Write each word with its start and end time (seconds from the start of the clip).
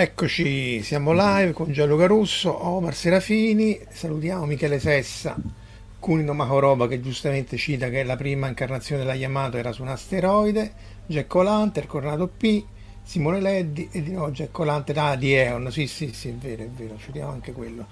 Eccoci, 0.00 0.80
siamo 0.84 1.10
live 1.12 1.50
con 1.50 1.72
Gianluca 1.72 2.06
Russo, 2.06 2.66
Omar 2.68 2.94
Serafini, 2.94 3.80
salutiamo 3.88 4.46
Michele 4.46 4.78
Sessa, 4.78 5.34
Cunino 5.98 6.34
Macoroba 6.34 6.86
che 6.86 7.00
giustamente 7.00 7.56
cita 7.56 7.88
che 7.88 8.04
la 8.04 8.14
prima 8.14 8.46
incarnazione 8.46 9.00
della 9.00 9.16
Yamato 9.16 9.56
era 9.56 9.72
su 9.72 9.82
un 9.82 9.88
asteroide, 9.88 10.72
Jack 11.04 11.34
O'Lantern, 11.34 11.88
Cornado 11.88 12.28
P, 12.28 12.64
Simone 13.02 13.40
Leddi 13.40 13.88
e 13.90 14.04
di 14.04 14.12
nuovo 14.12 14.30
Jack 14.30 14.56
O'Lantern, 14.56 14.98
ah 15.00 15.16
di 15.16 15.34
Eon, 15.34 15.72
sì 15.72 15.88
sì 15.88 16.12
sì 16.12 16.28
è 16.28 16.34
vero 16.34 16.62
è 16.62 16.68
vero, 16.68 16.96
citiamo 16.96 17.32
anche 17.32 17.50
quello. 17.50 17.86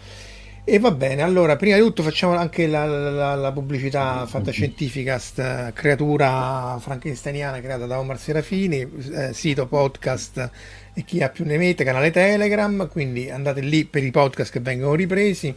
E 0.68 0.80
va 0.80 0.90
bene, 0.90 1.22
allora 1.22 1.54
prima 1.54 1.76
di 1.76 1.82
tutto 1.82 2.02
facciamo 2.02 2.34
anche 2.34 2.66
la, 2.66 2.84
la, 2.86 3.34
la 3.36 3.52
pubblicità 3.52 4.26
fantascientifica, 4.26 5.16
sta 5.16 5.70
creatura 5.72 6.76
frankensteiniana 6.80 7.60
creata 7.60 7.86
da 7.86 8.00
Omar 8.00 8.18
Serafini, 8.18 8.80
eh, 8.80 9.32
sito 9.32 9.68
podcast 9.68 10.50
e 10.92 11.04
chi 11.04 11.22
ha 11.22 11.28
più 11.28 11.44
ne 11.44 11.56
mette, 11.56 11.84
canale 11.84 12.10
Telegram, 12.10 12.88
quindi 12.88 13.30
andate 13.30 13.60
lì 13.60 13.84
per 13.84 14.02
i 14.02 14.10
podcast 14.10 14.50
che 14.50 14.58
vengono 14.58 14.94
ripresi. 14.94 15.54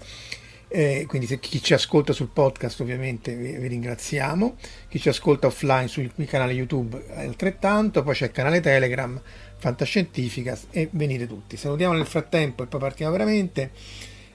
Eh, 0.68 1.06
quindi 1.08 1.25
se 1.25 1.40
chi 1.40 1.59
ci 1.59 1.74
ascolta 1.74 2.14
sul 2.14 2.30
podcast 2.31 2.80
ovviamente 2.81 3.34
vi, 3.34 3.53
vi, 3.53 3.68
ringraziamo, 3.68 4.58
chi 4.90 5.00
ci 5.00 5.09
ascolta 5.09 5.48
offline 5.48 5.88
sul 5.88 6.12
canale 6.28 6.53
YouTube 6.53 7.03
altrettanto, 7.16 8.03
poi 8.03 8.14
c'è 8.14 8.25
il 8.25 8.31
canale 8.31 8.59
Telegram 8.59 9.19
Fantascientificas 9.58 10.68
e 10.69 10.88
venite 10.92 11.25
tutti. 11.25 11.58
Salutiamo 11.58 11.94
nel 11.94 12.06
frattempo 12.06 12.62
e 12.62 12.68
poi 12.68 12.80
partiamo 12.80 13.12
veramente. 13.12 13.72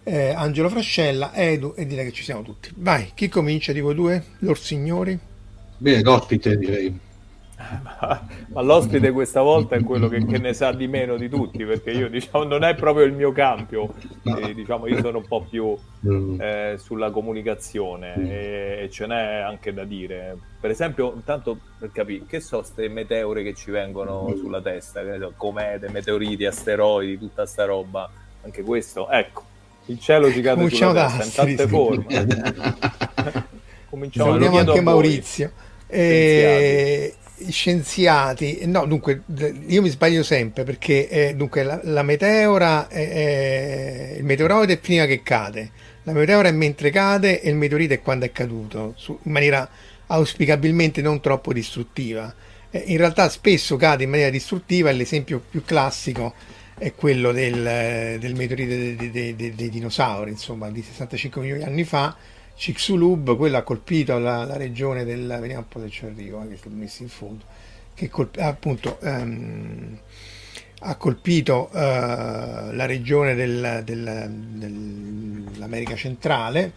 Eh, 0.07 0.35
Angelo 0.35 0.69
Frascella, 0.69 1.33
Edu 1.35 1.73
e 1.75 1.87
direi 1.87 2.05
che 2.05 2.13
ci 2.13 2.23
siamo 2.23 2.43
tutti. 2.43 2.71
Vai, 2.77 3.13
chi 3.15 3.29
comincia 3.29 3.73
di 3.73 3.81
voi 3.81 3.95
due? 3.95 4.23
Lor 4.41 4.59
signori? 4.59 5.19
Bene, 5.79 6.03
l'ospite 6.03 6.59
direi. 6.59 7.01
ma, 7.83 8.27
ma, 8.53 8.61
l'ospite 8.61 9.13
questa 9.13 9.41
volta 9.41 9.77
è 9.77 9.83
quello 9.83 10.09
che, 10.09 10.27
che, 10.27 10.39
ne 10.39 10.53
sa 10.53 10.73
di 10.73 10.89
meno 10.89 11.17
di 11.17 11.29
tutti 11.31 11.65
perché 11.65 11.93
io 11.93 12.09
diciamo 12.11 12.45
non 12.45 12.65
è 12.65 12.75
proprio 12.75 13.07
il 13.07 13.13
mio 13.13 13.33
campo 13.33 13.95
e, 14.23 14.53
diciamo 14.55 14.87
io 14.89 15.01
sono 15.01 15.19
un 15.19 15.27
po' 15.27 15.47
più 15.49 15.75
mm. 16.07 16.41
eh, 16.41 16.75
sulla 16.79 17.11
comunicazione 17.11 18.15
e, 18.15 18.83
e, 18.83 18.91
ce 18.91 19.07
n'è 19.07 19.37
anche 19.37 19.73
da 19.73 19.85
dire 19.85 20.37
per 20.61 20.71
esempio 20.71 21.13
intanto 21.15 21.57
per 21.79 21.93
capire 21.93 22.25
che 22.27 22.41
so 22.41 22.59
queste 22.59 22.89
meteore 22.89 23.43
che 23.43 23.55
ci 23.55 23.71
vengono 23.71 24.29
mm. 24.29 24.37
sulla 24.37 24.61
testa 24.61 25.01
so, 25.19 25.33
comete, 25.37 25.89
meteoriti, 25.91 26.45
asteroidi 26.45 27.19
tutta 27.19 27.47
sta 27.47 27.65
roba 27.65 28.11
anche 28.43 28.63
questo 28.63 29.09
ecco 29.09 29.53
il 29.87 29.99
cielo 30.01 30.31
ci 30.33 30.41
cade 30.41 30.63
Cominciamo 30.63 30.93
sulla 30.93 31.17
testa 31.19 31.49
in 31.49 31.57
tante 31.57 31.69
forme. 31.69 32.05
Cominciamo 33.91 34.31
Salutiamo 34.31 34.59
anche 34.59 34.81
Maurizio. 34.81 35.53
E 35.87 37.15
scienziati, 37.49 38.61
no, 38.67 38.87
dunque 38.87 39.23
io 39.67 39.83
mi 39.83 39.89
sbaglio 39.89 40.23
sempre 40.23 40.65
perché 40.65 41.09
eh, 41.09 41.35
dunque 41.35 41.63
la, 41.63 41.81
la 41.83 42.03
meteora, 42.03 42.89
è, 42.89 43.09
è, 43.09 44.15
il 44.19 44.25
meteoroide 44.25 44.75
è 44.75 44.79
prima 44.79 45.05
che 45.05 45.23
cade, 45.23 45.71
la 46.05 46.13
meteora 46.13 46.49
è 46.49 46.53
mentre 46.53 46.91
cade 46.91 47.41
e 47.41 47.51
il 47.51 47.57
meteorite 47.57 47.95
è 47.95 48.03
quando 48.03 48.25
è 48.25 48.33
caduto, 48.33 48.95
su, 48.97 49.19
in 49.23 49.33
maniera 49.33 49.69
auspicabilmente 50.07 51.03
non 51.03 51.21
troppo 51.21 51.53
distruttiva. 51.53 52.33
Eh, 52.71 52.85
in 52.87 52.97
realtà 52.99 53.29
spesso 53.29 53.77
cade 53.77 54.05
in 54.05 54.11
maniera 54.11 54.31
distruttiva 54.31 54.91
l'esempio 54.91 55.43
più 55.49 55.65
classico 55.65 56.35
è 56.77 56.95
quello 56.95 57.33
del, 57.33 58.19
del 58.19 58.35
meteorite 58.35 58.97
dei, 58.97 59.11
dei, 59.11 59.37
dei, 59.37 59.55
dei 59.55 59.69
dinosauri, 59.71 60.31
insomma, 60.31 60.71
di 60.71 60.83
65 60.83 61.41
milioni 61.41 61.63
di 61.63 61.69
anni 61.69 61.85
fa 61.85 62.17
Chicxulub, 62.57 63.37
quello 63.37 63.57
ha 63.57 63.63
colpito 63.63 64.19
la, 64.19 64.45
la, 64.45 64.57
regione 64.57 65.05
del... 65.05 65.27
vediamo 65.41 65.63
un 65.63 65.69
po' 65.69 65.81
se 65.81 65.91
ci 65.91 66.05
arrivo, 66.05 66.43
eh, 66.43 66.49
che 66.49 66.55
è 66.55 66.57
stato 66.57 66.75
messo 66.75 67.03
in 67.03 67.09
fondo, 67.09 67.45
che 67.95 68.09
colp, 68.09 68.37
appunto 68.39 68.99
um, 69.03 69.99
ha 70.81 70.95
colpito 70.97 71.71
uh, 71.73 71.77
la 71.77 72.87
regione 72.87 73.35
del, 73.35 73.83
del, 73.85 74.31
dell'America 75.51 75.97
centrale, 75.97 76.73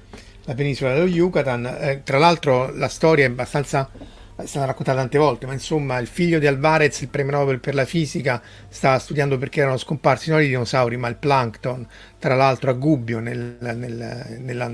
la 0.46 0.56
penisola 0.56 0.94
dello 0.94 1.06
Yucatan. 1.06 1.66
Eh, 1.80 2.02
tra 2.03 2.18
l'altro 2.18 2.74
la 2.74 2.88
storia 2.88 3.25
è 3.25 3.30
abbastanza 3.30 3.90
è 4.38 4.45
stata 4.45 4.66
raccontata 4.66 5.00
tante 5.00 5.18
volte, 5.18 5.45
ma 5.45 5.54
insomma 5.54 5.98
il 5.98 6.07
figlio 6.07 6.39
di 6.39 6.48
Alvarez, 6.48 7.01
il 7.01 7.10
premio 7.10 7.31
Nobel 7.38 7.60
per 7.60 7.74
la 7.74 7.86
fisica, 7.86 8.42
stava 8.69 9.00
studiando 9.00 9.38
perché 9.38 9.62
erano 9.62 9.78
scomparsi 9.78 10.30
non 10.30 10.42
i 10.42 10.48
dinosauri, 10.48 10.95
ma 10.98 11.07
il 11.07 11.16
plankton, 11.16 11.88
tra 12.19 12.36
l'altro 12.36 12.69
a 12.69 12.74
Gubbio, 12.74 13.19
nel, 13.19 13.57
nel, 13.60 14.39
nella 14.39 14.72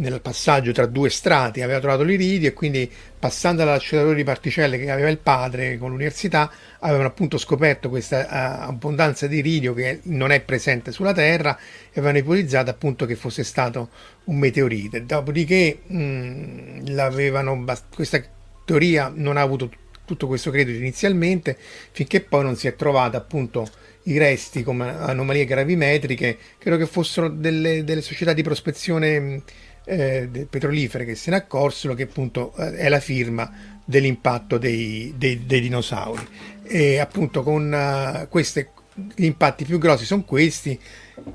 nel 0.00 0.20
passaggio 0.20 0.72
tra 0.72 0.86
due 0.86 1.10
strati 1.10 1.62
aveva 1.62 1.80
trovato 1.80 2.02
l'iridio 2.02 2.48
e 2.48 2.52
quindi 2.52 2.90
passando 3.18 3.62
all'acceleratore 3.62 4.16
di 4.16 4.24
particelle 4.24 4.78
che 4.78 4.90
aveva 4.90 5.08
il 5.08 5.18
padre 5.18 5.76
con 5.78 5.90
l'università 5.90 6.50
avevano 6.78 7.08
appunto 7.08 7.36
scoperto 7.36 7.88
questa 7.88 8.20
uh, 8.20 8.68
abbondanza 8.68 9.26
di 9.26 9.38
iridio 9.38 9.74
che 9.74 10.00
non 10.04 10.30
è 10.30 10.40
presente 10.40 10.92
sulla 10.92 11.12
Terra 11.12 11.56
e 11.90 11.98
avevano 11.98 12.18
ipotizzato 12.18 12.70
appunto 12.70 13.04
che 13.04 13.14
fosse 13.14 13.44
stato 13.44 13.90
un 14.24 14.38
meteorite. 14.38 15.04
Dopodiché 15.04 15.80
mh, 15.86 16.94
l'avevano, 16.94 17.64
questa 17.94 18.22
teoria 18.70 19.10
non 19.12 19.36
ha 19.36 19.40
avuto 19.40 19.68
tutto 20.04 20.28
questo 20.28 20.52
credito 20.52 20.78
inizialmente 20.78 21.56
finché 21.90 22.20
poi 22.20 22.44
non 22.44 22.54
si 22.54 22.68
è 22.68 22.76
trovata 22.76 23.16
appunto 23.16 23.68
i 24.04 24.16
resti 24.16 24.62
come 24.62 24.88
anomalie 24.88 25.44
gravimetriche, 25.44 26.38
credo 26.56 26.76
che 26.76 26.86
fossero 26.86 27.28
delle, 27.28 27.82
delle 27.82 28.00
società 28.00 28.32
di 28.32 28.42
prospezione 28.42 29.42
eh, 29.84 30.46
petrolifere 30.48 31.04
che 31.04 31.16
se 31.16 31.30
ne 31.30 31.36
accorsero 31.36 31.94
che 31.94 32.04
appunto 32.04 32.54
eh, 32.56 32.76
è 32.76 32.88
la 32.88 33.00
firma 33.00 33.78
dell'impatto 33.84 34.56
dei, 34.56 35.14
dei, 35.16 35.44
dei 35.44 35.60
dinosauri. 35.60 36.26
E 36.62 36.98
appunto 36.98 37.42
con 37.42 37.72
uh, 37.72 38.28
queste, 38.28 38.70
gli 39.16 39.24
impatti 39.24 39.64
più 39.64 39.78
grossi 39.78 40.04
sono 40.04 40.22
questi, 40.22 40.78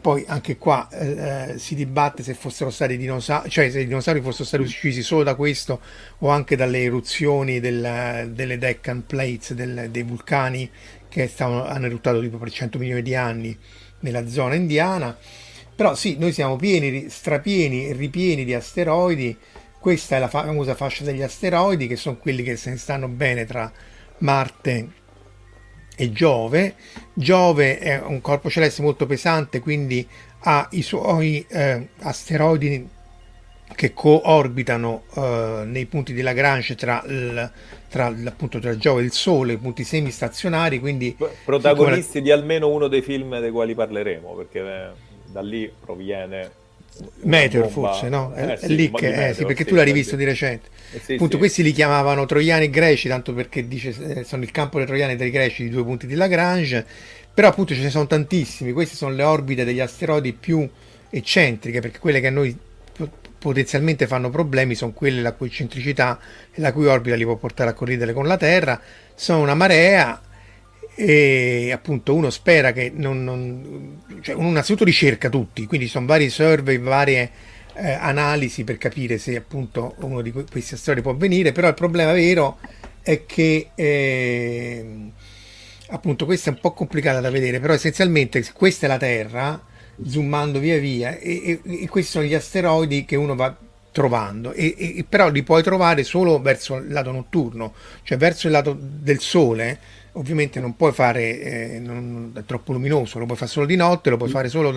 poi 0.02 0.24
anche 0.28 0.58
qua 0.58 0.88
eh, 0.92 1.52
eh, 1.54 1.58
si 1.58 1.76
dibatte 1.76 2.24
se 2.24 2.34
fossero 2.34 2.70
stati 2.70 2.98
dinosauri, 2.98 3.50
cioè 3.50 3.70
se 3.70 3.82
i 3.82 3.86
dinosauri 3.86 4.22
fossero 4.22 4.46
stati 4.46 4.64
uccisi 4.64 5.02
solo 5.02 5.24
da 5.24 5.36
questo 5.36 5.80
o 6.20 6.30
anche 6.30 6.56
dalle 6.56 6.84
eruzioni 6.84 7.60
del, 7.60 8.32
delle 8.34 8.58
Deccan 8.58 9.06
Plates, 9.06 9.54
del, 9.54 9.90
dei 9.90 10.04
vulcani 10.04 10.70
che 11.08 11.28
stavano, 11.28 11.66
hanno 11.66 11.86
eruttato 11.86 12.20
tipo 12.20 12.38
per 12.38 12.52
100 12.52 12.78
milioni 12.78 13.02
di 13.02 13.16
anni 13.16 13.58
nella 14.00 14.28
zona 14.28 14.56
indiana. 14.56 15.18
Però 15.76 15.96
sì, 15.96 16.18
noi 16.18 16.32
siamo 16.32 16.56
pieni, 16.56 17.10
strapieni 17.10 17.88
e 17.88 17.94
ripieni 17.94 18.46
di 18.46 18.54
asteroidi. 18.54 19.38
Questa 19.80 20.16
è 20.16 20.20
la 20.20 20.28
famosa 20.28 20.74
fascia 20.74 21.04
degli 21.04 21.22
asteroidi, 21.22 21.88
che 21.88 21.96
sono 21.96 22.18
quelli 22.18 22.44
che 22.44 22.56
se 22.56 22.70
ne 22.70 22.78
stanno 22.78 23.08
bene 23.08 23.46
tra 23.46 23.72
Marte 24.20 25.04
e 25.96 26.12
Giove. 26.12 26.76
Giove 27.14 27.80
è 27.80 28.02
un 28.02 28.22
corpo 28.22 28.50
celeste 28.50 28.82
molto 28.82 29.06
pesante, 29.06 29.60
quindi 29.60 30.08
ha 30.40 30.68
i 30.72 30.82
suoi 30.82 31.46
eh, 31.48 31.90
asteroidi 32.02 32.90
che 33.74 33.94
co-orbitano 33.94 35.04
eh, 35.16 35.64
nei 35.66 35.86
punti 35.86 36.14
di 36.14 36.22
Lagrange 36.22 36.76
tra, 36.76 37.04
il, 37.08 37.52
tra, 37.90 38.14
appunto, 38.26 38.60
tra 38.60 38.78
Giove 38.78 39.02
e 39.02 39.06
il 39.06 39.12
Sole, 39.12 39.58
punti 39.58 39.84
semistazionari, 39.84 40.80
quindi... 40.80 41.16
Protagonisti 41.44 42.20
come... 42.20 42.24
di 42.24 42.32
almeno 42.32 42.70
uno 42.70 42.88
dei 42.88 43.02
film 43.02 43.40
dei 43.40 43.52
quali 43.52 43.74
parleremo, 43.74 44.34
perché 44.34 44.60
eh, 44.60 44.90
da 45.32 45.42
lì 45.42 45.72
proviene 45.80 46.64
Meteor 47.22 47.70
forse, 47.70 48.10
no? 48.10 48.34
È, 48.34 48.52
eh, 48.52 48.58
sì, 48.58 48.76
lì 48.76 48.92
che, 48.92 49.10
Meteor, 49.10 49.30
eh, 49.30 49.34
sì, 49.34 49.46
perché 49.46 49.64
sì, 49.64 49.70
tu 49.70 49.76
l'hai 49.76 49.86
rivisto 49.86 50.16
di 50.16 50.24
recente. 50.24 50.70
Eh, 50.92 51.14
Appunto, 51.16 51.38
questi 51.38 51.64
li 51.64 51.72
chiamavano 51.72 52.26
troiani 52.26 52.70
greci, 52.70 53.08
tanto 53.08 53.34
perché 53.34 53.68
dice, 53.68 53.90
eh, 53.90 54.24
sono 54.24 54.44
il 54.44 54.52
campo 54.52 54.78
dei 54.78 54.86
troiani 54.86 55.16
dei 55.16 55.30
greci 55.30 55.64
di 55.64 55.70
due 55.70 55.84
punti 55.84 56.08
di 56.08 56.16
Lagrange, 56.16 56.86
però 57.34 57.50
appunto 57.50 57.74
ce 57.74 57.82
ne 57.82 57.90
sono 57.90 58.08
tantissimi, 58.08 58.72
queste 58.72 58.96
sono 58.96 59.14
le 59.14 59.24
orbite 59.24 59.66
degli 59.66 59.82
asteroidi 59.82 60.34
più 60.34 60.68
eccentriche, 61.10 61.82
perché 61.82 62.00
quelle 62.00 62.22
che 62.22 62.28
a 62.28 62.32
noi 62.32 62.58
potenzialmente 63.38 64.08
fanno 64.08 64.30
problemi 64.30 64.74
sono 64.74 64.92
quelle 64.92 65.22
la 65.22 65.34
cui 65.34 65.52
centricità 65.52 66.18
e 66.52 66.62
la 66.62 66.72
cui 66.72 66.88
orbita 66.88 67.16
li 67.16 67.26
può 67.26 67.36
portare 67.36 67.70
a 67.70 67.74
corridere 67.74 68.14
con 68.14 68.26
la 68.26 68.38
Terra, 68.38 68.82
sono 69.14 69.42
una 69.42 69.54
marea 69.54 70.20
e 70.96 71.72
appunto 71.74 72.16
uno 72.16 72.30
spera 72.30 72.72
che 72.72 72.92
non, 72.96 73.24
non 73.24 74.02
cioè 74.26 74.34
uno 74.34 74.50
innanzitutto 74.50 74.86
ricerca 74.86 75.30
tutti 75.30 75.68
quindi 75.68 75.88
sono 75.88 76.08
vari 76.08 76.32
survey 76.32 76.80
varie 76.80 77.30
eh, 77.76 77.92
analisi 77.92 78.64
per 78.64 78.80
capire 78.80 79.20
se 79.20 79.36
appunto 79.36 79.94
uno 80.00 80.22
di 80.22 80.32
questi 80.32 80.76
storie 80.78 81.04
può 81.04 81.12
avvenire 81.12 81.52
però 81.52 81.68
il 81.68 81.76
problema 81.76 82.12
vero 82.12 82.58
è 83.04 83.28
che 83.28 83.70
eh, 83.76 85.12
appunto 85.90 86.26
questa 86.26 86.50
è 86.50 86.54
un 86.54 86.60
po' 86.60 86.74
complicata 86.74 87.20
da 87.20 87.30
vedere 87.30 87.60
però 87.60 87.74
essenzialmente 87.74 88.44
questa 88.52 88.88
è 88.88 88.90
la 88.90 88.98
Terra 88.98 89.64
zoomando 90.04 90.58
via 90.58 90.80
via 90.80 91.20
e, 91.20 91.62
e, 91.64 91.84
e 91.84 91.88
questi 91.88 92.10
sono 92.10 92.26
gli 92.26 92.34
asteroidi 92.34 93.06
che 93.06 93.16
uno 93.16 93.36
va 93.36 93.56
trovando 93.92 94.54
e, 94.54 95.06
però 95.08 95.30
li 95.30 95.44
puoi 95.44 95.62
trovare 95.62 96.04
solo 96.04 96.42
verso 96.42 96.78
il 96.78 96.92
lato 96.92 97.12
notturno 97.12 97.76
cioè 98.02 98.18
verso 98.18 98.48
il 98.48 98.54
lato 98.54 98.76
del 98.76 99.20
sole 99.20 99.80
ovviamente 100.16 100.60
non 100.60 100.76
puoi 100.76 100.92
fare, 100.92 101.40
eh, 101.40 101.80
non, 101.80 102.32
è 102.36 102.44
troppo 102.46 102.74
luminoso, 102.74 103.20
lo 103.20 103.26
puoi 103.26 103.38
fare 103.38 103.50
solo 103.50 103.66
di 103.66 103.76
notte, 103.76 104.10
lo 104.10 104.18
puoi 104.18 104.30
fare 104.30 104.50
solo 104.50 104.70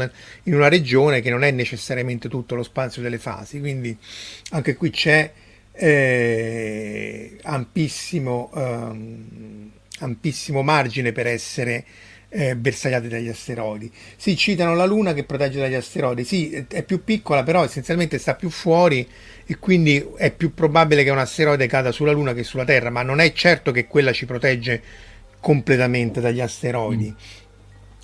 in 0.44 0.54
una 0.54 0.68
regione 0.68 1.20
che 1.20 1.30
non 1.30 1.44
è 1.44 1.50
necessariamente 1.50 2.28
tutto 2.28 2.54
lo 2.54 2.62
spazio 2.62 3.02
delle 3.02 3.18
fasi, 3.18 3.60
quindi 3.60 3.96
anche 4.50 4.74
qui 4.74 4.90
c'è 4.90 5.30
eh, 5.72 7.38
ampissimo, 7.42 8.50
ehm, 8.54 9.70
ampissimo 10.00 10.62
margine 10.62 11.12
per 11.12 11.26
essere 11.26 11.84
eh, 12.30 12.56
bersagliati 12.56 13.08
dagli 13.08 13.28
asteroidi. 13.28 13.90
Si 14.16 14.36
citano 14.36 14.74
la 14.74 14.84
Luna 14.84 15.14
che 15.14 15.24
protegge 15.24 15.60
dagli 15.60 15.74
asteroidi, 15.74 16.24
sì, 16.24 16.50
è 16.68 16.82
più 16.82 17.04
piccola, 17.04 17.42
però 17.42 17.64
essenzialmente 17.64 18.18
sta 18.18 18.34
più 18.34 18.50
fuori 18.50 19.06
e 19.46 19.58
quindi 19.58 20.04
è 20.16 20.32
più 20.32 20.52
probabile 20.52 21.04
che 21.04 21.10
un 21.10 21.18
asteroide 21.18 21.66
cada 21.68 21.92
sulla 21.92 22.12
Luna 22.12 22.34
che 22.34 22.42
sulla 22.42 22.64
Terra, 22.64 22.90
ma 22.90 23.02
non 23.02 23.20
è 23.20 23.32
certo 23.32 23.70
che 23.70 23.86
quella 23.86 24.12
ci 24.12 24.26
protegge 24.26 24.82
completamente 25.40 26.20
dagli 26.20 26.40
asteroidi. 26.40 27.08
Mm. 27.08 27.46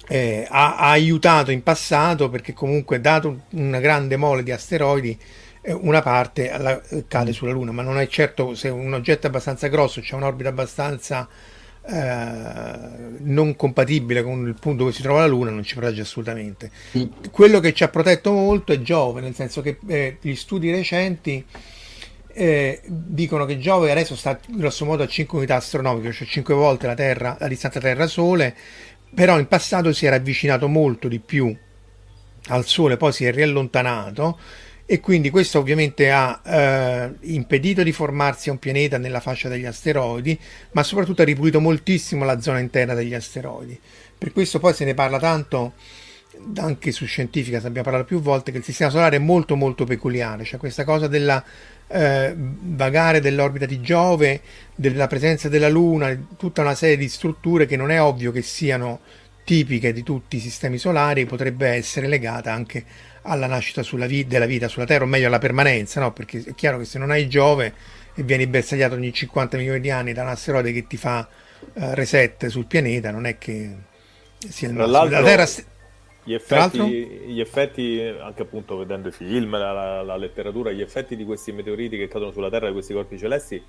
Eh, 0.07 0.47
ha, 0.49 0.77
ha, 0.77 0.91
aiutato 0.91 1.51
in 1.51 1.63
passato 1.63 2.29
perché 2.29 2.53
comunque 2.53 3.01
dato 3.01 3.45
una 3.53 3.81
grande 3.81 4.19
mole 4.19 4.43
di 4.43 4.51
asteroidi 4.51 5.19
eh, 5.63 5.73
una 5.73 6.03
parte 6.03 6.51
alla, 6.51 6.79
cade 7.09 7.31
mm. 7.31 7.33
sulla 7.33 7.53
Luna 7.53 7.73
ma 7.73 7.81
non 7.81 7.99
è 7.99 8.07
certo 8.07 8.55
se 8.55 8.69
un 8.69 8.93
oggetto 8.93 9.27
è 9.27 9.31
abbastanza 9.31 9.69
grosso 9.69 10.03
c'è 10.03 10.15
un'orbita 10.15 10.51
abbastanza 10.51 11.27
eh, 11.87 12.77
non 13.21 13.57
compatibile 13.57 14.23
con 14.23 14.47
il 14.47 14.57
punto 14.61 14.83
dove 14.83 14.93
si 14.93 15.01
trova 15.01 15.21
la 15.21 15.27
Luna 15.27 15.49
non 15.49 15.63
ci 15.63 15.75
protegge 15.75 16.03
assolutamente 16.03 16.71
mm. 16.99 17.03
quello 17.31 17.61
che 17.61 17.73
ci 17.73 17.83
ha 17.83 17.89
protetto 17.89 18.31
molto 18.31 18.75
è 18.75 18.83
Giove 18.83 19.23
nel 19.23 19.35
senso 19.35 19.63
che 19.63 19.79
eh, 19.87 20.19
gli 20.21 20.35
studi 20.35 20.71
recenti 20.71 21.43
eh, 22.35 22.81
dicono 22.85 23.45
che 23.45 23.59
Giove 23.59 23.91
adesso 23.91 24.17
sta 24.17 24.39
grosso 24.49 24.85
modo 24.85 25.03
a 25.03 25.07
5 25.07 25.39
unità 25.39 25.57
astronomiche, 25.57 26.13
cioè 26.13 26.27
5 26.27 26.55
volte 26.55 26.87
la, 26.87 26.95
terra, 26.95 27.37
la 27.39 27.49
distanza 27.49 27.81
Terra-Sole, 27.81 28.55
però 29.15 29.39
in 29.39 29.47
passato 29.47 29.93
si 29.93 30.07
era 30.07 30.17
avvicinato 30.17 30.69
molto 30.69 31.09
di 31.09 31.21
più 31.21 31.57
al 32.49 32.67
Sole, 32.67 32.97
poi 32.97 33.13
si 33.13 33.25
è 33.25 33.33
riallontanato 33.33 34.39
e 34.87 35.01
quindi 35.01 35.31
questo 35.31 35.61
ovviamente 35.61 36.11
ha 36.11 36.43
eh, 36.45 37.15
impedito 37.21 37.83
di 37.83 37.93
formarsi 37.93 38.51
un 38.51 38.59
pianeta 38.59 38.99
nella 38.99 39.21
fascia 39.21 39.49
degli 39.49 39.65
asteroidi, 39.65 40.39
ma 40.73 40.83
soprattutto 40.83 41.23
ha 41.23 41.25
ripulito 41.25 41.61
moltissimo 41.61 42.25
la 42.25 42.41
zona 42.41 42.59
interna 42.59 42.93
degli 42.93 43.15
asteroidi. 43.15 43.79
Per 44.19 44.33
questo 44.33 44.59
poi 44.59 44.75
se 44.75 44.85
ne 44.85 44.95
parla 44.95 45.19
tanto 45.19 45.73
anche 46.57 46.93
su 46.93 47.07
Scientifica, 47.07 47.59
abbiamo 47.59 47.83
parlato 47.83 48.05
più 48.05 48.21
volte, 48.21 48.51
che 48.51 48.59
il 48.59 48.65
sistema 48.65 48.91
solare 48.91 49.17
è 49.17 49.21
molto 49.21 49.57
molto 49.57 49.85
peculiare, 49.85 50.45
cioè 50.45 50.59
questa 50.59 50.85
cosa 50.85 51.07
della 51.07 51.43
eh, 51.95 52.35
vagare 52.37 53.21
dell'orbita 53.21 53.67
di 53.67 53.81
Giove, 53.81 54.41
della 54.75 55.07
presenza 55.07 55.49
della 55.49 55.69
Luna, 55.69 56.13
tutta 56.37 56.63
una 56.63 56.75
serie 56.75 56.97
di 56.97 57.09
strutture 57.09 57.67
che 57.67 57.77
non 57.77 57.93
è 57.93 58.03
ovvio 58.03 58.33
che 58.33 58.43
siano 58.43 58.99
tipiche 59.45 59.93
di 59.93 60.03
tutti 60.03 60.37
i 60.37 60.41
sistemi 60.41 60.77
solari, 60.77 61.25
potrebbe 61.25 61.69
essere 61.69 62.09
legata 62.09 62.53
anche 62.53 62.85
alla 63.23 63.47
nascita 63.47 63.83
vi- 64.07 64.27
della 64.27 64.47
vita 64.47 64.67
sulla 64.67 64.87
Terra, 64.87 65.05
o 65.05 65.07
meglio 65.07 65.29
alla 65.29 65.39
permanenza, 65.39 66.01
no? 66.01 66.13
perché 66.13 66.43
è 66.45 66.55
chiaro 66.57 66.79
che 66.79 66.85
se 66.85 66.99
non 66.99 67.13
hai 67.13 67.29
Giove 67.29 67.73
e 68.13 68.23
vieni 68.25 68.49
bersagliato 68.49 68.95
ogni 68.95 69.13
50 69.13 69.57
milioni 69.57 69.79
di 69.79 69.91
anni 69.91 70.13
da 70.13 70.23
un 70.23 70.29
asteroide 70.31 70.73
che 70.73 70.89
ti 70.89 70.97
fa 70.97 71.29
uh, 71.75 71.93
reset 71.93 72.47
sul 72.47 72.67
pianeta, 72.67 73.13
non 73.13 73.25
è 73.25 73.39
che 73.39 73.71
sia 74.49 74.67
il 74.67 74.75
massimo. 74.75 75.05
La 75.05 75.23
Terra 75.23 75.47
gli 76.25 76.33
effetti, 76.33 76.81
gli 76.81 77.41
effetti, 77.41 78.01
anche 78.01 78.43
appunto 78.43 78.79
vedendo 78.79 79.09
i 79.09 79.13
film, 79.13 79.51
la, 79.59 79.73
la, 79.73 80.03
la, 80.03 80.17
letteratura, 80.17 80.73
gli 80.73 80.81
effetti 80.81 81.17
di 81.17 81.25
questi 81.25 81.53
meteoriti 81.53 81.99
che 81.99 82.09
cadono 82.09 82.33
sulla 82.33 82.49
Terra, 82.49 82.67
di 82.67 82.73
questi 82.73 82.95
corpi 82.95 83.19
celesti, 83.19 83.63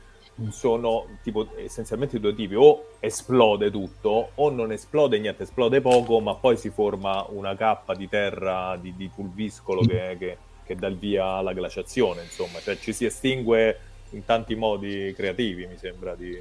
sono 0.49 1.05
tipo 1.21 1.49
essenzialmente 1.57 2.17
due 2.17 2.33
tipi: 2.33 2.55
o 2.55 2.91
esplode 3.01 3.69
tutto, 3.69 4.31
o 4.35 4.49
non 4.49 4.71
esplode 4.71 5.19
niente, 5.19 5.43
esplode 5.43 5.81
poco, 5.81 6.21
ma 6.21 6.35
poi 6.35 6.55
si 6.55 6.69
forma 6.69 7.25
una 7.29 7.55
cappa 7.55 7.93
di 7.93 8.07
terra 8.07 8.77
di, 8.81 8.95
di 8.95 9.09
pulviscolo 9.13 9.81
che, 9.81 10.15
che, 10.17 10.37
che, 10.65 10.75
dà 10.75 10.87
il 10.87 10.95
via 10.95 11.25
alla 11.25 11.51
glaciazione. 11.51 12.23
Insomma, 12.23 12.59
cioè 12.61 12.77
ci 12.79 12.93
si 12.93 13.03
estingue 13.03 13.79
in 14.11 14.23
tanti 14.23 14.55
modi 14.55 15.13
creativi, 15.13 15.67
mi 15.67 15.77
sembra 15.77 16.15
di. 16.15 16.37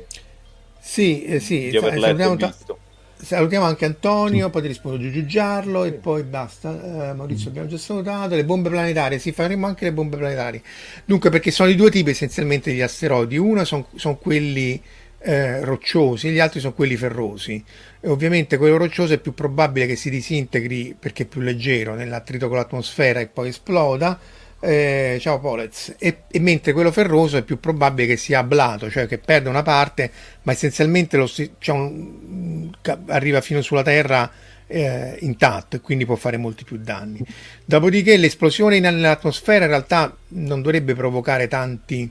Sì, 0.78 1.24
eh, 1.24 1.40
sì, 1.40 1.70
di 1.70 1.76
aver 1.76 1.98
letto 1.98 2.32
e 2.32 2.36
visto 2.36 2.78
salutiamo 3.24 3.64
anche 3.64 3.84
Antonio, 3.84 4.50
poi 4.50 4.62
ti 4.62 4.68
rispondo 4.68 4.98
Giugiu 4.98 5.24
Giarlo 5.24 5.84
e 5.84 5.92
poi 5.92 6.22
basta. 6.22 7.10
Eh, 7.10 7.14
Maurizio 7.14 7.48
abbiamo 7.48 7.66
già 7.66 7.78
salutato. 7.78 8.34
Le 8.34 8.44
bombe 8.44 8.68
planetarie, 8.68 9.18
sì, 9.18 9.32
faremo 9.32 9.66
anche 9.66 9.84
le 9.84 9.92
bombe 9.92 10.16
planetarie. 10.16 10.62
Dunque, 11.04 11.30
perché 11.30 11.50
sono 11.50 11.70
i 11.70 11.74
due 11.74 11.90
tipi 11.90 12.10
essenzialmente 12.10 12.72
di 12.72 12.82
asteroidi. 12.82 13.36
Uno 13.36 13.64
sono 13.64 13.88
son 13.96 14.18
quelli 14.18 14.80
eh, 15.18 15.64
rocciosi, 15.64 16.30
gli 16.30 16.38
altri 16.38 16.60
sono 16.60 16.74
quelli 16.74 16.96
ferrosi. 16.96 17.64
E 18.00 18.08
ovviamente 18.08 18.58
quello 18.58 18.76
roccioso 18.76 19.14
è 19.14 19.18
più 19.18 19.32
probabile 19.32 19.86
che 19.86 19.96
si 19.96 20.10
disintegri 20.10 20.94
perché 20.98 21.22
è 21.22 21.26
più 21.26 21.40
leggero 21.40 21.94
nell'attrito 21.94 22.48
con 22.48 22.58
l'atmosfera 22.58 23.20
e 23.20 23.26
poi 23.26 23.48
esploda 23.48 24.18
eh, 24.64 25.18
ciao 25.20 25.38
Polez, 25.38 25.94
e, 25.98 26.22
e, 26.30 26.40
mentre 26.40 26.72
quello 26.72 26.90
ferroso 26.90 27.36
è 27.36 27.42
più 27.42 27.60
probabile 27.60 28.08
che 28.08 28.16
sia 28.16 28.38
ablato, 28.38 28.90
cioè 28.90 29.06
che 29.06 29.18
perde 29.18 29.48
una 29.48 29.62
parte, 29.62 30.10
ma 30.42 30.52
essenzialmente 30.52 31.16
lo, 31.16 31.26
cioè 31.26 31.76
un, 31.76 32.70
arriva 33.06 33.40
fino 33.40 33.60
sulla 33.60 33.82
Terra 33.82 34.30
eh, 34.66 35.16
intatto 35.20 35.76
e 35.76 35.80
quindi 35.80 36.06
può 36.06 36.16
fare 36.16 36.36
molti 36.38 36.64
più 36.64 36.78
danni. 36.78 37.20
Dopodiché 37.64 38.16
l'esplosione 38.16 38.80
nell'atmosfera 38.80 39.64
in 39.64 39.70
realtà 39.70 40.16
non 40.28 40.62
dovrebbe 40.62 40.94
provocare 40.94 41.46
tanti 41.46 42.10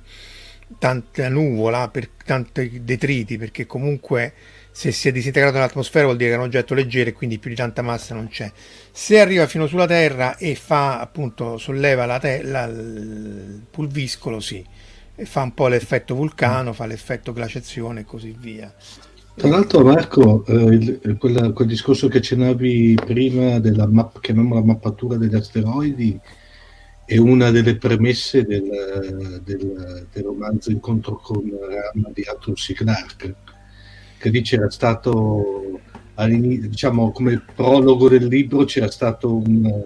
tanta 0.79 1.29
nuvola, 1.29 1.89
per 1.89 2.09
tanti 2.25 2.81
detriti, 2.83 3.37
perché 3.37 3.65
comunque 3.65 4.33
se 4.75 4.91
si 4.91 5.07
è 5.07 5.11
disintegrato 5.11 5.53
nell'atmosfera 5.53 6.05
vuol 6.05 6.17
dire 6.17 6.31
che 6.31 6.35
è 6.35 6.39
un 6.39 6.45
oggetto 6.45 6.73
leggero 6.73 7.11
e 7.11 7.13
quindi 7.13 7.37
più 7.37 7.51
di 7.51 7.55
tanta 7.55 7.83
massa 7.83 8.15
non 8.15 8.27
c'è. 8.27 8.51
Se 8.91 9.19
arriva 9.19 9.45
fino 9.45 9.67
sulla 9.67 9.85
Terra 9.85 10.35
e 10.35 10.55
fa 10.55 10.99
appunto 10.99 11.59
solleva 11.59 12.07
la 12.07 12.17
te- 12.17 12.41
la, 12.41 12.63
il 12.63 13.61
pulviscolo, 13.69 14.39
sì, 14.39 14.65
e 15.15 15.25
fa 15.25 15.43
un 15.43 15.53
po' 15.53 15.67
l'effetto 15.67 16.15
vulcano, 16.15 16.73
fa 16.73 16.87
l'effetto 16.87 17.33
glaciazione 17.33 17.99
e 17.99 18.03
così 18.03 18.35
via. 18.35 18.73
Tra 19.35 19.47
l'altro, 19.47 19.83
Marco, 19.83 20.43
eh, 20.47 20.53
il, 20.53 21.17
quella, 21.19 21.51
quel 21.51 21.67
discorso 21.67 22.07
che 22.07 22.17
accennavi 22.17 22.95
prima 23.05 23.59
della 23.59 23.85
map, 23.85 24.19
chiamiamola 24.21 24.63
mappatura 24.63 25.17
degli 25.17 25.35
asteroidi, 25.35 26.19
è 27.05 27.17
una 27.17 27.51
delle 27.51 27.77
premesse 27.77 28.43
del, 28.43 29.39
del, 29.43 30.07
del 30.11 30.23
romanzo 30.23 30.71
Incontro 30.71 31.17
con 31.17 31.43
Rama 31.43 32.09
di 32.11 32.23
Arthur 32.23 32.55
C. 32.55 32.73
Clarke 32.73 33.35
che 34.23 34.29
lì 34.29 34.41
c'era 34.41 34.69
stato 34.69 35.81
diciamo 36.15 37.11
come 37.11 37.43
prologo 37.53 38.07
del 38.07 38.27
libro 38.27 38.63
c'era 38.63 38.89
stato 38.89 39.35
un, 39.35 39.85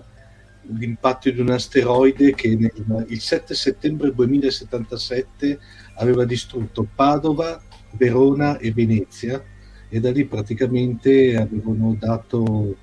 l'impatto 0.78 1.32
di 1.32 1.40
un 1.40 1.50
asteroide 1.50 2.36
che 2.36 2.56
nel, 2.56 3.06
il 3.08 3.20
7 3.20 3.56
settembre 3.56 4.14
2077 4.14 5.60
aveva 5.96 6.24
distrutto 6.24 6.88
Padova, 6.94 7.60
Verona 7.94 8.60
e 8.60 8.72
Venezia 8.72 9.44
e 9.90 10.00
da 10.00 10.12
lì 10.12 10.26
praticamente 10.26 11.36
avevano 11.36 11.96
dato 11.98 12.76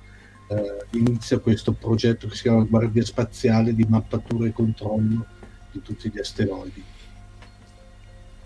eh, 0.49 0.97
inizio 0.97 1.37
a 1.37 1.39
questo 1.39 1.71
progetto 1.71 2.27
che 2.27 2.35
si 2.35 2.41
chiama 2.41 2.63
Guardia 2.63 3.05
Spaziale 3.05 3.73
di 3.73 3.85
mappatura 3.87 4.45
e 4.45 4.51
controllo 4.51 5.25
di 5.71 5.81
tutti 5.81 6.11
gli 6.13 6.19
asteroidi. 6.19 6.83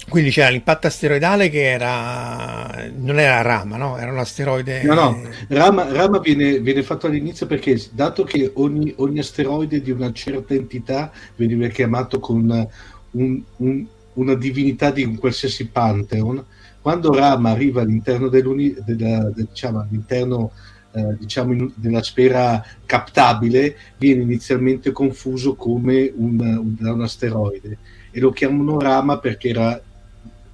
Quindi 0.07 0.31
c'era 0.31 0.49
l'impatto 0.49 0.87
asteroidale 0.87 1.49
che 1.49 1.63
era 1.63 2.89
non 2.97 3.19
era 3.19 3.41
Rama, 3.41 3.77
no? 3.77 3.97
Era 3.97 4.11
un 4.11 4.17
asteroide. 4.17 4.83
No, 4.83 4.93
no, 4.93 5.21
Rama, 5.49 5.91
Rama 5.91 6.19
viene, 6.19 6.59
viene, 6.59 6.83
fatto 6.83 7.07
all'inizio 7.07 7.45
perché, 7.45 7.79
dato 7.91 8.23
che 8.23 8.51
ogni, 8.55 8.93
ogni, 8.97 9.19
asteroide 9.19 9.81
di 9.81 9.91
una 9.91 10.11
certa 10.11 10.53
entità 10.53 11.11
veniva 11.35 11.67
chiamato 11.67 12.19
con 12.19 12.67
un, 13.11 13.41
un, 13.57 13.85
una 14.13 14.33
divinità 14.35 14.91
di 14.91 15.03
un 15.03 15.17
qualsiasi 15.17 15.67
pantheon, 15.67 16.43
quando 16.81 17.13
Rama 17.13 17.51
arriva 17.51 17.81
all'interno 17.81 18.29
della, 18.29 18.53
del, 18.53 19.33
diciamo, 19.49 19.81
all'interno 19.81 20.51
eh, 20.91 21.15
diciamo 21.19 21.53
in, 21.53 21.71
della 21.75 22.01
sfera 22.01 22.63
captabile, 22.85 23.75
viene 23.97 24.23
inizialmente 24.23 24.91
confuso 24.91 25.55
come 25.55 26.11
un, 26.15 26.39
un, 26.39 26.75
un 26.79 27.01
asteroide 27.01 27.77
e 28.11 28.19
lo 28.19 28.31
chiamano 28.31 28.79
Rama 28.79 29.19
perché 29.19 29.49
era 29.49 29.79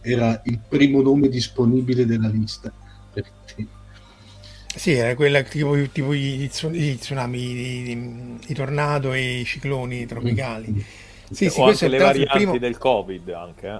era 0.05 0.41
il 0.45 0.59
primo 0.67 1.01
nome 1.01 1.27
disponibile 1.29 2.05
della 2.05 2.29
lista. 2.29 2.71
Sì, 4.75 4.91
era 4.91 5.15
quella 5.15 5.41
tipo, 5.41 5.74
tipo 5.91 6.13
i, 6.13 6.43
i, 6.43 6.97
tsunami, 6.97 7.39
i, 7.39 8.38
i, 8.45 8.53
tornado 8.53 9.13
e 9.13 9.39
i 9.39 9.45
cicloni 9.45 10.05
tropicali. 10.05 10.69
Mm. 10.69 10.79
Sì, 11.31 11.50
sì, 11.50 11.59
o 11.59 11.65
anche 11.65 11.88
le 11.88 11.97
varianti 11.97 12.38
primo... 12.38 12.57
del 12.57 12.77
Covid 12.77 13.29
anche. 13.29 13.67
Eh? 13.67 13.79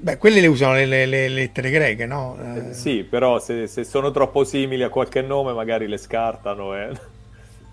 Beh, 0.00 0.16
quelle 0.16 0.40
le 0.40 0.46
usano 0.48 0.74
le, 0.74 0.86
le, 0.86 1.06
le 1.06 1.28
lettere 1.28 1.70
greche, 1.70 2.06
no? 2.06 2.36
Eh, 2.40 2.74
sì, 2.74 3.04
però 3.04 3.38
se, 3.38 3.66
se, 3.66 3.84
sono 3.84 4.10
troppo 4.10 4.44
simili 4.44 4.82
a 4.82 4.90
qualche 4.90 5.22
nome 5.22 5.52
magari 5.52 5.86
le 5.86 5.96
scartano 5.96 6.76
e, 6.76 6.90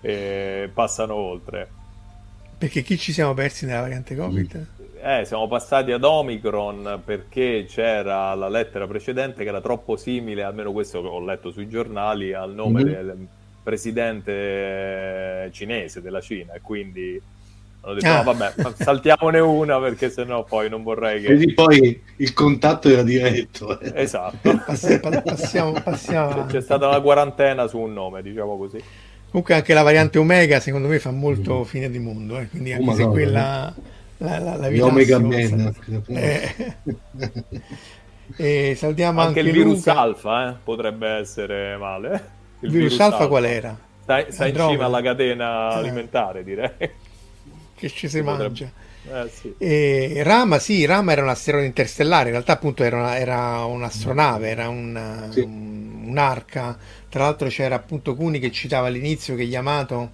e 0.00 0.70
passano 0.72 1.14
oltre. 1.14 1.68
Perché 2.56 2.82
chi 2.82 2.96
ci 2.98 3.12
siamo 3.12 3.34
persi 3.34 3.66
nella 3.66 3.80
variante 3.80 4.14
Covid? 4.14 4.56
Mm. 4.56 4.75
Eh, 5.06 5.24
siamo 5.24 5.46
passati 5.46 5.92
ad 5.92 6.02
Omicron 6.02 7.00
perché 7.04 7.64
c'era 7.68 8.34
la 8.34 8.48
lettera 8.48 8.88
precedente 8.88 9.44
che 9.44 9.48
era 9.50 9.60
troppo 9.60 9.94
simile, 9.94 10.42
almeno 10.42 10.72
questo 10.72 11.00
che 11.00 11.06
ho 11.06 11.20
letto 11.20 11.52
sui 11.52 11.68
giornali, 11.68 12.32
al 12.32 12.52
nome 12.52 12.82
mm-hmm. 12.82 12.92
del 12.92 13.26
presidente 13.62 15.48
cinese 15.52 16.02
della 16.02 16.20
Cina 16.20 16.54
e 16.54 16.60
quindi 16.60 17.22
hanno 17.82 17.94
detto 17.94 18.06
ah. 18.08 18.16
no 18.16 18.32
vabbè 18.32 18.74
saltiamone 18.74 19.38
una 19.38 19.78
perché 19.78 20.10
sennò 20.10 20.42
poi 20.42 20.68
non 20.68 20.82
vorrei 20.82 21.20
che... 21.20 21.26
Quindi 21.26 21.54
poi 21.54 22.02
il 22.16 22.32
contatto 22.32 22.88
era 22.88 23.04
diretto. 23.04 23.78
Eh. 23.78 23.92
Esatto. 24.02 24.58
passiamo, 25.24 25.80
passiamo... 25.84 26.46
C'è 26.46 26.60
stata 26.60 26.88
una 26.88 27.00
quarantena 27.00 27.68
su 27.68 27.78
un 27.78 27.92
nome, 27.92 28.22
diciamo 28.22 28.56
così. 28.56 28.82
Comunque 29.30 29.54
anche 29.54 29.72
la 29.72 29.82
variante 29.82 30.18
Omega 30.18 30.58
secondo 30.58 30.88
me 30.88 30.98
fa 30.98 31.12
molto 31.12 31.62
fine 31.62 31.88
di 31.88 32.00
mondo, 32.00 32.40
eh? 32.40 32.48
quindi 32.48 32.72
anche 32.72 32.90
oh, 32.90 32.94
se 32.94 33.06
quella... 33.06 33.72
Eh 33.72 33.94
la, 34.18 34.38
la, 34.38 34.56
la 34.56 34.84
Omega 34.84 35.18
Man. 35.18 35.74
Eh. 36.06 36.74
e 38.36 38.74
salutiamo 38.76 39.20
anche, 39.20 39.40
anche 39.40 39.50
il 39.50 39.54
virus 39.54 39.76
Luca. 39.86 39.98
alfa, 39.98 40.50
eh? 40.50 40.54
potrebbe 40.62 41.08
essere 41.08 41.76
male. 41.76 42.08
Il 42.60 42.70
virus, 42.70 42.90
virus 42.90 43.00
alfa, 43.00 43.16
alfa, 43.16 43.28
qual 43.28 43.44
era? 43.44 43.78
Sta, 44.02 44.30
sta 44.30 44.46
in 44.46 44.54
cima 44.54 44.84
alla 44.84 45.02
catena 45.02 45.72
eh. 45.72 45.74
alimentare, 45.74 46.44
direi. 46.44 46.70
Che 46.78 47.88
ci 47.90 48.08
si, 48.08 48.08
si 48.08 48.22
mangia. 48.22 48.70
Eh, 49.08 49.30
sì. 49.30 49.54
E 49.58 50.22
Rama, 50.24 50.58
sì, 50.58 50.84
Rama 50.84 51.12
era 51.12 51.22
un 51.22 51.28
asteroide 51.28 51.66
interstellare, 51.66 52.26
in 52.26 52.32
realtà 52.32 52.54
appunto 52.54 52.82
era, 52.82 52.96
una, 52.96 53.18
era 53.18 53.64
un'astronave, 53.64 54.48
era 54.48 54.68
un, 54.68 55.28
sì. 55.30 55.40
un, 55.40 56.04
un'arca. 56.06 56.76
Tra 57.08 57.24
l'altro 57.24 57.48
c'era 57.48 57.76
appunto 57.76 58.14
Cuni 58.14 58.38
che 58.38 58.50
citava 58.50 58.88
all'inizio 58.88 59.36
che 59.36 59.42
Yamato 59.42 60.12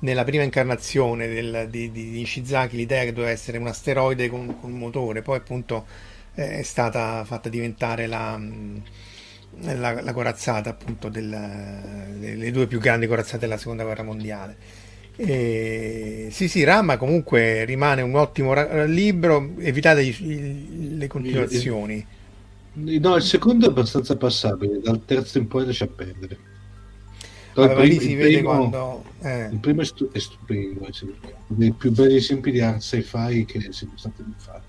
nella 0.00 0.24
prima 0.24 0.42
incarnazione 0.44 1.26
del, 1.26 1.66
di, 1.70 1.90
di, 1.90 2.20
Ishizaki 2.20 2.76
l'idea 2.76 3.04
che 3.04 3.12
doveva 3.12 3.32
essere 3.32 3.58
un 3.58 3.66
asteroide 3.66 4.28
con, 4.28 4.58
con 4.60 4.72
un 4.72 4.78
motore, 4.78 5.22
poi 5.22 5.36
appunto 5.38 5.86
eh, 6.34 6.58
è 6.58 6.62
stata 6.62 7.24
fatta 7.24 7.48
diventare 7.48 8.06
la, 8.06 8.36
mm, 8.38 8.76
la, 9.60 10.00
la 10.00 10.12
corazzata 10.12 10.70
appunto 10.70 11.08
delle 11.08 12.50
due 12.52 12.66
più 12.66 12.78
grandi 12.78 13.06
corazzate 13.06 13.38
della 13.38 13.58
seconda 13.58 13.84
guerra 13.84 14.02
mondiale. 14.02 14.56
E, 15.16 16.28
sì, 16.30 16.46
sì, 16.48 16.62
Rama 16.62 16.96
comunque 16.96 17.64
rimane 17.64 18.02
un 18.02 18.14
ottimo 18.14 18.52
ra- 18.52 18.84
libro, 18.84 19.54
evitate 19.58 20.02
i, 20.02 20.96
le 20.96 21.06
continuazioni. 21.08 22.06
No, 22.74 23.16
il 23.16 23.22
secondo 23.22 23.66
è 23.66 23.70
abbastanza 23.70 24.16
passabile, 24.16 24.80
dal 24.80 25.04
terzo 25.04 25.38
in 25.38 25.48
poi 25.48 25.66
lascia 25.66 25.88
perdere. 25.88 26.38
Vabbè, 27.66 27.84
lì 27.84 27.98
si 27.98 28.14
vede 28.14 28.34
primo, 28.34 28.48
quando... 28.48 29.04
Eh. 29.20 29.48
Il 29.50 29.58
primo 29.58 29.80
è, 29.82 29.84
stu- 29.84 30.10
è 30.12 30.18
stupendo, 30.18 30.86
è 30.86 30.90
dei 31.46 31.72
più 31.72 31.90
belli 31.90 32.16
esempi 32.16 32.50
di 32.50 32.60
art 32.60 32.80
sci-fi 32.80 33.44
che 33.44 33.72
siano 33.72 33.94
stati 33.96 34.22
fatti. 34.36 34.66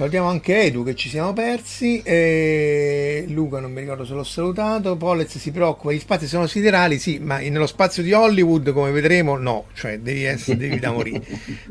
Salutiamo 0.00 0.28
anche 0.28 0.62
Edu 0.62 0.82
che 0.82 0.94
ci 0.94 1.10
siamo 1.10 1.34
persi. 1.34 2.00
E 2.00 3.26
Luca 3.28 3.60
non 3.60 3.70
mi 3.70 3.80
ricordo 3.80 4.06
se 4.06 4.14
l'ho 4.14 4.24
salutato. 4.24 4.96
Pollez 4.96 5.36
si 5.36 5.50
preoccupa, 5.50 5.92
gli 5.92 5.98
spazi 5.98 6.26
sono 6.26 6.46
siderali, 6.46 6.98
sì, 6.98 7.18
ma 7.18 7.36
nello 7.36 7.66
spazio 7.66 8.02
di 8.02 8.14
Hollywood, 8.14 8.72
come 8.72 8.92
vedremo, 8.92 9.36
no, 9.36 9.66
cioè 9.74 9.98
devi 9.98 10.24
essere 10.24 10.56
devi 10.58 10.78
da 10.78 10.90
morire. 10.90 11.22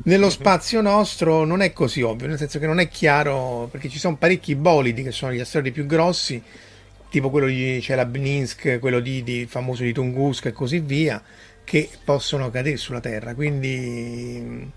nello 0.04 0.30
spazio 0.30 0.80
nostro 0.80 1.44
non 1.44 1.62
è 1.62 1.74
così 1.74 2.04
ovvio, 2.04 2.28
nel 2.28 2.38
senso 2.38 2.60
che 2.60 2.68
non 2.68 2.80
è 2.80 2.88
chiaro, 2.88 3.68
perché 3.72 3.90
ci 3.90 3.98
sono 3.98 4.16
parecchi 4.16 4.56
bolidi 4.56 5.02
che 5.02 5.12
sono 5.12 5.34
gli 5.34 5.40
asteroidi 5.40 5.72
più 5.72 5.88
grossi 5.88 6.40
tipo 7.10 7.30
quello 7.30 7.48
di 7.48 7.82
Celabninsk, 7.82 8.80
quello 8.80 9.00
di, 9.00 9.24
di, 9.24 9.46
famoso 9.48 9.84
di 9.84 9.92
Tungusk 9.94 10.46
e 10.46 10.52
così 10.52 10.80
via, 10.80 11.22
che 11.64 11.90
possono 12.04 12.50
cadere 12.50 12.78
sulla 12.78 13.00
Terra. 13.00 13.34
Quindi, 13.34 14.72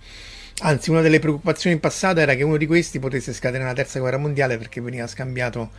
anzi, 0.60 0.90
una 0.90 1.00
delle 1.00 1.18
preoccupazioni 1.18 1.76
in 1.76 1.80
passato 1.80 2.20
era 2.20 2.34
che 2.34 2.42
uno 2.42 2.56
di 2.56 2.66
questi 2.66 2.98
potesse 2.98 3.32
scadere 3.32 3.62
nella 3.62 3.74
terza 3.74 3.98
guerra 3.98 4.18
mondiale 4.18 4.58
perché 4.58 4.80
veniva 4.80 5.06
scambiato 5.06 5.70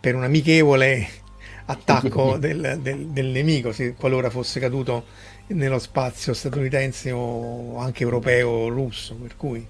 per 0.00 0.14
un 0.14 0.24
amichevole 0.24 1.08
attacco 1.66 2.36
del, 2.38 2.78
del, 2.82 3.06
del 3.06 3.26
nemico, 3.26 3.72
se 3.72 3.94
qualora 3.94 4.30
fosse 4.30 4.60
caduto 4.60 5.06
nello 5.48 5.78
spazio 5.78 6.32
statunitense 6.32 7.10
o 7.10 7.78
anche 7.78 8.02
europeo 8.02 8.48
o 8.48 8.68
russo. 8.68 9.14
Per 9.14 9.36
cui 9.36 9.66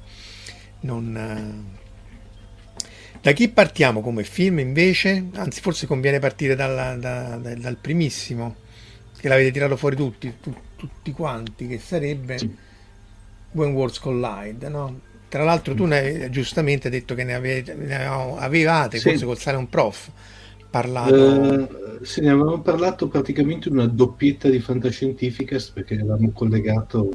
non 0.80 1.78
da 3.22 3.32
chi 3.32 3.48
partiamo 3.48 4.00
come 4.00 4.24
film 4.24 4.58
invece? 4.60 5.26
Anzi, 5.34 5.60
forse 5.60 5.86
conviene 5.86 6.18
partire 6.18 6.54
dalla, 6.54 6.94
da, 6.96 7.36
da, 7.36 7.54
dal 7.54 7.76
primissimo, 7.76 8.56
che 9.18 9.28
l'avete 9.28 9.50
tirato 9.50 9.76
fuori 9.76 9.96
tutti, 9.96 10.32
tu, 10.40 10.54
tutti 10.76 11.12
quanti, 11.12 11.66
che 11.66 11.78
sarebbe 11.78 12.38
sì. 12.38 12.56
When 13.52 13.72
Worlds 13.72 13.98
Collide, 13.98 14.68
no? 14.68 15.00
Tra 15.28 15.44
l'altro 15.44 15.74
tu 15.74 15.84
ne, 15.84 16.28
giustamente 16.30 16.88
hai 16.88 16.92
detto 16.94 17.14
che 17.14 17.24
ne, 17.24 17.34
avete, 17.34 17.74
ne 17.74 18.04
avevate, 18.04 18.98
sì. 18.98 19.10
forse 19.10 19.24
col 19.26 19.38
sale 19.38 19.58
un 19.58 19.68
prof, 19.68 20.10
parlato... 20.70 21.14
Uh, 21.14 22.04
sì, 22.04 22.22
ne 22.22 22.30
avevamo 22.30 22.60
parlato 22.62 23.06
praticamente 23.08 23.68
una 23.68 23.86
doppietta 23.86 24.48
di 24.48 24.60
fantascientificast 24.60 25.72
perché 25.72 25.94
avevamo 25.94 26.30
collegato 26.32 27.10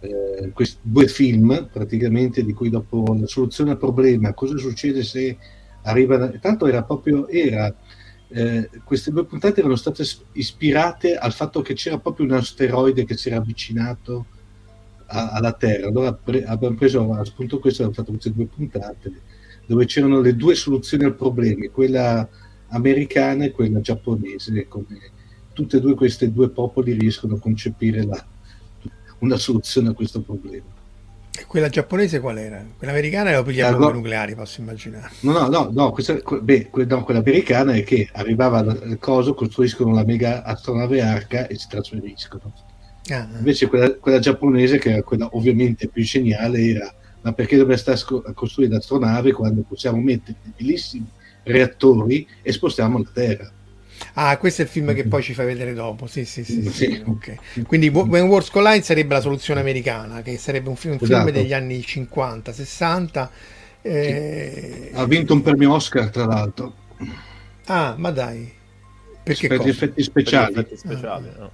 eh, 0.00 0.50
questi 0.52 0.78
due 0.82 1.08
film 1.08 1.68
praticamente 1.72 2.44
di 2.44 2.52
cui 2.52 2.70
dopo 2.70 3.16
la 3.18 3.26
soluzione 3.26 3.72
al 3.72 3.78
problema 3.78 4.32
cosa 4.32 4.56
succede 4.56 5.02
se 5.02 5.36
arriva 5.82 6.28
tanto 6.40 6.66
era 6.66 6.82
proprio 6.82 7.28
era 7.28 7.74
eh, 8.30 8.68
queste 8.84 9.10
due 9.10 9.24
puntate 9.24 9.60
erano 9.60 9.76
state 9.76 10.04
ispirate 10.32 11.16
al 11.16 11.32
fatto 11.32 11.62
che 11.62 11.74
c'era 11.74 11.98
proprio 11.98 12.26
un 12.26 12.32
asteroide 12.32 13.04
che 13.04 13.16
si 13.16 13.28
era 13.28 13.38
avvicinato 13.38 14.26
a, 15.06 15.30
alla 15.30 15.52
Terra. 15.52 15.88
Allora 15.88 16.12
pre- 16.12 16.44
abbiamo 16.44 16.76
preso 16.76 17.12
a 17.12 17.24
spunto 17.24 17.58
questo, 17.58 17.82
abbiamo 17.82 18.02
fatto 18.02 18.12
queste 18.12 18.32
due 18.32 18.46
puntate 18.46 19.12
dove 19.66 19.84
c'erano 19.84 20.20
le 20.20 20.34
due 20.34 20.54
soluzioni 20.54 21.04
al 21.04 21.14
problema, 21.14 21.68
quella 21.70 22.26
americana 22.68 23.44
e 23.44 23.50
quella 23.50 23.80
giapponese, 23.80 24.66
come 24.66 24.98
tutte 25.52 25.76
e 25.78 25.80
due 25.80 25.94
queste 25.94 26.32
due 26.32 26.48
popoli 26.50 26.92
riescono 26.92 27.34
a 27.34 27.38
concepire 27.38 28.04
la, 28.04 28.26
una 29.20 29.36
soluzione 29.36 29.88
a 29.88 29.92
questo 29.92 30.20
problema. 30.20 30.76
E 31.38 31.44
quella 31.46 31.68
giapponese 31.68 32.18
qual 32.18 32.38
era? 32.38 32.64
Quella 32.76 32.92
americana 32.92 33.30
era 33.30 33.42
per 33.42 33.54
gli 33.54 33.60
bombe 33.60 33.92
nucleari, 33.92 34.34
posso 34.34 34.60
immaginare. 34.60 35.10
No, 35.20 35.32
no, 35.32 35.48
no, 35.48 35.70
no, 35.72 35.90
questa, 35.92 36.14
beh, 36.14 36.70
no, 36.86 37.04
quella 37.04 37.20
americana 37.20 37.74
è 37.74 37.84
che 37.84 38.08
arrivava 38.12 38.60
il 38.60 38.98
coso, 38.98 39.34
costruiscono 39.34 39.94
la 39.94 40.04
mega 40.04 40.42
astronave 40.42 41.00
arca 41.00 41.46
e 41.46 41.56
si 41.56 41.68
trasferiscono. 41.68 42.52
Ah, 43.10 43.20
ah. 43.20 43.38
Invece 43.38 43.68
quella, 43.68 43.94
quella, 43.94 44.18
giapponese, 44.18 44.78
che 44.78 44.90
era 44.90 45.02
quella 45.02 45.28
ovviamente 45.32 45.86
più 45.86 46.02
geniale, 46.02 46.60
era 46.60 46.92
ma 47.20 47.32
perché 47.32 47.56
dovrei 47.56 47.78
stare 47.78 47.98
a 48.26 48.32
costruire 48.32 48.72
l'astronave 48.72 49.32
quando 49.32 49.62
possiamo 49.62 50.00
mettere 50.00 50.38
dei 50.42 50.52
bellissimi 50.56 51.06
reattori 51.42 52.26
e 52.42 52.52
spostiamo 52.52 52.98
la 52.98 53.10
Terra? 53.12 53.52
Ah, 54.14 54.36
questo 54.36 54.62
è 54.62 54.64
il 54.64 54.70
film 54.70 54.94
che 54.94 55.04
poi 55.04 55.22
ci 55.22 55.34
fai 55.34 55.46
vedere 55.46 55.74
dopo. 55.74 56.06
Sì, 56.06 56.24
sì, 56.24 56.44
sì. 56.44 56.62
sì, 56.62 56.70
sì. 56.70 57.02
Okay. 57.04 57.38
Quindi 57.66 57.88
When 57.88 58.26
Wars 58.26 58.50
Collide 58.50 58.82
sarebbe 58.82 59.14
la 59.14 59.20
soluzione 59.20 59.60
americana, 59.60 60.22
che 60.22 60.38
sarebbe 60.38 60.68
un 60.68 60.76
film, 60.76 60.94
un 60.94 61.00
esatto. 61.02 61.24
film 61.24 61.36
degli 61.36 61.52
anni 61.52 61.82
50, 61.82 62.52
60. 62.52 63.30
Eh... 63.82 64.90
Ha 64.92 65.04
vinto 65.06 65.34
un 65.34 65.42
premio 65.42 65.72
Oscar, 65.74 66.10
tra 66.10 66.24
l'altro. 66.24 66.74
Ah, 67.66 67.94
ma 67.96 68.10
dai. 68.10 68.52
Perché 69.22 69.48
per 69.48 69.62
gli 69.62 69.68
effetti 69.68 70.02
speciali. 70.02 70.54
Gli 70.54 70.58
effetti 70.58 70.76
speciali 70.76 71.28
ah. 71.28 71.38
no. 71.38 71.50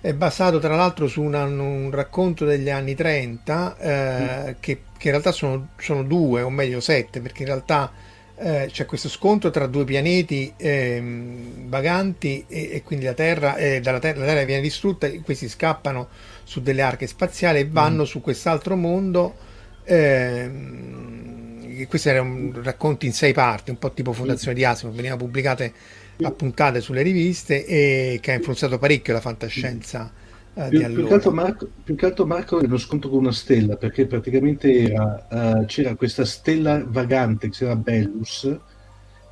È 0.00 0.12
basato 0.12 0.58
tra 0.58 0.76
l'altro 0.76 1.08
su 1.08 1.22
una, 1.22 1.44
un 1.44 1.90
racconto 1.90 2.44
degli 2.44 2.70
anni 2.70 2.94
30 2.94 3.78
eh, 3.78 4.50
mm. 4.50 4.54
che, 4.60 4.82
che, 4.96 5.06
in 5.06 5.10
realtà 5.10 5.32
sono, 5.32 5.68
sono, 5.78 6.04
due, 6.04 6.42
o 6.42 6.50
meglio 6.50 6.80
sette, 6.80 7.20
perché 7.20 7.42
in 7.42 7.48
realtà 7.48 7.90
eh, 8.38 8.68
c'è 8.70 8.84
questo 8.84 9.08
scontro 9.08 9.50
tra 9.50 9.66
due 9.66 9.84
pianeti 9.84 10.52
eh, 10.56 11.02
vaganti 11.66 12.44
e, 12.46 12.70
e, 12.72 12.82
quindi 12.82 13.06
la 13.06 13.14
Terra, 13.14 13.56
eh, 13.56 13.80
dalla 13.80 13.98
terra, 13.98 14.20
la 14.20 14.26
Terra 14.26 14.44
viene 14.44 14.60
distrutta, 14.60 15.10
questi 15.22 15.48
scappano 15.48 16.08
su 16.44 16.60
delle 16.60 16.82
arche 16.82 17.06
spaziali 17.06 17.60
e 17.60 17.68
vanno 17.68 18.02
mm. 18.02 18.06
su 18.06 18.20
quest'altro 18.20 18.76
mondo. 18.76 19.34
Ehm, 19.84 21.86
questi 21.86 22.08
erano 22.08 22.52
racconti 22.62 23.06
in 23.06 23.12
sei 23.12 23.32
parti, 23.32 23.70
un 23.70 23.78
po' 23.78 23.92
tipo 23.92 24.12
Fondazione 24.12 24.52
mm. 24.52 24.56
di 24.56 24.64
Asimo, 24.64 24.92
venivano 24.92 25.20
pubblicate 25.20 25.72
a 26.22 26.30
puntate 26.30 26.80
sulle 26.80 27.02
riviste 27.02 27.66
e 27.66 28.18
che 28.20 28.32
ha 28.32 28.34
influenzato 28.34 28.78
parecchio 28.78 29.12
la 29.12 29.20
fantascienza 29.20 30.10
eh, 30.58 30.68
più, 30.70 30.80
più, 30.86 31.06
che 31.06 31.12
altro 31.12 31.32
Marco, 31.32 31.68
più 31.84 31.94
che 31.94 32.06
altro 32.06 32.24
Marco 32.24 32.58
è 32.58 32.64
uno 32.64 32.78
scontro 32.78 33.10
con 33.10 33.18
una 33.18 33.32
stella 33.32 33.76
perché 33.76 34.06
praticamente 34.06 34.72
era, 34.72 35.26
uh, 35.30 35.66
c'era 35.66 35.94
questa 35.96 36.24
stella 36.24 36.82
vagante 36.86 37.48
che 37.48 37.52
si 37.52 37.64
chiama 37.64 37.80
Bellus 37.80 38.58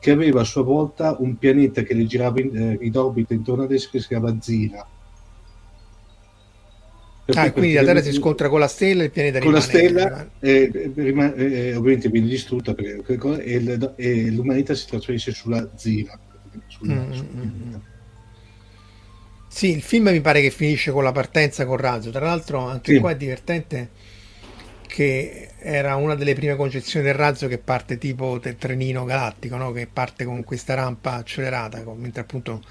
che 0.00 0.10
aveva 0.10 0.42
a 0.42 0.44
sua 0.44 0.62
volta 0.62 1.16
un 1.18 1.38
pianeta 1.38 1.80
che 1.80 1.94
le 1.94 2.04
girava 2.04 2.42
in, 2.42 2.54
eh, 2.54 2.78
in 2.78 2.94
orbita 2.94 3.32
intorno 3.32 3.62
ad 3.62 3.72
esso 3.72 3.88
che 3.90 4.00
si 4.00 4.08
chiama 4.08 4.36
Zira. 4.38 4.86
Perché 7.24 7.40
ah, 7.40 7.52
quindi 7.52 7.72
la 7.72 7.84
Terra 7.84 8.02
si 8.02 8.12
scontra 8.12 8.50
con 8.50 8.60
la 8.60 8.68
stella 8.68 9.00
e 9.00 9.06
il 9.06 9.10
pianeta 9.10 9.38
con 9.38 9.48
rimane, 9.48 9.64
la 9.64 9.70
stella 9.70 10.30
eh, 10.40 10.92
rimane, 10.94 11.34
eh, 11.36 11.74
ovviamente 11.74 12.10
viene 12.10 12.28
distrutta 12.28 12.74
perché, 12.74 13.42
e, 13.96 14.30
l'umanità 14.30 14.74
si 14.74 14.86
trasferisce 14.86 15.32
sulla 15.32 15.66
Zira 15.74 16.20
sulla, 16.66 16.94
mm, 16.94 17.12
sulla 17.12 17.26
mm. 17.32 17.74
Sì, 19.54 19.70
il 19.70 19.82
film 19.82 20.08
mi 20.08 20.20
pare 20.20 20.40
che 20.40 20.50
finisce 20.50 20.90
con 20.90 21.04
la 21.04 21.12
partenza 21.12 21.64
con 21.64 21.76
Razzo. 21.76 22.10
Tra 22.10 22.26
l'altro, 22.26 22.66
anche 22.66 22.94
sì. 22.94 22.98
qua 22.98 23.12
è 23.12 23.16
divertente 23.16 23.90
che 24.84 25.50
era 25.60 25.94
una 25.94 26.16
delle 26.16 26.34
prime 26.34 26.56
concezioni 26.56 27.06
del 27.06 27.14
razzo 27.14 27.46
che 27.46 27.58
parte 27.58 27.96
tipo 27.96 28.40
del 28.40 28.56
trenino 28.56 29.04
galattico, 29.04 29.56
no? 29.56 29.70
che 29.70 29.86
parte 29.86 30.24
con 30.24 30.42
questa 30.42 30.74
rampa 30.74 31.14
accelerata, 31.14 31.84
mentre 31.94 32.22
appunto 32.22 32.64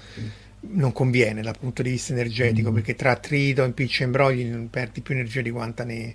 non 0.60 0.92
conviene 0.92 1.40
dal 1.40 1.56
punto 1.58 1.80
di 1.80 1.88
vista 1.88 2.12
energetico, 2.12 2.70
mm. 2.70 2.74
perché 2.74 2.94
tra 2.94 3.12
attrito, 3.12 3.64
impiccio 3.64 4.02
e 4.02 4.04
imbrogli 4.04 4.44
non 4.44 4.68
perdi 4.68 5.00
più 5.00 5.14
energia 5.14 5.40
di 5.40 5.50
quanta 5.50 5.84
ne, 5.84 6.14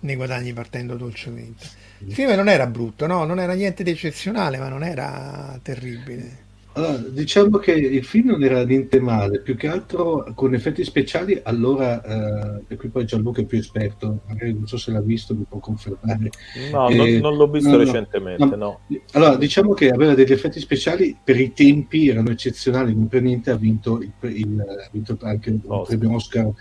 ne 0.00 0.14
guadagni 0.14 0.54
partendo 0.54 0.96
dolcemente. 0.96 1.66
Il 1.98 2.14
film 2.14 2.32
non 2.32 2.48
era 2.48 2.66
brutto, 2.66 3.06
no? 3.06 3.26
non 3.26 3.38
era 3.38 3.52
niente 3.52 3.82
di 3.82 3.90
eccezionale, 3.90 4.56
ma 4.56 4.68
non 4.68 4.82
era 4.82 5.58
terribile. 5.62 6.44
Allora, 6.76 6.96
diciamo 6.98 7.56
che 7.56 7.72
il 7.72 8.04
film 8.04 8.28
non 8.28 8.44
era 8.44 8.62
niente 8.62 9.00
male, 9.00 9.40
più 9.40 9.56
che 9.56 9.66
altro 9.66 10.30
con 10.34 10.52
effetti 10.52 10.84
speciali, 10.84 11.40
allora, 11.42 12.02
eh, 12.02 12.64
e 12.68 12.76
qui 12.76 12.90
poi 12.90 13.06
Gianluca 13.06 13.40
è 13.40 13.46
più 13.46 13.56
esperto, 13.56 14.20
magari 14.26 14.52
non 14.52 14.66
so 14.66 14.76
se 14.76 14.90
l'ha 14.90 15.00
visto, 15.00 15.34
mi 15.34 15.46
può 15.48 15.58
confermare. 15.58 16.28
No, 16.70 16.90
eh, 16.90 16.94
non, 16.94 17.08
non, 17.14 17.36
l'ho 17.36 17.48
visto 17.48 17.70
no, 17.70 17.78
recentemente, 17.78 18.44
no. 18.44 18.56
no. 18.56 18.98
Allora, 19.12 19.36
diciamo 19.36 19.72
che 19.72 19.88
aveva 19.88 20.12
degli 20.12 20.32
effetti 20.32 20.60
speciali, 20.60 21.16
per 21.24 21.40
i 21.40 21.54
tempi 21.54 22.10
erano 22.10 22.28
eccezionali, 22.28 22.94
non 22.94 23.08
per 23.08 23.22
niente 23.22 23.50
ha 23.50 23.56
vinto, 23.56 24.02
il, 24.02 24.12
il, 24.20 24.60
ha 24.60 24.88
vinto 24.92 25.16
anche 25.22 25.48
il 25.48 25.60
premio 25.86 26.14
Oscar. 26.14 26.52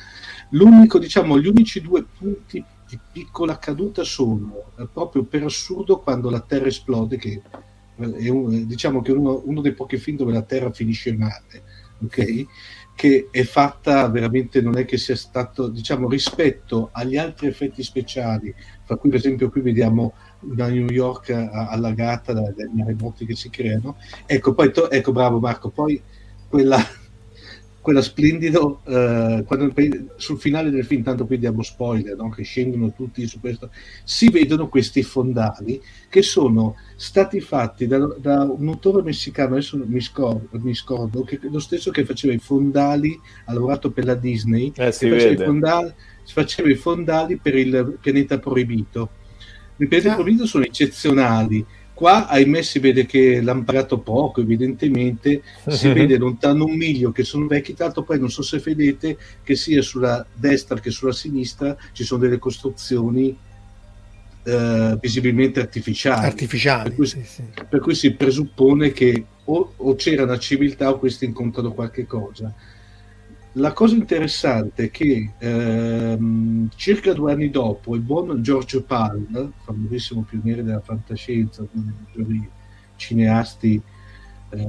L'unico, 0.52 0.98
diciamo, 0.98 1.38
gli 1.38 1.48
unici 1.48 1.82
due 1.82 2.06
punti 2.18 2.64
di 2.88 2.98
piccola 3.12 3.58
caduta 3.58 4.06
sono 4.06 4.72
eh, 4.78 4.88
proprio 4.88 5.24
per 5.24 5.44
assurdo 5.44 6.00
quando 6.00 6.30
la 6.30 6.40
Terra 6.40 6.68
esplode, 6.68 7.18
che 7.18 7.42
è 7.98 8.30
un, 8.30 8.66
diciamo 8.68 9.02
che 9.02 9.12
uno, 9.12 9.42
uno, 9.46 9.62
dei 9.62 9.74
pochi 9.74 9.98
film 9.98 10.18
dove 10.18 10.34
la 10.34 10.42
Terra 10.42 10.72
finisce 10.72 11.16
male, 11.16 11.64
ok? 12.04 12.46
Che 12.96 13.28
è 13.32 13.44
fatta 13.44 14.08
veramente, 14.10 14.62
non 14.62 14.78
è 14.78 14.86
che 14.86 14.98
sia 14.98 15.16
stato, 15.16 15.68
diciamo, 15.68 16.08
rispetto 16.08 16.90
agli 16.92 17.18
altri 17.18 17.48
effetti 17.48 17.84
speciali, 17.84 18.54
fra 18.84 18.96
cui 18.96 19.10
per 19.10 19.20
esempio 19.20 19.50
qui 19.50 19.62
vediamo 19.62 20.14
una 20.42 20.68
New 20.68 20.88
York 20.90 21.30
allagata 21.30 22.34
dai 22.34 22.54
maremoti 22.74 23.26
che 23.26 23.36
si 23.36 23.50
creano. 23.50 23.98
Ecco, 24.26 24.54
poi, 24.54 24.72
to- 24.72 24.90
ecco, 24.90 25.12
bravo 25.12 25.40
Marco, 25.40 25.70
poi 25.70 26.02
quella 26.48 26.78
quella 27.86 28.02
splendido 28.02 28.82
eh, 28.86 29.44
quando, 29.46 29.72
sul 30.16 30.40
finale 30.40 30.72
del 30.72 30.86
film 30.86 31.04
tanto 31.04 31.28
qui 31.28 31.38
diamo 31.38 31.62
spoiler 31.62 32.16
no? 32.16 32.30
che 32.30 32.42
scendono 32.42 32.92
tutti 32.92 33.28
su 33.28 33.40
questo 33.40 33.70
si 34.04 34.32
vedono 34.32 34.70
questi 34.70 35.04
fondali 35.04 35.80
che 36.10 36.24
sono 36.24 36.78
stati 36.96 37.40
fatti 37.42 37.86
da, 37.86 38.00
da 38.18 38.42
un 38.42 38.68
autore 38.70 39.04
messicano 39.04 39.52
adesso 39.52 39.80
mi 39.86 40.02
scordo, 40.02 40.50
mi 40.54 40.74
scordo 40.74 41.24
che 41.24 41.38
lo 41.44 41.60
stesso 41.60 41.92
che 41.92 42.06
faceva 42.06 42.34
i 42.34 42.40
fondali 42.40 43.16
ha 43.46 43.54
lavorato 43.54 43.92
per 43.92 44.06
la 44.06 44.16
Disney 44.16 44.74
eh, 44.76 44.92
si 44.92 45.08
faceva, 45.08 45.44
i 45.44 45.46
fondali, 45.46 45.94
faceva 46.24 46.70
i 46.72 46.76
fondali 46.76 47.38
per 47.38 47.56
il 47.56 48.00
pianeta 48.02 48.40
proibito 48.40 49.10
i 49.76 49.86
pianeti 49.86 50.10
ah. 50.10 50.16
proibito 50.16 50.48
sono 50.48 50.64
eccezionali 50.64 51.64
Qua, 51.96 52.28
ahimè, 52.28 52.62
si 52.62 52.80
vede 52.80 53.06
che 53.06 53.42
l'hanno 53.42 53.64
pagato 53.64 54.00
poco, 54.00 54.42
evidentemente, 54.42 55.42
si 55.68 55.88
vede 55.94 56.18
lontano 56.18 56.66
un 56.66 56.76
miglio 56.76 57.14
che 57.14 57.24
sono 57.24 57.48
vecchi, 57.48 57.74
tanto 57.74 58.04
poi 58.04 58.20
non 58.20 58.30
so 58.30 58.42
se 58.42 58.60
vedete 58.60 59.18
che 59.42 59.56
sia 59.56 59.82
sulla 59.82 60.26
destra 60.34 60.78
che 60.82 60.92
sulla 60.92 61.14
sinistra 61.14 61.78
ci 61.94 62.04
sono 62.04 62.20
delle 62.20 62.38
costruzioni 62.38 63.36
eh, 64.44 64.98
visibilmente 65.00 65.62
artificiali. 65.62 66.26
Artificiali, 66.26 66.90
per 66.90 66.96
cui, 66.96 67.08
sì, 67.08 67.24
sì. 67.24 67.44
per 67.70 67.80
cui, 67.80 67.96
si 67.96 68.12
presuppone 68.12 68.92
che 68.92 69.26
o, 69.46 69.74
o 69.78 69.96
c'era 69.96 70.24
una 70.24 70.38
civiltà 70.38 70.90
o 70.90 71.00
questi 71.00 71.24
incontrano 71.24 71.72
qualche 71.72 72.06
cosa 72.06 72.54
la 73.58 73.72
cosa 73.72 73.96
interessante 73.96 74.86
è 74.86 74.92
che 74.92 75.32
ehm, 75.38 76.70
circa 76.76 77.14
due 77.14 77.32
anni 77.32 77.50
dopo 77.50 77.96
il 77.96 78.02
buon 78.02 78.42
George 78.42 78.82
Pal, 78.82 79.52
famosissimo 79.64 80.26
pioniere 80.28 80.64
della 80.64 80.82
fantascienza, 80.82 81.66
uno 81.72 81.94
dei 82.14 82.50
cineasti 82.98 83.82
eh, 84.50 84.68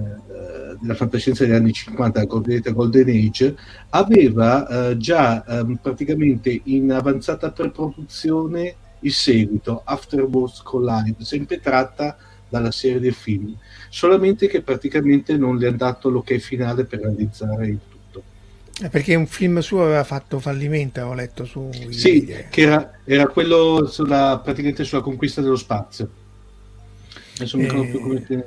della 0.81 0.95
fantascienza 0.95 1.45
degli 1.45 1.55
anni 1.55 1.73
50, 1.73 2.21
la 2.21 2.27
cosiddetta 2.27 2.71
Golden 2.71 3.09
Age, 3.09 3.57
aveva 3.91 4.91
eh, 4.91 4.97
già 4.97 5.45
ehm, 5.45 5.79
praticamente 5.83 6.61
in 6.65 6.93
avanzata 6.93 7.51
preproduzione 7.51 8.75
il 9.01 9.13
seguito, 9.13 9.83
Afterwards 9.85 10.63
Collide, 10.63 11.25
sempre 11.25 11.59
tratta 11.59 12.17
dalla 12.49 12.71
serie 12.71 13.01
dei 13.01 13.11
film, 13.11 13.57
solamente 13.91 14.47
che 14.47 14.63
praticamente 14.63 15.37
non 15.37 15.57
le 15.57 15.67
ha 15.67 15.73
dato 15.73 16.09
l'ok 16.09 16.37
finale 16.37 16.85
per 16.85 17.01
realizzare 17.01 17.67
il 17.67 17.79
perché 18.91 19.15
un 19.15 19.27
film 19.27 19.61
suo 19.61 19.85
aveva 19.85 20.05
fatto 20.05 20.39
fallimento, 20.39 21.01
avevo 21.01 21.15
letto 21.15 21.45
su. 21.47 21.71
Sì, 21.91 22.27
che 22.51 22.61
era, 22.61 22.99
era 23.05 23.27
quello 23.27 23.87
sulla, 23.87 24.39
praticamente 24.43 24.85
sulla 24.85 25.01
conquista 25.01 25.41
dello 25.41 25.57
spazio. 25.57 26.11
Adesso 27.37 27.57
non 27.57 27.67
ricordo 27.67 27.91
più 27.91 28.01
come, 28.01 28.47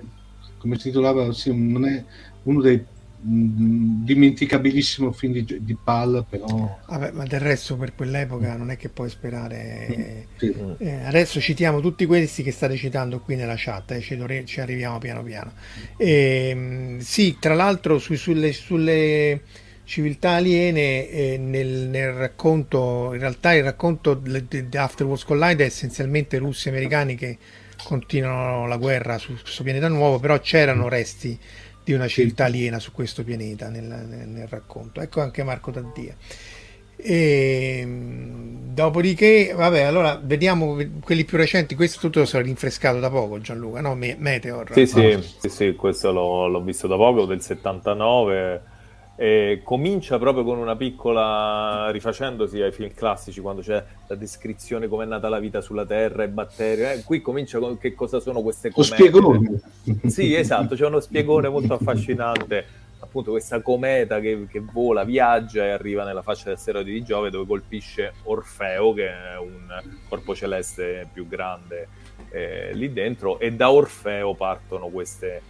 come, 0.57 0.75
si 0.75 0.83
titolava, 0.83 1.31
sì, 1.33 1.51
non 1.51 1.85
è 1.85 2.03
uno 2.43 2.61
dei 2.61 2.77
mh, 2.77 4.03
dimenticabilissimo 4.03 5.11
film 5.11 5.33
di, 5.33 5.63
di 5.63 5.77
Pal, 5.83 6.23
però. 6.29 6.79
Vabbè, 6.87 7.11
ma 7.11 7.25
del 7.25 7.39
resto 7.39 7.75
per 7.75 7.95
quell'epoca 7.95 8.55
non 8.55 8.69
è 8.69 8.77
che 8.77 8.89
puoi 8.89 9.09
sperare. 9.09 9.87
Mm, 9.97 10.37
sì. 10.37 10.55
Eh, 10.77 11.05
adesso 11.05 11.39
citiamo 11.39 11.81
tutti 11.81 12.05
questi 12.05 12.43
che 12.43 12.51
state 12.51 12.75
citando 12.75 13.19
qui 13.19 13.35
nella 13.35 13.55
chat, 13.57 13.91
eh, 13.91 14.01
ci, 14.01 14.15
dovre- 14.15 14.45
ci, 14.45 14.61
arriviamo 14.61 14.99
piano 14.99 15.23
piano. 15.23 15.53
E, 15.97 16.49
ehm, 16.49 16.99
sì, 16.99 17.37
tra 17.39 17.55
l'altro 17.55 17.97
su, 17.97 18.13
sulle, 18.13 18.53
sulle 18.53 19.41
civiltà 19.89 20.33
aliene 20.33 21.09
eh, 21.09 21.37
nel, 21.39 21.87
nel, 21.89 22.13
racconto, 22.13 23.09
in 23.13 23.19
realtà 23.19 23.53
il 23.53 23.63
racconto 23.63 24.13
di 24.13 24.67
Afterwards 24.77 25.23
Collide 25.23 25.63
è 25.63 25.65
essenzialmente 25.65 26.37
russi 26.37 26.67
e 26.67 26.71
americani 26.71 27.15
che 27.15 27.39
continuano 27.83 28.67
la 28.67 28.77
guerra 28.77 29.17
su 29.17 29.33
questo 29.41 29.63
pianeta 29.63 29.87
nuovo, 29.87 30.19
però 30.19 30.39
c'erano 30.39 30.87
resti 30.89 31.37
di 31.83 31.93
una 31.93 32.07
civiltà 32.07 32.45
aliena 32.45 32.77
su 32.77 32.91
questo 32.91 33.23
pianeta 33.23 33.69
nel, 33.69 33.83
nel, 33.83 34.27
nel 34.27 34.47
racconto. 34.47 35.01
Ecco 35.01 35.21
anche 35.21 35.41
Marco 35.41 35.71
Taddia. 35.71 36.15
E, 36.95 37.83
dopodiché, 38.71 39.53
vabbè, 39.55 39.81
allora 39.81 40.21
vediamo 40.23 40.77
quelli 41.01 41.25
più 41.25 41.37
recenti. 41.37 41.73
Questo 41.73 41.99
tutto 41.99 42.25
sarà 42.25 42.43
rinfrescato 42.43 42.99
da 42.99 43.09
poco, 43.09 43.41
Gianluca, 43.41 43.81
no? 43.81 43.95
Meteor. 43.95 44.71
Sì, 44.71 44.85
sì, 44.85 45.17
sì, 45.39 45.49
sì 45.49 45.73
questo 45.73 46.11
l'ho, 46.11 46.47
l'ho 46.47 46.61
visto 46.61 46.85
da 46.85 46.95
poco, 46.95 47.25
del 47.25 47.41
79 47.41 48.77
e 49.21 49.59
comincia 49.65 50.17
proprio 50.17 50.45
con 50.45 50.57
una 50.59 50.77
piccola 50.77 51.89
rifacendosi 51.91 52.61
ai 52.61 52.71
film 52.71 52.93
classici 52.93 53.41
quando 53.41 53.61
c'è 53.61 53.83
la 54.07 54.15
descrizione 54.15 54.87
come 54.87 55.03
è 55.03 55.07
nata 55.07 55.27
la 55.27 55.39
vita 55.39 55.59
sulla 55.59 55.85
Terra, 55.85 56.23
i 56.23 56.29
batteri. 56.29 56.83
Eh, 56.83 57.03
qui 57.03 57.19
comincia 57.19 57.59
con 57.59 57.77
che 57.77 57.93
cosa 57.95 58.21
sono 58.21 58.41
queste 58.41 58.71
comete. 58.71 59.09
Lo 59.09 59.09
spiegone. 59.09 59.61
Sì, 60.07 60.33
esatto, 60.33 60.75
c'è 60.75 60.85
uno 60.85 61.01
spiegone 61.01 61.49
molto 61.49 61.73
affascinante. 61.73 62.65
Appunto, 63.01 63.31
questa 63.31 63.59
cometa 63.61 64.21
che, 64.21 64.47
che, 64.49 64.61
vola, 64.61 65.03
viaggia 65.03 65.65
e 65.65 65.71
arriva 65.71 66.05
nella 66.05 66.21
faccia 66.21 66.45
del 66.45 66.53
asteroide 66.53 66.89
di 66.89 67.03
Giove 67.03 67.29
dove 67.29 67.45
colpisce 67.45 68.13
Orfeo, 68.23 68.93
che 68.93 69.07
è 69.07 69.37
un 69.37 69.81
corpo 70.07 70.33
celeste 70.33 71.09
più 71.11 71.27
grande 71.27 71.89
eh, 72.29 72.69
lì 72.73 72.93
dentro, 72.93 73.37
e 73.37 73.51
da 73.51 73.69
Orfeo 73.69 74.33
partono 74.33 74.87
queste 74.87 75.41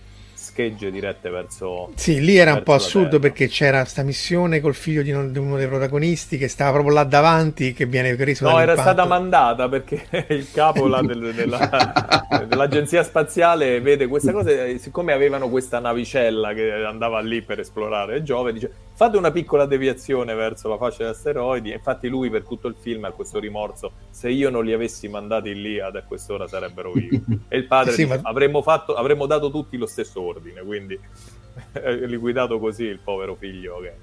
schegge 0.49 0.89
dirette 0.89 1.29
verso. 1.29 1.91
Sì, 1.95 2.19
lì 2.19 2.37
era 2.37 2.53
un 2.53 2.63
po' 2.63 2.73
assurdo 2.73 3.19
perché 3.19 3.47
c'era 3.47 3.81
questa 3.81 4.01
missione 4.01 4.59
col 4.59 4.73
figlio 4.73 5.03
di, 5.03 5.11
uno 5.11 5.57
dei 5.57 5.67
protagonisti 5.67 6.37
che 6.37 6.47
stava 6.47 6.71
proprio 6.71 6.95
là 6.95 7.03
davanti, 7.03 7.73
che 7.73 7.85
viene 7.85 8.15
preso. 8.15 8.49
No, 8.49 8.59
era 8.59 8.75
stata 8.75 9.05
mandata 9.05 9.69
perché 9.69 10.07
il 10.29 10.51
capo 10.51 10.89
del, 11.01 11.33
della, 11.33 12.25
dell'agenzia 12.47 13.03
spaziale 13.03 13.79
vede 13.79 14.07
questa 14.07 14.31
cosa. 14.31 14.49
Siccome 14.77 15.13
avevano 15.13 15.49
questa 15.49 15.79
navicella 15.79 16.53
che 16.53 16.71
andava 16.71 17.19
lì 17.19 17.41
per 17.41 17.59
esplorare 17.59 18.23
Giove, 18.23 18.53
dice 18.53 18.71
fate 18.99 19.15
una 19.15 19.31
piccola 19.31 19.65
deviazione 19.65 20.33
verso 20.33 20.67
la 20.67 20.75
fascia 20.75 21.03
degli 21.03 21.13
asteroidi. 21.13 21.71
Infatti, 21.71 22.09
lui 22.09 22.29
per 22.29 22.43
tutto 22.43 22.67
il 22.67 22.75
film 22.77 23.05
ha 23.05 23.11
questo 23.11 23.39
rimorso: 23.39 23.93
se 24.09 24.29
io 24.29 24.49
non 24.49 24.65
li 24.65 24.73
avessi 24.73 25.07
mandati 25.07 25.55
lì, 25.55 25.79
ad 25.79 25.95
a 25.95 26.03
quest'ora 26.03 26.49
sarebbero 26.49 26.91
vivi. 26.91 27.23
E 27.47 27.57
il 27.57 27.65
padre 27.65 27.93
sì, 27.93 28.03
dice, 28.03 28.19
ma... 28.19 28.29
avremmo, 28.29 28.61
fatto, 28.61 28.95
avremmo 28.95 29.25
dato 29.25 29.49
tutti 29.51 29.77
lo 29.77 29.85
stesso 29.85 30.21
ordine, 30.21 30.61
quindi 30.63 30.99
liquidato 32.07 32.59
così 32.59 32.83
il 32.83 32.99
povero 33.01 33.35
figlio 33.35 33.79
che 33.79 33.93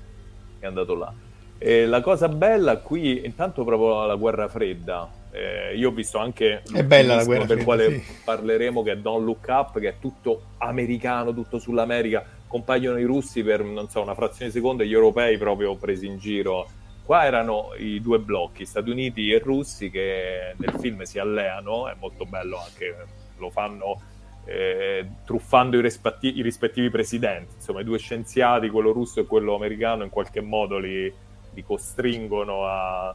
è 0.60 0.66
andato 0.66 0.94
là. 0.94 1.12
E 1.58 1.84
la 1.84 2.00
cosa 2.00 2.30
bella 2.30 2.78
qui, 2.78 3.26
intanto 3.26 3.64
proprio 3.64 4.06
la 4.06 4.14
guerra 4.14 4.48
fredda. 4.48 5.10
Eh, 5.30 5.76
io 5.76 5.90
ho 5.90 5.92
visto 5.92 6.16
anche 6.16 6.62
è 6.72 6.82
bella 6.84 7.16
la 7.16 7.24
guerra 7.24 7.44
per 7.44 7.56
fredda, 7.56 7.64
quale 7.64 7.90
sì. 7.90 8.02
parleremo 8.24 8.82
che 8.82 8.92
è 8.92 8.96
Don't 8.96 9.26
Look 9.26 9.44
Up, 9.48 9.78
che 9.78 9.88
è 9.88 9.94
tutto 10.00 10.40
americano, 10.56 11.34
tutto 11.34 11.58
sull'America. 11.58 12.35
Compaiono 12.46 12.98
i 12.98 13.04
russi 13.04 13.42
per 13.42 13.62
non 13.64 13.88
so, 13.88 14.02
una 14.02 14.14
frazione 14.14 14.50
di 14.50 14.56
secondo 14.56 14.82
e 14.82 14.86
gli 14.86 14.92
europei 14.92 15.36
proprio 15.38 15.76
presi 15.76 16.06
in 16.06 16.18
giro. 16.18 16.68
Qua 17.04 17.24
erano 17.24 17.72
i 17.78 18.00
due 18.00 18.18
blocchi, 18.18 18.66
Stati 18.66 18.90
Uniti 18.90 19.30
e 19.30 19.38
russi, 19.38 19.90
che 19.90 20.54
nel 20.56 20.74
film 20.78 21.02
si 21.02 21.18
alleano. 21.18 21.88
È 21.88 21.94
molto 21.98 22.24
bello 22.24 22.58
anche, 22.58 23.06
lo 23.38 23.50
fanno 23.50 24.00
eh, 24.46 25.06
truffando 25.24 25.76
i, 25.76 25.80
rispettivi, 25.82 26.38
i, 26.38 26.42
rispettivi 26.42 26.88
presidenti, 26.88 27.54
insomma 27.56 27.80
i 27.80 27.84
due 27.84 27.98
scienziati, 27.98 28.70
quello 28.70 28.92
russo 28.92 29.20
e 29.20 29.26
quello 29.26 29.54
americano, 29.54 30.04
in 30.04 30.10
qualche 30.10 30.40
modo 30.40 30.78
li, 30.78 31.12
li 31.52 31.64
costringono 31.64 32.64
a, 32.64 33.14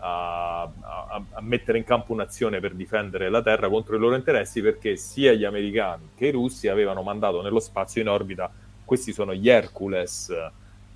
a, 0.00 0.62
a, 0.62 1.22
a, 1.32 1.40
mettere 1.40 1.78
in 1.78 1.84
campo 1.84 2.12
un'azione 2.12 2.60
per 2.60 2.74
difendere 2.74 3.28
la 3.28 3.42
Terra 3.42 3.68
contro 3.68 3.96
i 3.96 3.98
loro 3.98 4.16
interessi 4.16 4.60
perché 4.60 4.96
sia 4.96 5.32
gli 5.32 5.44
americani 5.44 6.10
che 6.16 6.26
i 6.26 6.30
russi 6.30 6.68
avevano 6.68 7.02
mandato 7.02 7.42
nello 7.42 7.60
spazio 7.60 8.00
in 8.00 8.08
orbita, 8.08 8.50
questi 8.84 9.12
sono 9.12 9.34
gli 9.34 9.48
Hercules 9.48 10.34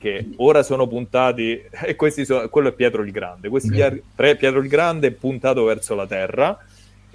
che 0.04 0.32
ora 0.36 0.62
sono 0.62 0.86
puntati, 0.86 1.62
e 1.82 1.96
questi 1.96 2.26
sono, 2.26 2.48
quello 2.50 2.68
è 2.68 2.72
Pietro 2.72 3.02
il 3.02 3.10
Grande, 3.10 3.48
questi 3.48 3.70
mm. 3.70 3.96
Pietro 4.14 4.60
il 4.60 4.68
Grande 4.68 5.06
è 5.06 5.10
puntato 5.12 5.64
verso 5.64 5.94
la 5.94 6.06
Terra. 6.06 6.58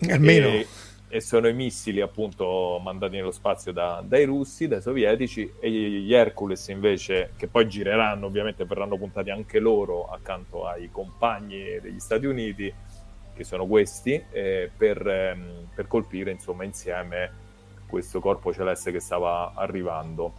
Almeno. 0.09 0.47
E, 0.47 0.67
e 1.11 1.21
sono 1.21 1.47
i 1.47 1.53
missili 1.53 2.01
appunto 2.01 2.79
mandati 2.83 3.15
nello 3.15 3.31
spazio 3.31 3.71
da, 3.71 4.03
dai 4.05 4.25
russi, 4.25 4.67
dai 4.67 4.79
sovietici 4.79 5.53
e 5.59 5.71
gli 5.71 6.13
Hercules 6.13 6.67
invece 6.67 7.31
che 7.35 7.47
poi 7.47 7.67
gireranno 7.67 8.27
ovviamente 8.27 8.63
verranno 8.63 8.95
puntati 8.95 9.31
anche 9.31 9.57
loro 9.59 10.07
accanto 10.07 10.67
ai 10.67 10.91
compagni 10.91 11.79
degli 11.81 11.99
Stati 11.99 12.27
Uniti 12.27 12.71
che 13.33 13.43
sono 13.43 13.65
questi 13.65 14.23
eh, 14.31 14.69
per, 14.75 15.05
ehm, 15.07 15.69
per, 15.73 15.87
colpire 15.87 16.29
insomma 16.29 16.63
insieme 16.63 17.47
questo 17.87 18.19
corpo 18.19 18.53
celeste 18.53 18.91
che 18.91 18.99
stava 18.99 19.53
arrivando. 19.55 20.33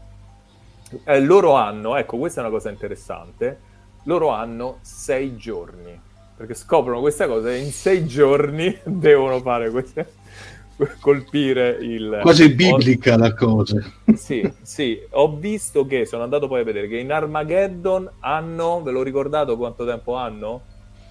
Eh, 1.03 1.21
loro 1.21 1.55
hanno, 1.55 1.97
ecco 1.97 2.17
questa 2.17 2.41
è 2.41 2.45
una 2.45 2.53
cosa 2.53 2.71
interessante, 2.71 3.59
loro 4.05 4.29
hanno 4.29 4.79
sei 4.83 5.37
giorni 5.37 6.09
perché 6.37 6.55
scoprono 6.55 7.01
questa 7.01 7.27
cosa 7.27 7.51
e 7.51 7.59
in 7.59 7.71
sei 7.71 8.07
giorni 8.07 8.75
devono 8.85 9.41
fare 9.41 9.69
queste 9.71 10.20
colpire 11.01 11.79
il... 11.81 12.21
Quasi 12.23 12.55
biblica 12.55 13.16
la 13.16 13.35
cosa. 13.35 13.83
Sì, 14.14 14.51
sì, 14.62 15.01
ho 15.11 15.37
visto 15.37 15.87
che, 15.87 16.07
sono 16.07 16.23
andato 16.23 16.49
poi 16.49 16.61
a 16.61 16.64
vedere, 16.64 16.88
che 16.88 16.99
in 16.99 17.12
Armageddon 17.12 18.11
hanno, 18.21 18.83
ve 18.83 18.90
l'ho 18.90 19.03
ricordato 19.03 19.57
quanto 19.57 19.85
tempo 19.85 20.14
hanno? 20.14 20.62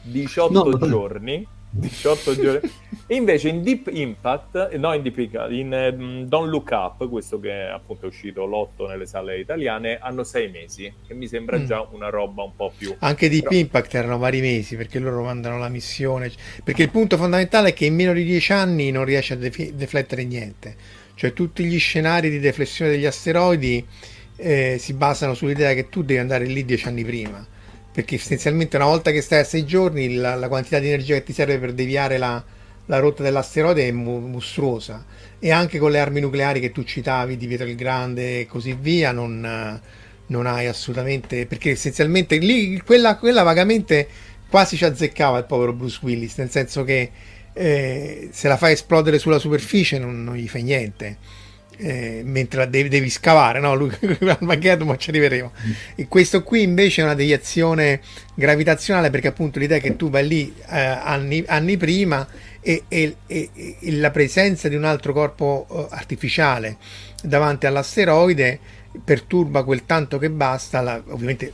18 0.02 0.78
no, 0.78 0.88
giorni 0.88 1.48
18 1.70 2.36
giorni. 2.36 2.72
E 3.12 3.16
invece 3.16 3.50
in 3.50 3.64
Deep 3.64 3.90
Impact, 3.92 4.76
no 4.76 4.94
in 4.94 5.02
Deep 5.02 5.18
Impact, 5.18 5.52
in 5.52 5.94
um, 5.94 6.26
Don't 6.26 6.50
Look 6.50 6.70
Up, 6.72 7.10
questo 7.10 7.40
che 7.40 7.68
è 7.68 7.70
appunto 7.70 8.08
uscito 8.08 8.46
l'8 8.46 8.88
nelle 8.88 9.06
sale 9.06 9.40
italiane, 9.40 9.98
hanno 10.00 10.24
sei 10.24 10.50
mesi, 10.50 10.92
che 11.08 11.14
mi 11.14 11.28
sembra 11.28 11.58
mm. 11.58 11.66
già 11.66 11.88
una 11.92 12.10
roba 12.10 12.44
un 12.44 12.56
po' 12.56 12.72
più... 12.76 12.96
Anche 13.00 13.30
Deep 13.30 13.48
Però... 13.48 13.56
Impact 13.56 13.96
erano 13.96 14.18
vari 14.18 14.42
mesi, 14.42 14.76
perché 14.76 15.00
loro 15.00 15.24
mandano 15.24 15.58
la 15.58 15.70
missione, 15.70 16.32
perché 16.64 16.84
il 16.84 16.92
punto 16.92 17.18
fondamentale 17.18 17.70
è 17.70 17.74
che 17.74 17.86
in 17.86 17.96
meno 17.96 18.14
di 18.14 18.24
dieci 18.24 18.52
anni 18.52 18.92
non 18.92 19.06
riesce 19.06 19.34
a 19.34 19.38
def- 19.38 19.72
deflettere 19.72 20.24
niente, 20.24 20.76
cioè 21.16 21.34
tutti 21.34 21.64
gli 21.64 21.80
scenari 21.80 22.30
di 22.30 22.40
deflessione 22.40 22.92
degli 22.92 23.06
asteroidi 23.06 23.86
eh, 24.36 24.78
si 24.80 24.94
basano 24.94 25.34
sull'idea 25.34 25.74
che 25.74 25.90
tu 25.90 26.04
devi 26.04 26.20
andare 26.20 26.46
lì 26.46 26.64
dieci 26.64 26.88
anni 26.88 27.04
prima 27.04 27.46
perché 28.00 28.16
essenzialmente 28.16 28.78
una 28.78 28.86
volta 28.86 29.12
che 29.12 29.20
stai 29.20 29.42
a 29.42 29.44
sei 29.44 29.66
giorni 29.66 30.14
la, 30.14 30.36
la 30.36 30.48
quantità 30.48 30.80
di 30.80 30.88
energia 30.88 31.16
che 31.16 31.24
ti 31.24 31.34
serve 31.34 31.60
per 31.60 31.74
deviare 31.74 32.18
la, 32.18 32.42
la 32.86 33.00
rotta 33.00 33.24
dell'asteroide 33.24 33.90
è 33.90 33.92
mu- 33.92 34.26
mostruosa. 34.26 35.04
E 35.38 35.52
anche 35.52 35.80
con 35.80 35.92
le 35.92 36.00
armi 36.00 36.22
nucleari 36.22 36.62
che 36.62 36.72
tu 36.72 36.84
citavi 36.84 37.36
di 37.36 37.46
Pietro 37.46 37.68
il 37.68 37.76
Grande 37.76 38.40
e 38.40 38.46
così 38.46 38.74
via 38.80 39.12
non, 39.12 39.82
non 40.28 40.48
hai 40.48 40.68
assolutamente 40.68 41.46
perché 41.46 41.72
essenzialmente 41.72 42.38
lì 42.38 42.82
quella, 42.86 43.18
quella, 43.18 43.44
vagamente 43.44 44.08
quasi 44.50 44.78
ci 44.78 44.86
azzeccava 44.86 45.38
il 45.38 45.44
povero 45.44 45.74
Bruce 45.74 46.00
Willis 46.02 46.38
nel 46.38 46.50
senso 46.50 46.86
che 46.86 47.12
eh, 47.52 48.30
se 48.32 48.48
la 48.48 48.56
fai 48.56 48.74
esplodere 48.74 49.20
sulla 49.20 49.40
superficie 49.40 50.00
non, 50.00 50.24
non 50.24 50.36
gli 50.36 50.48
fai 50.48 50.64
niente 50.64 51.18
eh, 51.82 52.22
mentre 52.26 52.60
la 52.60 52.66
devi, 52.66 52.90
devi, 52.90 53.10
scavare, 53.10 53.60
no? 53.60 53.74
Lui 53.76 53.92
Armageddon, 54.20 54.88
ma 54.88 54.98
ci 54.98 55.10
arriveremo. 55.10 55.52
E 55.96 56.08
questo 56.08 56.44
qui 56.44 56.62
invece 56.64 57.02
è 57.02 57.06
una 57.06 57.14
deviazione 57.14 58.02
gravitazionale 58.34 59.10
perché 59.10 59.28
appunto 59.28 59.60
l'idea 59.60 59.78
è 59.78 59.82
che 59.82 59.96
tu 59.96 60.10
vai 60.10 60.28
lì 60.28 60.54
eh, 60.70 60.80
anni, 60.80 61.44
anni, 61.48 61.78
prima 61.78 62.28
e, 62.60 62.84
e, 62.88 63.16
e, 63.26 63.50
e, 63.54 63.92
la 63.94 64.12
presenza 64.12 64.68
di 64.68 64.76
un 64.76 64.84
altro 64.84 65.14
corpo 65.14 65.66
uh, 65.70 65.88
artificiale 65.90 66.78
davanti 67.24 67.66
all'asteroide 67.66 68.60
perturba 69.04 69.64
quel 69.64 69.86
tanto 69.86 70.18
che 70.18 70.30
basta, 70.30 70.82
la, 70.82 71.02
ovviamente 71.08 71.54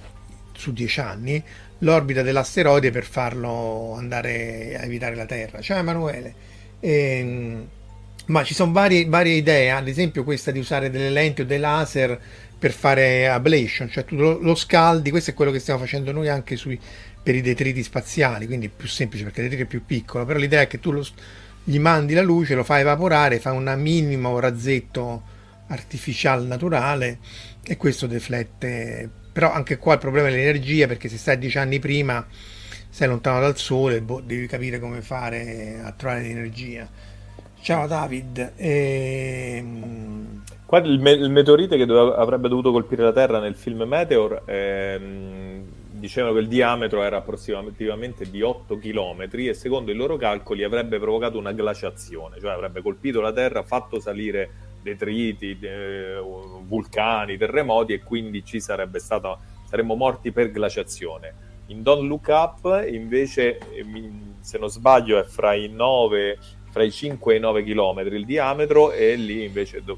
su 0.53 0.73
dieci 0.73 0.99
anni, 0.99 1.43
l'orbita 1.79 2.21
dell'asteroide 2.21 2.89
per 2.89 3.03
farlo 3.03 3.93
andare 3.95 4.77
a 4.79 4.85
evitare 4.85 5.15
la 5.15 5.25
Terra. 5.25 5.61
Ciao 5.61 5.77
Emanuele. 5.77 6.33
Ehm, 6.79 7.67
ma 8.27 8.43
ci 8.43 8.53
sono 8.53 8.71
varie, 8.71 9.05
varie, 9.05 9.35
idee, 9.35 9.71
ad 9.71 9.88
esempio 9.88 10.23
questa 10.23 10.51
di 10.51 10.59
usare 10.59 10.89
delle 10.89 11.09
lenti 11.09 11.41
o 11.41 11.45
dei 11.45 11.59
laser 11.59 12.19
per 12.57 12.71
fare 12.71 13.27
ablation, 13.27 13.89
cioè 13.89 14.05
tu 14.05 14.15
lo, 14.15 14.39
lo 14.39 14.55
scaldi, 14.55 15.11
questo 15.11 15.31
è 15.31 15.33
quello 15.33 15.51
che 15.51 15.59
stiamo 15.59 15.79
facendo 15.79 16.11
noi 16.11 16.29
anche 16.29 16.55
sui, 16.55 16.79
per 17.21 17.35
i 17.35 17.41
detriti 17.41 17.83
spaziali, 17.83 18.45
quindi 18.45 18.67
è 18.67 18.69
più 18.69 18.88
semplice 18.88 19.23
perché 19.23 19.41
il 19.41 19.49
detrito 19.49 19.67
è 19.67 19.69
più 19.69 19.85
piccolo, 19.85 20.25
però 20.25 20.39
l'idea 20.39 20.61
è 20.61 20.67
che 20.67 20.79
tu 20.79 20.91
lo, 20.91 21.05
gli 21.63 21.79
mandi 21.79 22.13
la 22.13 22.21
luce, 22.21 22.55
lo 22.55 22.63
fai 22.63 22.81
evaporare, 22.81 23.39
fa 23.39 23.51
un 23.51 23.73
minimo 23.77 24.39
razzetto 24.39 25.33
artificiale 25.67 26.45
naturale 26.45 27.17
e 27.63 27.77
questo 27.77 28.07
deflette, 28.07 29.09
però 29.33 29.51
anche 29.51 29.77
qua 29.77 29.93
il 29.93 29.99
problema 29.99 30.27
è 30.27 30.31
l'energia 30.31 30.88
perché 30.88 31.09
se 31.09 31.17
stai 31.17 31.38
dieci 31.38 31.57
anni 31.57 31.79
prima 31.79 32.25
sei 32.89 33.07
lontano 33.07 33.39
dal 33.39 33.57
sole, 33.57 34.01
boh, 34.01 34.21
devi 34.21 34.47
capire 34.47 34.79
come 34.79 35.01
fare 35.01 35.81
a 35.83 35.91
trovare 35.91 36.21
l'energia. 36.21 36.88
Ciao 37.65 37.88
David. 37.88 38.54
Ehm... 38.58 40.43
Qua 40.67 40.78
il, 40.82 40.99
me- 40.99 41.13
il 41.13 41.32
meteorite 41.32 41.78
che 41.78 41.88
dove- 41.88 42.13
avrebbe 42.15 42.47
dovuto 42.47 42.71
colpire 42.71 43.01
la 43.01 43.12
Terra 43.12 43.39
nel 43.39 43.56
film 43.56 43.82
Meteor 43.82 44.43
ehm, 44.45 45.63
dicevano 45.89 46.36
che 46.36 46.41
il 46.41 46.47
diametro 46.47 47.01
era 47.01 47.17
approssimativamente 47.17 48.30
di 48.30 48.43
8 48.43 48.78
km 48.78 49.28
e 49.32 49.56
secondo 49.56 49.89
i 49.89 49.95
loro 49.95 50.15
calcoli 50.15 50.63
avrebbe 50.63 50.99
provocato 50.99 51.39
una 51.39 51.54
glaciazione, 51.54 52.39
cioè 52.39 52.51
avrebbe 52.51 52.84
colpito 52.84 53.19
la 53.19 53.34
Terra, 53.34 53.63
fatto 53.63 53.99
salire 53.99 54.51
detriti, 54.84 55.58
eh, 55.60 56.21
vulcani, 56.67 57.36
terremoti 57.36 57.93
e 57.93 58.04
quindi 58.04 58.45
ci 58.45 58.60
sarebbe 58.60 58.99
stato, 58.99 59.39
saremmo 59.67 59.95
morti 59.95 60.32
per 60.32 60.51
glaciazione. 60.51 61.34
In 61.69 61.82
Don't 61.82 62.08
Look 62.08 62.28
Up 62.28 62.86
invece, 62.88 63.58
se 64.39 64.60
non 64.60 64.69
sbaglio, 64.69 65.17
è 65.17 65.23
fra 65.23 65.56
i 65.56 65.67
9, 65.67 66.38
fra 66.75 66.83
i 66.83 66.91
5 66.91 67.33
e 67.33 67.38
i 67.38 67.39
9 67.39 67.63
km 67.63 67.99
il 68.11 68.25
diametro 68.25 68.91
e 68.91 69.15
lì 69.15 69.45
invece 69.45 69.81
do- 69.81 69.97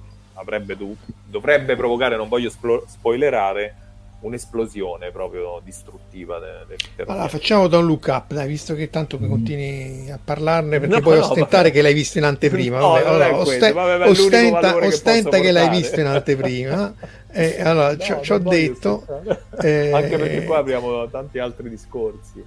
dov- 0.75 0.95
dovrebbe 1.25 1.75
provocare, 1.75 2.15
non 2.15 2.27
voglio 2.27 2.51
splo- 2.51 2.85
spoilerare, 2.87 3.75
un'esplosione 4.19 5.09
proprio 5.09 5.59
distruttiva 5.63 6.39
de- 6.39 6.65
dell'intero 6.67 7.11
allora 7.11 7.27
facciamo 7.27 7.67
da 7.67 7.77
un 7.77 7.85
look 7.85 8.07
up 8.07 8.33
dai 8.33 8.47
visto 8.47 8.73
che 8.73 8.89
tanto 8.89 9.19
mm. 9.19 9.29
continui 9.29 10.09
a 10.09 10.19
parlarne 10.23 10.79
perché 10.79 10.95
no, 10.95 11.01
puoi 11.01 11.19
no, 11.19 11.25
ostentare 11.25 11.63
vabbè. 11.63 11.71
che 11.71 11.81
l'hai 11.83 11.93
visto 11.93 12.17
in 12.17 12.23
anteprima 12.23 12.77
no, 12.81 12.93
allora, 12.93 13.35
oste- 13.35 13.71
vabbè, 13.71 14.09
ostenta, 14.09 14.73
che, 14.73 14.85
ostenta 14.87 15.39
che 15.39 15.51
l'hai 15.51 15.69
visto 15.69 15.99
in 15.99 16.07
anteprima 16.07 16.93
eh, 17.31 17.61
allora 17.61 17.95
ci 17.95 18.31
ho 18.31 18.39
detto 18.39 19.05
eh, 19.61 19.91
anche 19.91 20.17
perché 20.17 20.41
poi 20.41 20.57
abbiamo 20.57 21.07
tanti 21.09 21.37
altri 21.37 21.69
discorsi 21.69 22.43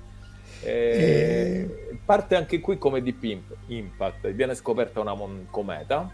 eh, 0.63 0.71
eh, 0.71 1.99
parte 2.05 2.37
anche 2.37 2.61
qui 2.61 2.79
come 2.79 3.03
Deep 3.03 3.43
Impact. 3.67 4.31
Viene 4.31 4.55
scoperta 4.55 5.01
una 5.01 5.15
mon- 5.15 5.47
cometa. 5.51 6.11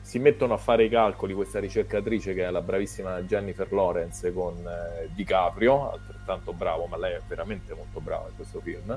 Si 0.00 0.18
mettono 0.20 0.54
a 0.54 0.56
fare 0.56 0.84
i 0.84 0.88
calcoli 0.88 1.34
questa 1.34 1.58
ricercatrice 1.58 2.32
che 2.32 2.44
è 2.44 2.50
la 2.50 2.62
bravissima 2.62 3.22
Jennifer 3.22 3.72
Lawrence 3.72 4.32
con 4.32 4.54
eh, 4.56 5.08
DiCaprio, 5.12 5.90
altrettanto 5.90 6.52
bravo, 6.52 6.86
ma 6.86 6.96
lei 6.96 7.14
è 7.14 7.20
veramente 7.26 7.74
molto 7.74 8.00
brava 8.00 8.28
in 8.28 8.36
questo 8.36 8.60
film, 8.60 8.96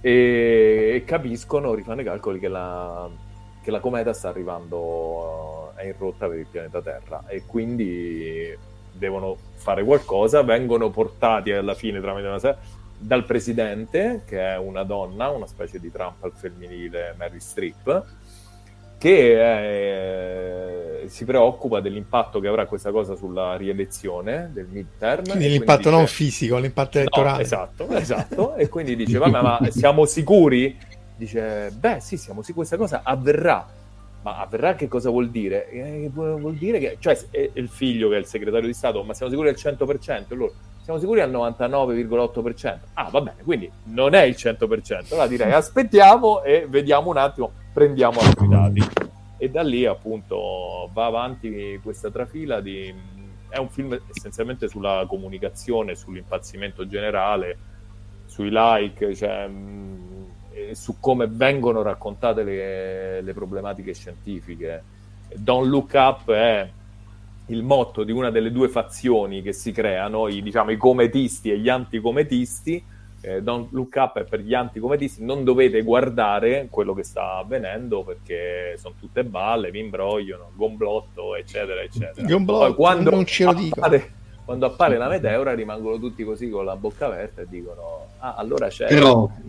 e, 0.00 0.92
e 0.94 1.04
capiscono, 1.04 1.72
rifanno 1.74 2.00
i 2.00 2.04
calcoli 2.04 2.40
che 2.40 2.48
la, 2.48 3.08
che 3.62 3.70
la 3.70 3.78
cometa 3.78 4.12
sta 4.12 4.28
arrivando, 4.28 5.72
uh, 5.72 5.78
è 5.78 5.86
in 5.86 5.94
rotta 5.96 6.26
per 6.26 6.38
il 6.38 6.46
pianeta 6.50 6.82
Terra. 6.82 7.24
E 7.28 7.44
quindi 7.46 8.58
devono 8.90 9.36
fare 9.54 9.84
qualcosa, 9.84 10.42
vengono 10.42 10.90
portati 10.90 11.52
alla 11.52 11.74
fine 11.74 12.00
tramite 12.00 12.26
una 12.26 12.38
serie 12.40 12.58
dal 12.98 13.24
presidente, 13.24 14.22
che 14.26 14.40
è 14.40 14.56
una 14.58 14.82
donna, 14.82 15.28
una 15.30 15.46
specie 15.46 15.78
di 15.78 15.90
Trump 15.90 16.22
al 16.24 16.32
femminile, 16.32 17.14
Mary 17.18 17.40
Streep, 17.40 18.04
che 19.04 21.02
eh, 21.02 21.08
si 21.08 21.26
preoccupa 21.26 21.80
dell'impatto 21.80 22.40
che 22.40 22.48
avrà 22.48 22.64
questa 22.66 22.90
cosa 22.90 23.14
sulla 23.14 23.56
rielezione 23.56 24.50
del 24.52 24.66
midterm. 24.70 25.24
Quindi 25.24 25.48
l'impatto 25.48 25.90
quindi 25.90 25.90
dice, 25.90 25.90
non 25.90 26.06
fisico, 26.06 26.56
l'impatto 26.58 26.98
elettorale. 26.98 27.36
No, 27.36 27.42
esatto, 27.42 27.88
esatto. 27.90 28.54
e 28.54 28.68
quindi 28.68 28.96
dice, 28.96 29.18
vabbè, 29.18 29.40
ma 29.42 29.60
siamo 29.68 30.06
sicuri? 30.06 30.78
Dice, 31.16 31.70
beh 31.78 32.00
sì, 32.00 32.16
siamo 32.16 32.40
sicuri, 32.40 32.66
questa 32.66 32.76
cosa 32.76 33.02
avverrà. 33.04 33.68
Ma 34.22 34.38
avverrà 34.38 34.74
che 34.74 34.88
cosa 34.88 35.10
vuol 35.10 35.28
dire? 35.28 35.68
Eh, 35.68 36.10
vuol 36.10 36.54
dire 36.54 36.78
che, 36.78 36.96
cioè, 36.98 37.14
è 37.30 37.50
il 37.52 37.68
figlio 37.68 38.08
che 38.08 38.16
è 38.16 38.18
il 38.18 38.24
segretario 38.24 38.66
di 38.66 38.72
Stato, 38.72 39.02
ma 39.02 39.12
siamo 39.12 39.30
sicuri 39.30 39.50
al 39.50 39.56
100%? 39.58 40.34
Loro, 40.34 40.54
siamo 40.84 40.98
sicuri 40.98 41.22
al 41.22 41.30
99,8%. 41.30 42.78
Ah, 42.92 43.08
va 43.08 43.22
bene, 43.22 43.42
quindi 43.42 43.70
non 43.84 44.12
è 44.12 44.22
il 44.24 44.34
100%. 44.38 45.12
Allora 45.12 45.26
direi 45.26 45.50
aspettiamo 45.56 46.42
e 46.42 46.66
vediamo 46.68 47.08
un 47.08 47.16
attimo 47.16 47.52
prendiamo 47.72 48.20
altri 48.20 48.48
dati. 48.48 48.82
E 49.38 49.48
da 49.48 49.62
lì 49.62 49.86
appunto 49.86 50.88
va 50.92 51.06
avanti 51.06 51.80
questa 51.82 52.10
trafila 52.10 52.60
di... 52.60 52.94
È 53.48 53.56
un 53.56 53.70
film 53.70 53.98
essenzialmente 54.10 54.68
sulla 54.68 55.04
comunicazione, 55.08 55.94
sull'impazzimento 55.94 56.86
generale, 56.86 57.56
sui 58.26 58.48
like, 58.52 59.14
cioè, 59.14 59.48
su 60.72 60.96
come 61.00 61.26
vengono 61.28 61.80
raccontate 61.82 62.42
le, 62.42 63.20
le 63.22 63.32
problematiche 63.32 63.94
scientifiche. 63.94 64.82
Don't 65.34 65.68
Look 65.68 65.92
Up 65.94 66.30
è 66.30 66.68
il 67.46 67.62
motto 67.62 68.04
di 68.04 68.12
una 68.12 68.30
delle 68.30 68.50
due 68.50 68.68
fazioni 68.68 69.42
che 69.42 69.52
si 69.52 69.72
creano, 69.72 70.28
i, 70.28 70.42
diciamo, 70.42 70.70
i 70.70 70.76
cometisti 70.76 71.50
e 71.50 71.58
gli 71.58 71.68
anticometisti, 71.68 72.82
eh, 73.20 73.42
Don't 73.42 73.72
Look 73.72 73.94
Up 73.96 74.18
è 74.18 74.24
per 74.24 74.40
gli 74.40 74.54
anticometisti, 74.54 75.24
non 75.24 75.44
dovete 75.44 75.82
guardare 75.82 76.68
quello 76.70 76.94
che 76.94 77.04
sta 77.04 77.36
avvenendo 77.36 78.02
perché 78.02 78.76
sono 78.78 78.94
tutte 78.98 79.24
balle, 79.24 79.70
vi 79.70 79.80
imbrogliano, 79.80 80.52
gomblotto, 80.54 81.34
eccetera, 81.34 81.82
eccetera. 81.82 82.26
Gomblotto, 82.26 82.66
Poi 82.66 82.74
quando 82.74 83.10
non 83.10 83.24
ce 83.24 83.44
lo 83.44 83.50
appare, 83.50 83.98
dico. 83.98 84.12
Quando 84.44 84.66
appare 84.66 84.98
la 84.98 85.08
meteora 85.08 85.54
rimangono 85.54 85.98
tutti 85.98 86.22
così 86.22 86.50
con 86.50 86.66
la 86.66 86.76
bocca 86.76 87.06
aperta 87.06 87.40
e 87.40 87.46
dicono 87.48 88.08
ah 88.18 88.34
allora 88.34 88.68
c'è... 88.68 88.88
Però... 88.88 89.30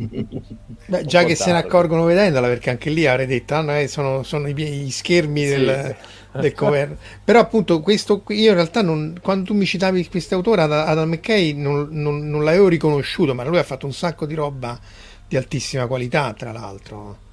Beh, 0.88 1.03
già 1.03 1.25
che 1.25 1.36
se 1.36 1.51
ne 1.51 1.58
accorgono 1.58 2.05
vedendola 2.05 2.47
perché 2.47 2.69
anche 2.69 2.89
lì 2.89 3.05
avrei 3.05 3.25
detto 3.25 3.55
ah, 3.55 3.62
no, 3.62 3.88
sono, 3.88 4.23
sono, 4.23 4.47
i, 4.47 4.89
schermi 4.89 5.43
sì. 5.43 5.49
del 5.49 5.95
del 6.39 6.54
governo. 6.54 6.98
Però 7.24 7.39
appunto 7.39 7.80
questo 7.82 8.24
io 8.30 8.50
in 8.50 8.56
realtà 8.56 8.82
non, 8.82 9.17
quando 9.21 9.45
tu 9.45 9.54
mi 9.54 9.65
citavi 9.65 10.08
quest'autore 10.08 10.62
Adam 10.62 11.10
McKay 11.10 11.54
non, 11.54 11.88
non, 11.91 12.30
non, 12.30 12.43
l'avevo 12.43 12.67
riconosciuto, 12.67 13.34
ma 13.34 13.43
lui 13.43 13.58
ha 13.58 13.63
fatto 13.63 13.86
un 13.86 13.93
sacco 13.93 14.26
di 14.26 14.34
roba 14.34 14.80
di 15.28 15.38
altissima 15.38 15.88
qualità, 15.88 16.34
tra 16.34 16.52
l'altro. 16.52 17.24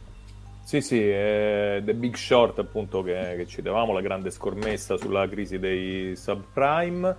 Sì, 0.64 0.80
sì, 0.80 0.98
The 1.00 1.94
Big 1.94 2.14
Short 2.14 2.58
appunto 2.58 3.02
che, 3.02 3.34
che 3.36 3.46
citavamo, 3.46 3.92
la 3.92 4.00
grande 4.00 4.30
scormessa 4.30 4.96
sulla 4.96 5.28
crisi 5.28 5.58
dei 5.58 6.16
subprime, 6.16 7.14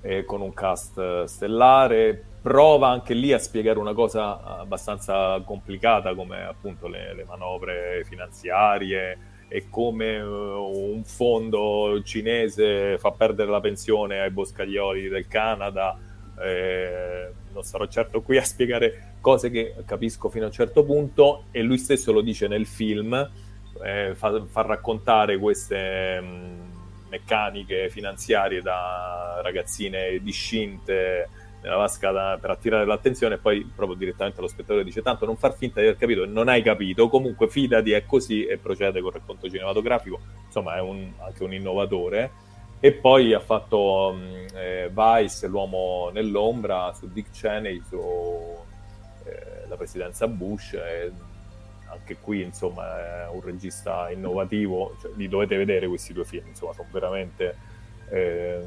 eh, 0.00 0.24
con 0.24 0.40
un 0.40 0.52
cast 0.52 1.24
stellare, 1.24 2.20
prova 2.42 2.88
anche 2.88 3.14
lì 3.14 3.32
a 3.32 3.38
spiegare 3.38 3.78
una 3.78 3.92
cosa 3.92 4.58
abbastanza 4.58 5.40
complicata 5.44 6.14
come 6.14 6.44
appunto 6.44 6.88
le, 6.88 7.14
le 7.14 7.24
manovre 7.24 8.04
finanziarie, 8.08 9.18
e 9.48 9.68
come 9.70 10.20
uh, 10.20 10.92
un 10.94 11.02
fondo 11.04 12.00
cinese 12.04 12.98
fa 12.98 13.10
perdere 13.12 13.50
la 13.50 13.60
pensione 13.60 14.20
ai 14.20 14.30
boscaioli 14.30 15.08
del 15.08 15.26
Canada. 15.26 15.98
Eh, 16.40 17.32
non 17.52 17.62
sarò 17.64 17.86
certo 17.88 18.22
qui 18.22 18.36
a 18.36 18.44
spiegare 18.44 19.16
cose 19.20 19.50
che 19.50 19.74
capisco 19.84 20.28
fino 20.28 20.44
a 20.44 20.48
un 20.48 20.52
certo 20.52 20.84
punto 20.84 21.44
e 21.50 21.62
lui 21.62 21.78
stesso 21.78 22.12
lo 22.12 22.20
dice 22.20 22.46
nel 22.46 22.66
film, 22.66 23.14
eh, 23.82 24.12
fa, 24.14 24.44
fa, 24.46 24.62
raccontare 24.62 25.38
queste 25.38 26.20
mh, 26.20 26.26
mm, 26.26 26.70
meccaniche 27.10 27.88
finanziarie 27.88 28.60
da 28.60 29.40
ragazzine 29.42 30.20
discinte 30.22 31.28
nella 31.60 31.76
vasca 31.76 32.38
per 32.38 32.50
attirare 32.50 32.84
l'attenzione 32.84 33.34
e 33.34 33.38
poi 33.38 33.68
proprio 33.74 33.96
direttamente 33.96 34.40
lo 34.40 34.46
spettatore 34.46 34.84
dice 34.84 35.02
tanto 35.02 35.26
non 35.26 35.36
far 35.36 35.54
finta 35.54 35.80
di 35.80 35.86
aver 35.86 35.98
capito 35.98 36.24
non 36.26 36.48
hai 36.48 36.62
capito. 36.62 37.08
Comunque 37.08 37.48
fidati 37.48 37.92
è 37.92 38.04
così 38.06 38.44
e 38.44 38.58
procede 38.58 39.00
col 39.00 39.12
racconto 39.12 39.48
cinematografico. 39.48 40.20
Insomma 40.46 40.76
è 40.76 40.80
un, 40.80 41.10
anche 41.18 41.42
un 41.42 41.52
innovatore. 41.52 42.46
E 42.80 42.92
poi 42.92 43.34
ha 43.34 43.40
fatto 43.40 44.12
um, 44.12 44.46
eh, 44.54 44.88
Vice 44.92 45.48
l'uomo 45.48 46.10
nell'ombra 46.12 46.92
su 46.94 47.10
Dick 47.10 47.30
Cheney 47.32 47.82
su 47.88 47.98
eh, 49.24 49.66
la 49.66 49.76
presidenza 49.76 50.28
Bush 50.28 50.74
e 50.74 51.10
anche 51.90 52.18
qui 52.18 52.42
insomma 52.42 53.24
è 53.24 53.28
un 53.30 53.40
regista 53.40 54.10
innovativo. 54.10 54.96
Cioè, 55.00 55.10
li 55.16 55.28
dovete 55.28 55.56
vedere 55.56 55.88
questi 55.88 56.12
due 56.12 56.24
film 56.24 56.46
insomma 56.46 56.72
sono 56.72 56.86
veramente 56.92 57.56
eh, 58.10 58.60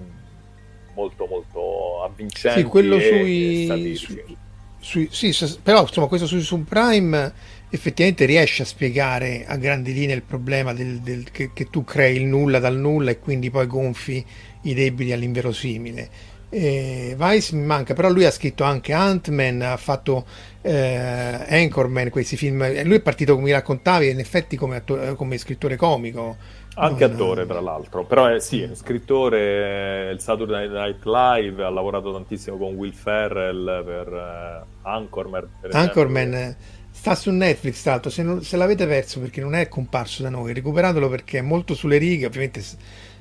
molto 0.94 1.26
molto 1.26 2.04
avvincenti 2.04 2.62
sì, 2.62 2.66
quello 2.66 3.00
sui, 3.00 3.96
sui, 3.96 5.08
sui, 5.10 5.34
sì, 5.34 5.60
però 5.62 5.82
insomma 5.82 6.08
questo 6.08 6.28
su 6.28 6.40
Subprime 6.40 7.34
effettivamente 7.70 8.26
riesce 8.26 8.64
a 8.64 8.66
spiegare 8.66 9.46
a 9.48 9.56
grandi 9.56 9.94
linee 9.94 10.16
il 10.16 10.24
problema 10.24 10.74
del, 10.74 11.00
del, 11.00 11.32
che, 11.32 11.52
che, 11.54 11.70
tu 11.70 11.84
crei 11.84 12.18
il 12.18 12.26
nulla 12.26 12.60
dal 12.60 12.78
nulla 12.78 13.12
e 13.12 13.20
quindi 13.20 13.50
poi 13.50 13.66
gonfi 13.66 14.24
i 14.64 14.74
debiti 14.74 15.12
all'inverosimile. 15.14 16.30
Eh, 16.54 17.16
Vice 17.18 17.56
mi 17.56 17.64
manca 17.64 17.94
però 17.94 18.10
lui 18.10 18.26
ha 18.26 18.32
scritto 18.32 18.66
anche 18.66 18.92
Ant-Man 18.92 19.62
ha 19.62 19.78
fatto 19.78 20.26
eh, 20.62 21.46
Anchorman 21.48 22.10
questi 22.10 22.36
film. 22.36 22.84
Lui 22.84 22.98
è 22.98 23.02
partito 23.02 23.34
come 23.34 23.46
mi 23.46 23.52
raccontavi 23.52 24.10
in 24.10 24.20
effetti 24.20 24.58
come, 24.58 24.76
atto- 24.76 25.16
come 25.16 25.38
scrittore 25.38 25.78
comico 25.78 26.60
anche 26.76 27.04
attore, 27.04 27.46
tra 27.46 27.60
l'altro, 27.60 28.06
però 28.06 28.28
è, 28.28 28.40
sì, 28.40 28.62
è 28.62 28.74
scrittore, 28.76 30.12
il 30.12 30.20
Saturday 30.20 30.70
Night 30.70 31.04
Live, 31.04 31.64
ha 31.64 31.70
lavorato 31.70 32.14
tantissimo 32.14 32.58
con 32.58 32.76
Will 32.76 32.94
Ferrell 32.94 33.84
per 33.84 34.08
uh, 34.08 34.88
Anchorman. 34.88 35.50
Per 35.60 35.76
Anchorman 35.76 36.34
eh, 36.34 36.58
sta 36.90 37.16
su 37.16 37.30
Netflix, 37.32 37.82
tra 37.82 37.92
l'altro, 37.92 38.10
se, 38.10 38.24
non, 38.24 38.42
se, 38.42 38.56
l'avete 38.56 38.88
perso 38.88 39.20
perché 39.20 39.42
non 39.42 39.56
è 39.56 39.68
comparso 39.68 40.24
da 40.24 40.30
noi, 40.30 40.54
recuperatelo 40.54 41.10
perché 41.10 41.40
è 41.40 41.42
molto 41.42 41.76
sulle 41.76 41.98
righe, 41.98 42.26
ovviamente 42.26 42.64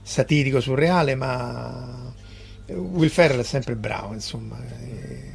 satirico, 0.02 0.60
surreale, 0.60 1.14
ma 1.16 2.12
Will 2.68 3.10
Ferrell 3.10 3.40
è 3.40 3.44
sempre 3.44 3.74
bravo, 3.74 4.12
insomma. 4.12 4.58
E, 4.80 5.28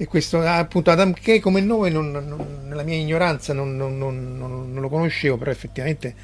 e 0.00 0.06
questo 0.06 0.40
appunto 0.40 0.92
Adam 0.92 1.12
Kay 1.12 1.40
come 1.40 1.60
nome 1.60 1.90
non, 1.90 2.12
non, 2.12 2.66
nella 2.68 2.84
mia 2.84 2.94
ignoranza 2.94 3.52
non, 3.52 3.76
lo 3.76 4.88
conoscevo, 4.88 5.36
però 5.36 5.50
effettivamente 5.50 6.14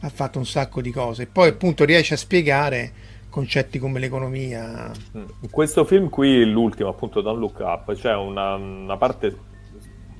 ha 0.00 0.08
fatto 0.08 0.38
un 0.38 0.46
sacco 0.46 0.80
di 0.80 0.90
cose. 0.90 1.26
Poi 1.26 1.48
appunto 1.48 1.84
riesce 1.84 2.14
a 2.14 2.16
spiegare 2.16 2.92
concetti 3.28 3.78
come 3.78 4.00
l'economia. 4.00 4.90
Mm. 5.16 5.24
In 5.40 5.50
questo 5.50 5.84
film 5.84 6.08
qui, 6.08 6.44
l'ultimo 6.44 6.88
appunto 6.88 7.20
Don't 7.20 7.38
Look 7.38 7.60
Up, 7.60 7.94
c'è 7.94 8.14
una, 8.14 8.54
una 8.54 8.96
parte 8.96 9.48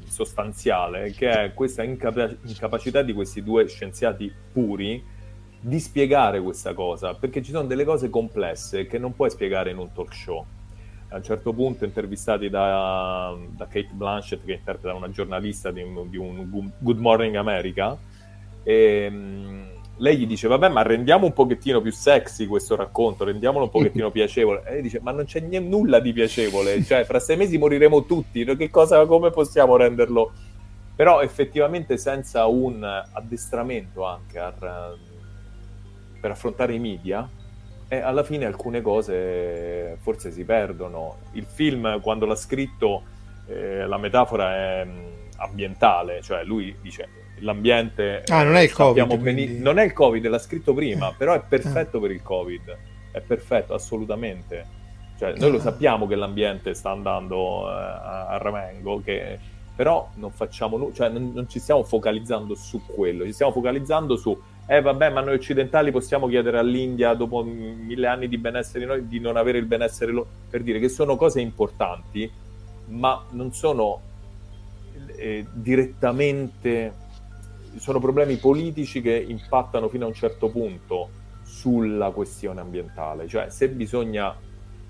sostanziale 0.07 1.13
che 1.13 1.31
è 1.31 1.55
questa 1.55 1.83
incapa- 1.83 2.35
incapacità 2.43 3.03
di 3.03 3.13
questi 3.13 3.43
due 3.43 3.67
scienziati 3.69 4.33
puri 4.53 5.03
di 5.63 5.79
spiegare 5.79 6.41
questa 6.41 6.73
cosa, 6.73 7.15
perché 7.15 7.43
ci 7.43 7.51
sono 7.51 7.67
delle 7.67 7.85
cose 7.85 8.09
complesse 8.09 8.87
che 8.87 8.99
non 8.99 9.15
puoi 9.15 9.31
spiegare 9.31 9.71
in 9.71 9.79
un 9.79 9.93
talk 9.93 10.15
show. 10.15 10.45
A 11.13 11.17
un 11.17 11.23
certo 11.25 11.53
punto, 11.53 11.85
intervistati 11.85 12.49
da, 12.49 13.37
da 13.51 13.67
Kate 13.67 13.91
Blanchett, 13.93 14.45
che 14.45 14.53
interpreta 14.53 14.95
una 14.95 15.11
giornalista 15.11 15.73
di 15.73 15.83
di 16.09 16.17
un 16.17 16.71
Good 16.79 16.99
Morning 16.99 17.35
America, 17.35 17.99
e, 18.63 19.07
um, 19.11 19.69
lei 19.97 20.17
gli 20.17 20.27
dice: 20.27 20.49
Vabbè, 20.49 20.69
ma 20.69 20.83
rendiamo 20.83 21.27
un 21.27 21.33
pochettino 21.33 21.81
più 21.81 21.93
sexy 21.93 22.47
questo 22.47 22.77
racconto, 22.77 23.25
rendiamolo 23.25 23.65
un 23.65 23.71
pochettino 23.71 24.11
piacevole. 24.13 24.63
E 24.67 24.73
lei 24.73 24.83
dice: 24.83 25.01
Ma 25.03 25.13
non 25.13 25.25
c'è 25.25 25.41
n- 25.41 25.69
nulla 25.69 26.01
di 26.01 26.13
piacevole, 26.13 26.83
cioè, 26.85 27.05
fra 27.05 27.21
sei 27.21 27.37
mesi 27.37 27.59
moriremo 27.59 28.05
tutti. 28.05 28.45
Che 28.45 28.71
cosa, 28.71 29.05
come 29.07 29.31
possiamo 29.31 29.77
renderlo? 29.77 30.33
Però 30.97 31.21
effettivamente 31.21 31.97
senza 31.97 32.47
un 32.47 32.83
addestramento 32.83 34.05
anche 34.05 34.39
a, 34.39 34.53
per 36.21 36.31
affrontare 36.31 36.75
i 36.75 36.79
media, 36.79 37.29
e 37.89 37.97
alla 37.97 38.23
fine 38.23 38.45
alcune 38.45 38.83
cose 38.83 39.97
forse 40.01 40.31
si 40.31 40.45
perdono. 40.45 41.17
Il 41.33 41.45
film, 41.45 42.01
quando 42.01 42.25
l'ha 42.25 42.37
scritto, 42.37 43.03
eh, 43.47 43.87
la 43.87 43.99
metafora 43.99 44.55
è 44.55 44.85
mm, 44.85 45.10
ambientale, 45.41 46.21
cioè 46.23 46.45
lui 46.45 46.77
dice 46.81 47.09
l'ambiente... 47.41 48.23
Ah, 48.29 48.43
non 48.43 48.57
è 48.57 48.63
il 48.63 48.73
Covid. 48.73 49.19
Quindi... 49.21 49.59
Non 49.59 49.79
è 49.79 49.85
il 49.85 49.93
Covid, 49.93 50.27
l'ha 50.27 50.39
scritto 50.39 50.75
prima, 50.75 51.11
eh. 51.11 51.15
però 51.17 51.35
è 51.35 51.43
perfetto 51.47 51.99
eh. 51.99 52.01
per 52.01 52.11
il 52.11 52.23
Covid. 52.23 52.79
È 53.11 53.21
perfetto, 53.21 53.75
assolutamente. 53.75 54.79
Cioè, 55.19 55.35
noi 55.37 55.51
lo 55.51 55.57
ah. 55.57 55.61
sappiamo 55.61 56.07
che 56.07 56.15
l'ambiente 56.15 56.75
sta 56.75 56.91
andando 56.91 57.69
eh, 57.69 57.73
a 57.73 58.39
Ramengo, 58.41 59.01
che... 59.03 59.39
però 59.75 60.09
non 60.15 60.31
facciamo 60.31 60.77
nulla, 60.77 60.95
cioè 60.95 61.09
non, 61.09 61.33
non 61.35 61.49
ci 61.49 61.59
stiamo 61.59 61.83
focalizzando 61.83 62.55
su 62.55 62.83
quello, 62.87 63.25
ci 63.25 63.33
stiamo 63.33 63.53
focalizzando 63.53 64.17
su 64.17 64.39
eh 64.67 64.81
vabbè, 64.81 65.11
ma 65.11 65.21
noi 65.21 65.35
occidentali 65.35 65.91
possiamo 65.91 66.29
chiedere 66.29 66.57
all'India, 66.57 67.15
dopo 67.15 67.43
mille 67.43 68.07
anni 68.07 68.29
di 68.29 68.39
benessere 68.39 68.85
noi, 68.85 69.09
di 69.09 69.19
non 69.19 69.37
avere 69.37 69.59
il 69.59 69.65
benessere 69.65 70.13
loro, 70.13 70.29
per 70.49 70.63
dire 70.63 70.79
che 70.79 70.89
sono 70.89 71.17
cose 71.17 71.41
importanti, 71.41 72.31
ma 72.87 73.21
non 73.31 73.53
sono 73.53 74.01
eh, 75.21 75.47
direttamente, 75.53 76.95
sono 77.77 78.01
problemi 78.01 78.37
politici 78.37 79.03
che 79.03 79.15
impattano 79.15 79.89
fino 79.89 80.07
a 80.07 80.09
un 80.09 80.15
certo 80.15 80.49
punto 80.49 81.11
sulla 81.43 82.11
questione 82.11 82.61
ambientale. 82.61 83.29
Cioè, 83.29 83.51
se 83.51 83.69
bisogna 83.69 84.35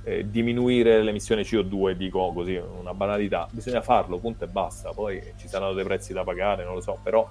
eh, 0.05 0.31
diminuire 0.31 1.03
le 1.03 1.11
emissioni 1.11 1.43
CO2, 1.43 1.93
dico 1.93 2.33
così, 2.33 2.55
una 2.55 2.95
banalità, 2.95 3.49
bisogna 3.51 3.83
farlo, 3.83 4.19
punto 4.19 4.45
e 4.45 4.49
basta. 4.49 4.93
Poi 4.93 5.21
ci 5.37 5.49
saranno 5.49 5.73
dei 5.73 5.85
prezzi 5.85 6.13
da 6.13 6.23
pagare, 6.23 6.65
non 6.65 6.75
lo 6.75 6.81
so, 6.81 6.99
però 7.03 7.29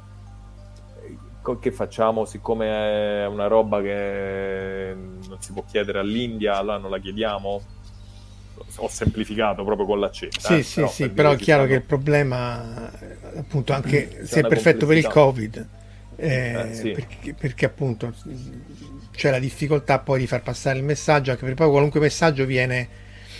che 1.59 1.71
facciamo 1.71 2.25
siccome 2.25 3.23
è 3.23 3.25
una 3.25 3.47
roba 3.47 3.81
che 3.81 4.93
non 4.95 5.38
si 5.39 5.51
può 5.51 5.63
chiedere 5.65 5.97
all'India 5.97 6.57
allora 6.57 6.77
non 6.77 6.91
la 6.91 6.99
chiediamo 6.99 7.62
ho 8.75 8.88
semplificato 8.88 9.63
proprio 9.63 9.86
con 9.86 9.99
l'accetta 9.99 10.39
sì 10.39 10.58
eh, 10.60 10.63
sì 10.63 10.75
però 10.75 10.89
sì 10.89 11.03
per 11.03 11.13
però 11.13 11.32
è 11.32 11.38
chiaro 11.38 11.65
che 11.65 11.73
il 11.73 11.82
problema 11.82 12.91
appunto 13.36 13.73
anche 13.73 14.21
se 14.25 14.41
è 14.41 14.47
perfetto 14.47 14.86
per 14.86 14.97
il 14.97 15.08
covid 15.08 15.67
eh, 16.15 16.69
eh, 16.69 16.73
sì. 16.73 16.91
perché, 16.91 17.34
perché, 17.34 17.65
appunto 17.65 18.13
c'è 19.15 19.32
la 19.32 19.39
difficoltà 19.39 19.99
poi 19.99 20.19
di 20.19 20.27
far 20.27 20.41
passare 20.41 20.77
il 20.77 20.84
messaggio 20.84 21.32
anche 21.32 21.43
perché 21.43 21.55
poi 21.55 21.69
qualunque 21.69 21.99
messaggio 21.99 22.45
viene 22.45 22.88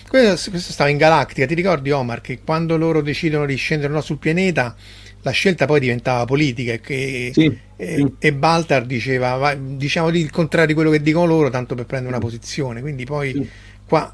questo, 0.08 0.50
questo 0.50 0.72
stava 0.72 0.90
in 0.90 0.98
Galactica 0.98 1.46
ti 1.46 1.54
ricordi 1.54 1.92
Omar 1.92 2.22
che 2.22 2.40
quando 2.44 2.78
loro 2.78 3.02
decidono 3.02 3.46
di 3.46 3.56
scendere 3.56 3.92
no, 3.94 4.02
sul 4.02 4.18
pianeta 4.18 4.76
la 5.22 5.32
scelta 5.32 5.66
poi 5.66 5.82
diventava 5.82 6.24
politica 6.26 6.72
e, 6.72 7.32
sì, 7.34 7.58
e, 7.76 7.96
sì. 7.96 8.14
e 8.18 8.34
Baltar 8.34 8.86
diceva 8.86 9.36
va, 9.36 9.54
diciamo 9.54 10.10
il 10.10 10.32
contrario 10.32 10.68
di 10.68 10.74
quello 10.74 10.90
che 10.90 11.02
dicono 11.02 11.26
loro 11.26 11.50
tanto 11.50 11.76
per 11.76 11.86
prendere 11.86 12.14
una 12.14 12.24
posizione 12.24 12.80
quindi 12.82 13.04
poi 13.04 13.34
sì. 13.34 13.50
qua 13.86 14.14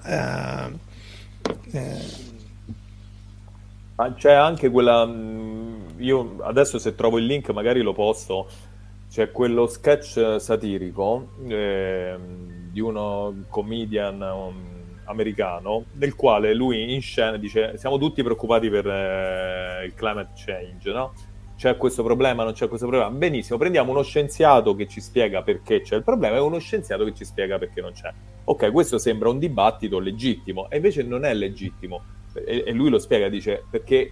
uh, 1.71 2.01
uh, 3.95 4.13
c'è 4.15 4.33
anche 4.33 4.69
quella 4.69 5.05
mm, 5.05 5.75
io 5.97 6.37
adesso 6.41 6.77
se 6.79 6.95
trovo 6.95 7.17
il 7.17 7.25
link 7.25 7.49
magari 7.51 7.81
lo 7.81 7.93
posto 7.93 8.47
c'è 9.09 9.31
quello 9.31 9.67
sketch 9.67 10.37
satirico 10.39 11.29
eh, 11.47 12.17
di 12.71 12.81
uno 12.81 13.45
comedian 13.49 14.19
um, 14.21 14.75
americano, 15.05 15.85
nel 15.93 16.15
quale 16.15 16.53
lui 16.53 16.93
in 16.93 17.01
scena 17.01 17.37
dice 17.37 17.77
siamo 17.77 17.97
tutti 17.97 18.21
preoccupati 18.23 18.69
per 18.69 18.87
eh, 18.87 19.85
il 19.85 19.93
climate 19.93 20.31
change, 20.35 20.91
no? 20.91 21.13
C'è 21.57 21.77
questo 21.77 22.03
problema, 22.03 22.43
non 22.43 22.53
c'è 22.53 22.67
questo 22.67 22.87
problema. 22.87 23.09
Benissimo, 23.11 23.57
prendiamo 23.57 23.91
uno 23.91 24.03
scienziato 24.03 24.75
che 24.75 24.87
ci 24.87 24.99
spiega 24.99 25.41
perché 25.41 25.81
c'è 25.81 25.95
il 25.95 26.03
problema 26.03 26.35
e 26.35 26.39
uno 26.39 26.59
scienziato 26.59 27.05
che 27.05 27.13
ci 27.13 27.23
spiega 27.23 27.57
perché 27.57 27.81
non 27.81 27.93
c'è. 27.93 28.11
Ok, 28.43 28.71
questo 28.71 28.97
sembra 28.97 29.29
un 29.29 29.39
dibattito 29.39 29.99
legittimo, 29.99 30.69
e 30.69 30.75
invece 30.77 31.03
non 31.03 31.23
è 31.23 31.33
legittimo. 31.33 32.03
E, 32.33 32.63
e 32.67 32.71
lui 32.73 32.89
lo 32.89 32.99
spiega, 32.99 33.29
dice, 33.29 33.63
perché 33.69 34.11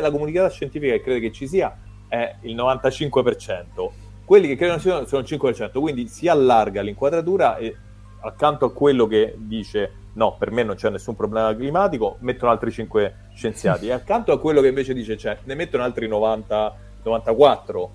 la 0.00 0.10
comunità 0.10 0.48
scientifica 0.48 0.92
che 0.92 1.00
crede 1.00 1.20
che 1.20 1.32
ci 1.32 1.48
sia 1.48 1.76
è 2.06 2.36
il 2.42 2.54
95%. 2.54 3.90
Quelli 4.24 4.46
che 4.46 4.56
credono 4.56 4.78
ci 4.78 4.88
siano 4.88 5.06
sono 5.06 5.22
il 5.22 5.28
5%, 5.28 5.80
quindi 5.80 6.06
si 6.06 6.28
allarga 6.28 6.80
l'inquadratura 6.82 7.56
e 7.56 7.74
accanto 8.20 8.64
a 8.64 8.72
quello 8.72 9.06
che 9.06 9.34
dice 9.36 9.92
no, 10.18 10.36
per 10.36 10.50
me 10.50 10.64
non 10.64 10.74
c'è 10.74 10.90
nessun 10.90 11.14
problema 11.14 11.54
climatico, 11.54 12.16
mettono 12.20 12.50
altri 12.50 12.70
5 12.72 13.14
scienziati. 13.34 13.86
e 13.86 13.92
accanto 13.92 14.32
a 14.32 14.40
quello 14.40 14.60
che 14.60 14.68
invece 14.68 14.92
dice 14.92 15.14
c'è, 15.14 15.38
ne 15.44 15.54
mettono 15.54 15.84
altri 15.84 16.08
90, 16.08 16.76
94, 17.04 17.90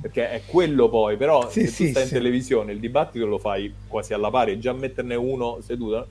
perché 0.00 0.30
è 0.30 0.42
quello 0.46 0.88
poi, 0.88 1.16
però 1.16 1.48
sì, 1.50 1.62
se 1.62 1.66
sì, 1.66 1.84
tu 1.84 1.90
stai 1.90 2.06
sì. 2.06 2.14
in 2.14 2.18
televisione 2.18 2.72
il 2.72 2.80
dibattito 2.80 3.26
lo 3.26 3.38
fai 3.38 3.72
quasi 3.86 4.14
alla 4.14 4.30
pari, 4.30 4.58
già 4.58 4.72
metterne 4.72 5.14
uno 5.14 5.58
seduto, 5.60 6.06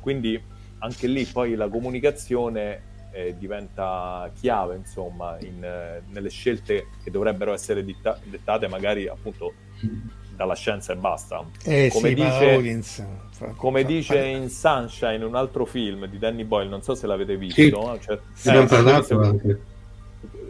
quindi 0.00 0.40
anche 0.78 1.06
lì 1.06 1.24
poi 1.24 1.54
la 1.54 1.68
comunicazione 1.68 2.88
eh, 3.12 3.34
diventa 3.38 4.30
chiave, 4.38 4.76
insomma, 4.76 5.36
in, 5.40 5.64
eh, 5.64 6.02
nelle 6.10 6.30
scelte 6.30 6.88
che 7.02 7.10
dovrebbero 7.10 7.52
essere 7.52 7.84
ditta- 7.84 8.18
dettate 8.22 8.68
magari 8.68 9.08
appunto 9.08 9.54
dalla 10.40 10.54
scienza 10.54 10.94
e 10.94 10.96
basta. 10.96 11.44
Eh, 11.64 11.90
come 11.92 12.08
sì, 12.08 12.14
dice, 12.14 12.44
Higgins, 12.54 13.04
come 13.56 13.84
dice 13.84 14.24
in 14.24 14.48
Sunshine, 14.48 15.22
un 15.22 15.34
altro 15.34 15.66
film 15.66 16.06
di 16.06 16.18
Danny 16.18 16.44
Boyle, 16.44 16.70
non 16.70 16.82
so 16.82 16.94
se 16.94 17.06
l'avete 17.06 17.36
visto. 17.36 17.60
Sì, 17.60 17.70
cioè, 17.70 18.62
eh, 18.62 18.64
parlato 18.64 19.20
anche. 19.20 19.60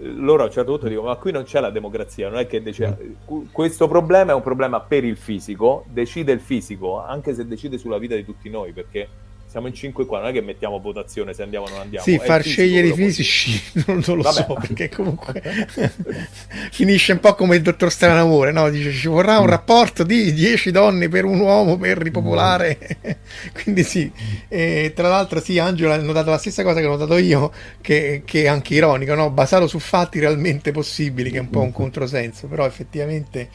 Loro 0.03 0.43
a 0.43 0.47
un 0.47 0.53
certo 0.53 0.71
punto 0.71 0.87
dicono: 0.87 1.09
Ma 1.09 1.17
qui 1.17 1.33
non 1.33 1.43
c'è 1.43 1.59
la 1.59 1.71
democrazia, 1.71 2.29
non 2.29 2.39
è 2.39 2.47
che 2.47 2.63
dice, 2.63 3.17
no. 3.27 3.49
questo 3.51 3.89
problema 3.89 4.31
è 4.31 4.35
un 4.35 4.43
problema 4.43 4.81
per 4.81 5.05
il 5.05 5.17
fisico, 5.17 5.85
decide 5.89 6.31
il 6.31 6.41
fisico, 6.41 7.01
anche 7.01 7.35
se 7.35 7.45
decide 7.47 7.77
sulla 7.77 7.99
vita 7.99 8.15
di 8.15 8.25
tutti 8.25 8.49
noi, 8.49 8.73
perché 8.73 9.09
siamo 9.51 9.67
in 9.67 9.75
5 9.75 10.07
qua, 10.07 10.21
non 10.21 10.29
è 10.29 10.33
che 10.33 10.43
mettiamo 10.43 10.79
votazione 10.79 11.35
se 11.35 11.43
andiamo 11.43 11.67
o 11.67 11.71
non 11.71 11.81
andiamo. 11.81 12.05
Sì, 12.05 12.19
far 12.19 12.41
scegliere 12.41 12.87
i 12.87 12.93
fisici, 12.93 13.61
non, 13.85 14.01
non 14.07 14.19
lo 14.19 14.23
Vabbè. 14.23 14.45
so, 14.47 14.57
perché 14.61 14.89
comunque 14.89 15.43
finisce 16.71 17.11
un 17.13 17.19
po' 17.19 17.35
come 17.35 17.57
il 17.57 17.63
dottor 17.63 17.91
Stranamore, 17.91 18.53
no? 18.53 18.71
Dice 18.71 18.93
ci 18.93 19.09
vorrà 19.09 19.39
un 19.39 19.47
mm. 19.47 19.51
rapporto 19.51 20.05
di 20.05 20.33
10 20.33 20.71
donne 20.71 21.09
per 21.09 21.25
un 21.25 21.41
uomo 21.41 21.77
per 21.79 21.99
ripopolare. 21.99 22.79
Quindi 23.61 23.83
sì, 23.83 24.09
e 24.47 24.93
tra 24.95 25.09
l'altro 25.09 25.41
sì, 25.41 25.59
Angelo 25.59 25.95
ha 25.95 25.97
notato 25.97 26.31
la 26.31 26.39
stessa 26.39 26.63
cosa 26.63 26.79
che 26.79 26.87
ho 26.87 26.91
notato 26.91 27.19
io, 27.19 27.51
che, 27.81 28.23
che 28.25 28.45
è 28.45 28.47
anche 28.47 28.75
ironico, 28.75 29.15
no? 29.15 29.31
Basato 29.31 29.67
su 29.67 29.81
fatti 29.81 30.21
realmente 30.21 30.71
possibili, 30.71 31.29
che 31.29 31.39
è 31.39 31.41
un 31.41 31.51
po' 31.51 31.63
un 31.63 31.73
controsenso, 31.73 32.47
però 32.47 32.67
effettivamente... 32.67 33.49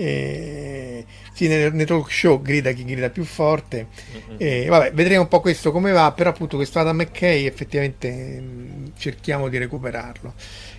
Eh, 0.00 1.04
sì, 1.32 1.48
nel, 1.48 1.74
nel, 1.74 1.84
talk 1.84 2.08
show 2.08 2.40
grida 2.40 2.70
chi 2.70 2.84
grida 2.84 3.10
più 3.10 3.24
forte. 3.24 3.88
Mm-hmm. 4.12 4.36
E, 4.38 4.66
vabbè, 4.68 4.92
vedremo 4.92 5.22
un 5.22 5.28
po' 5.28 5.40
questo 5.40 5.72
come 5.72 5.90
va, 5.90 6.12
però 6.12 6.30
appunto 6.30 6.56
questo 6.56 6.78
Adam 6.78 6.98
McKay 6.98 7.46
effettivamente 7.46 8.08
mh, 8.08 8.44
mm, 8.44 8.86
cerchiamo 8.96 9.48
di 9.48 9.58
recuperarlo. 9.58 10.34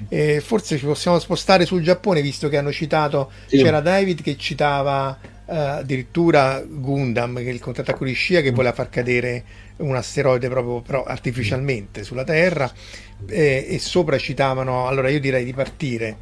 E 0.07 0.39
forse 0.39 0.77
ci 0.77 0.85
possiamo 0.85 1.19
spostare 1.19 1.65
sul 1.65 1.81
Giappone, 1.81 2.21
visto 2.21 2.47
che 2.47 2.55
hanno 2.55 2.71
citato, 2.71 3.29
sì. 3.47 3.61
c'era 3.61 3.81
David 3.81 4.21
che 4.21 4.37
citava 4.37 5.19
uh, 5.21 5.53
addirittura 5.53 6.63
Gundam, 6.65 7.39
che 7.39 7.49
è 7.49 7.51
il 7.51 7.59
contrattacco 7.59 8.05
di 8.05 8.13
scia 8.13 8.39
che 8.39 8.51
voleva 8.51 8.73
far 8.73 8.89
cadere 8.89 9.43
un 9.77 9.95
asteroide 9.95 10.47
proprio 10.49 10.81
però 10.81 11.03
artificialmente 11.03 12.03
sulla 12.03 12.23
Terra 12.23 12.71
e, 13.27 13.65
e 13.69 13.79
sopra 13.79 14.17
citavano, 14.17 14.87
allora 14.87 15.09
io 15.09 15.19
direi 15.19 15.43
di 15.43 15.53
partire 15.53 16.17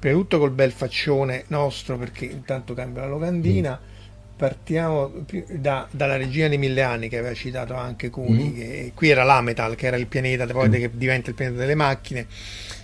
prima 0.00 0.16
di 0.16 0.20
tutto 0.22 0.38
col 0.38 0.50
bel 0.50 0.72
faccione 0.72 1.44
nostro 1.48 1.96
perché 1.96 2.24
intanto 2.24 2.74
cambia 2.74 3.02
la 3.02 3.08
locandina 3.08 3.78
mm. 3.80 4.36
partiamo 4.36 5.12
da, 5.50 5.86
dalla 5.90 6.16
regina 6.16 6.48
dei 6.48 6.58
mille 6.58 6.82
anni 6.82 7.08
che 7.08 7.18
aveva 7.18 7.34
citato 7.34 7.74
anche 7.74 8.08
Cuni 8.10 8.48
mm. 8.48 8.54
che 8.54 8.92
qui 8.94 9.10
era 9.10 9.22
l'Ametal 9.22 9.76
che 9.76 9.86
era 9.86 9.96
il 9.96 10.06
pianeta 10.06 10.46
poi 10.46 10.68
mm. 10.68 10.72
che 10.72 10.90
diventa 10.94 11.28
il 11.28 11.36
pianeta 11.36 11.60
delle 11.60 11.74
macchine 11.76 12.26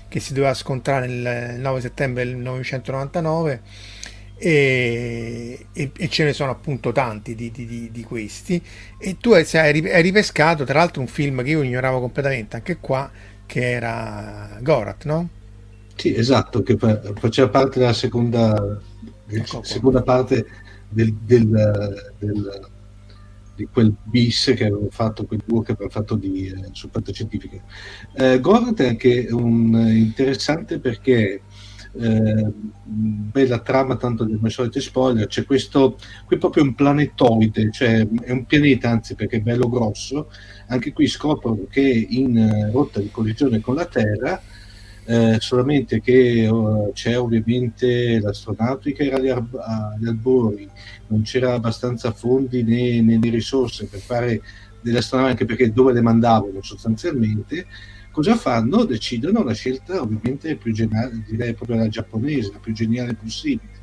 che 0.08 0.20
si 0.20 0.34
doveva 0.34 0.54
scontrare 0.54 1.06
il 1.06 1.56
9 1.58 1.80
settembre 1.80 2.24
del 2.24 2.36
1999 2.36 3.62
e, 4.38 5.66
e, 5.72 5.90
e, 5.96 6.08
ce 6.08 6.24
ne 6.24 6.34
sono 6.34 6.50
appunto 6.50 6.92
tanti 6.92 7.34
di, 7.34 7.50
di, 7.50 7.88
di 7.90 8.02
questi 8.02 8.62
e 8.98 9.16
tu 9.16 9.32
hai, 9.32 9.46
hai, 9.50 10.02
ripescato 10.02 10.64
tra 10.64 10.78
l'altro 10.78 11.00
un 11.00 11.06
film 11.06 11.42
che 11.42 11.50
io 11.50 11.62
ignoravo 11.62 12.00
completamente 12.00 12.56
anche 12.56 12.76
qua 12.76 13.10
che 13.46 13.70
era 13.70 14.58
Gorat 14.60 15.04
no? 15.06 15.28
Sì 15.96 16.14
esatto 16.14 16.62
che 16.62 16.76
faceva 16.76 17.48
parte 17.48 17.78
della 17.78 17.94
seconda, 17.94 18.80
ecco 19.26 19.62
seconda 19.62 20.02
parte 20.02 20.46
del, 20.88 21.14
del, 21.14 22.12
del, 22.18 22.68
di 23.54 23.66
quel 23.72 23.94
bis 24.02 24.52
che 24.56 24.66
avevano 24.66 24.90
fatto 24.90 25.24
quel 25.24 25.42
duo 25.44 25.62
che 25.62 25.72
avevano 25.72 25.90
fatto 25.90 26.14
di 26.14 26.48
eh, 26.48 26.68
su 26.72 26.88
fantascientifiche 26.90 27.62
eh, 28.14 28.40
Gorat 28.40 28.82
è 28.82 28.88
anche 28.88 29.26
un, 29.30 29.74
interessante 29.88 30.78
perché 30.78 31.40
eh, 31.98 32.52
bella 32.84 33.58
trama, 33.60 33.96
tanto 33.96 34.24
dei 34.24 34.36
miei 34.38 34.50
soliti 34.50 34.80
spoiler. 34.80 35.26
C'è 35.26 35.44
questo, 35.44 35.98
qui 36.24 36.38
proprio 36.38 36.62
un 36.62 36.74
planetoide, 36.74 37.70
cioè 37.72 38.06
è 38.06 38.30
un 38.30 38.44
pianeta, 38.44 38.90
anzi 38.90 39.14
perché 39.14 39.36
è 39.36 39.40
bello 39.40 39.68
grosso. 39.68 40.30
Anche 40.68 40.92
qui 40.92 41.06
scoprono 41.06 41.66
che 41.68 41.80
in 41.80 42.36
eh, 42.36 42.70
rotta 42.70 43.00
di 43.00 43.10
collisione 43.10 43.60
con 43.60 43.74
la 43.74 43.86
Terra, 43.86 44.40
eh, 45.06 45.36
solamente 45.38 46.00
che 46.00 46.48
uh, 46.50 46.90
c'è 46.92 47.18
ovviamente 47.18 48.18
l'astronautica 48.20 49.04
era 49.04 49.16
agli, 49.16 49.28
agli 49.28 50.06
albori, 50.06 50.68
non 51.08 51.22
c'era 51.22 51.54
abbastanza 51.54 52.12
fondi 52.12 52.62
né, 52.62 53.00
né, 53.00 53.16
né 53.16 53.30
risorse 53.30 53.86
per 53.86 54.00
fare 54.00 54.42
delle 54.80 54.98
astronavi, 54.98 55.30
anche 55.30 55.44
perché 55.44 55.72
dove 55.72 55.92
le 55.92 56.02
mandavano 56.02 56.60
sostanzialmente 56.62 57.66
cosa 58.16 58.34
fanno? 58.34 58.84
Decidono 58.84 59.42
la 59.42 59.52
scelta 59.52 60.00
ovviamente 60.00 60.56
più 60.56 60.72
geniale, 60.72 61.22
direi 61.28 61.52
proprio 61.52 61.76
la 61.76 61.88
giapponese, 61.88 62.52
la 62.52 62.58
più 62.58 62.72
geniale 62.72 63.14
possibile. 63.14 63.74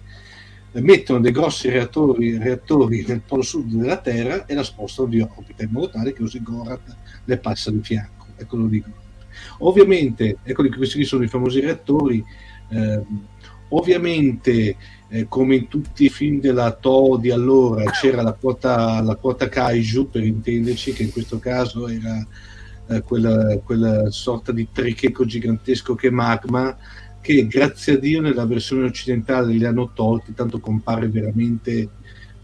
Mettono 0.71 1.19
dei 1.19 1.31
grossi 1.31 1.69
reattori, 1.69 2.39
reattori 2.39 3.05
nel 3.07 3.21
polo 3.21 3.43
sud 3.43 3.71
della 3.75 3.97
Terra 3.97 4.47
e 4.47 4.55
la 4.55 4.63
spostano 4.63 5.07
di 5.07 5.21
orbita 5.21 5.61
in 5.61 5.69
modo 5.69 5.89
tale 5.89 6.13
che 6.13 6.21
così 6.21 6.41
Gorat 6.41 6.97
le 7.25 7.37
passa 7.37 7.69
di 7.69 7.81
fianco. 7.83 8.25
Ecco 8.35 8.57
lo 8.57 8.65
dico. 8.65 9.02
Ovviamente, 9.59 10.37
ecco 10.43 10.67
questi 10.69 11.03
sono 11.03 11.23
i 11.23 11.27
famosi 11.27 11.59
reattori. 11.59 12.23
Eh, 12.69 13.01
ovviamente, 13.69 14.75
eh, 15.09 15.27
come 15.27 15.55
in 15.55 15.67
tutti 15.67 16.05
i 16.05 16.09
film 16.09 16.39
della 16.39 16.71
To 16.73 17.17
di 17.17 17.31
allora, 17.31 17.83
c'era 17.91 18.21
la 18.21 18.33
quota, 18.33 19.01
la 19.01 19.15
quota 19.15 19.47
Kaiju, 19.49 20.09
per 20.09 20.23
intenderci, 20.23 20.93
che 20.93 21.03
in 21.03 21.11
questo 21.11 21.39
caso 21.39 21.87
era 21.87 22.25
eh, 22.87 23.01
quella, 23.01 23.57
quella, 23.63 24.09
sorta 24.09 24.51
di 24.51 24.67
tricheco 24.71 25.25
gigantesco 25.25 25.95
che 25.95 26.07
è 26.07 26.11
magma 26.11 26.75
che 27.21 27.47
grazie 27.47 27.93
a 27.93 27.97
Dio 27.97 28.19
nella 28.19 28.45
versione 28.45 28.85
occidentale 28.85 29.53
li 29.53 29.63
hanno 29.63 29.91
tolti 29.93 30.33
tanto 30.33 30.59
compare 30.59 31.07
veramente 31.07 31.89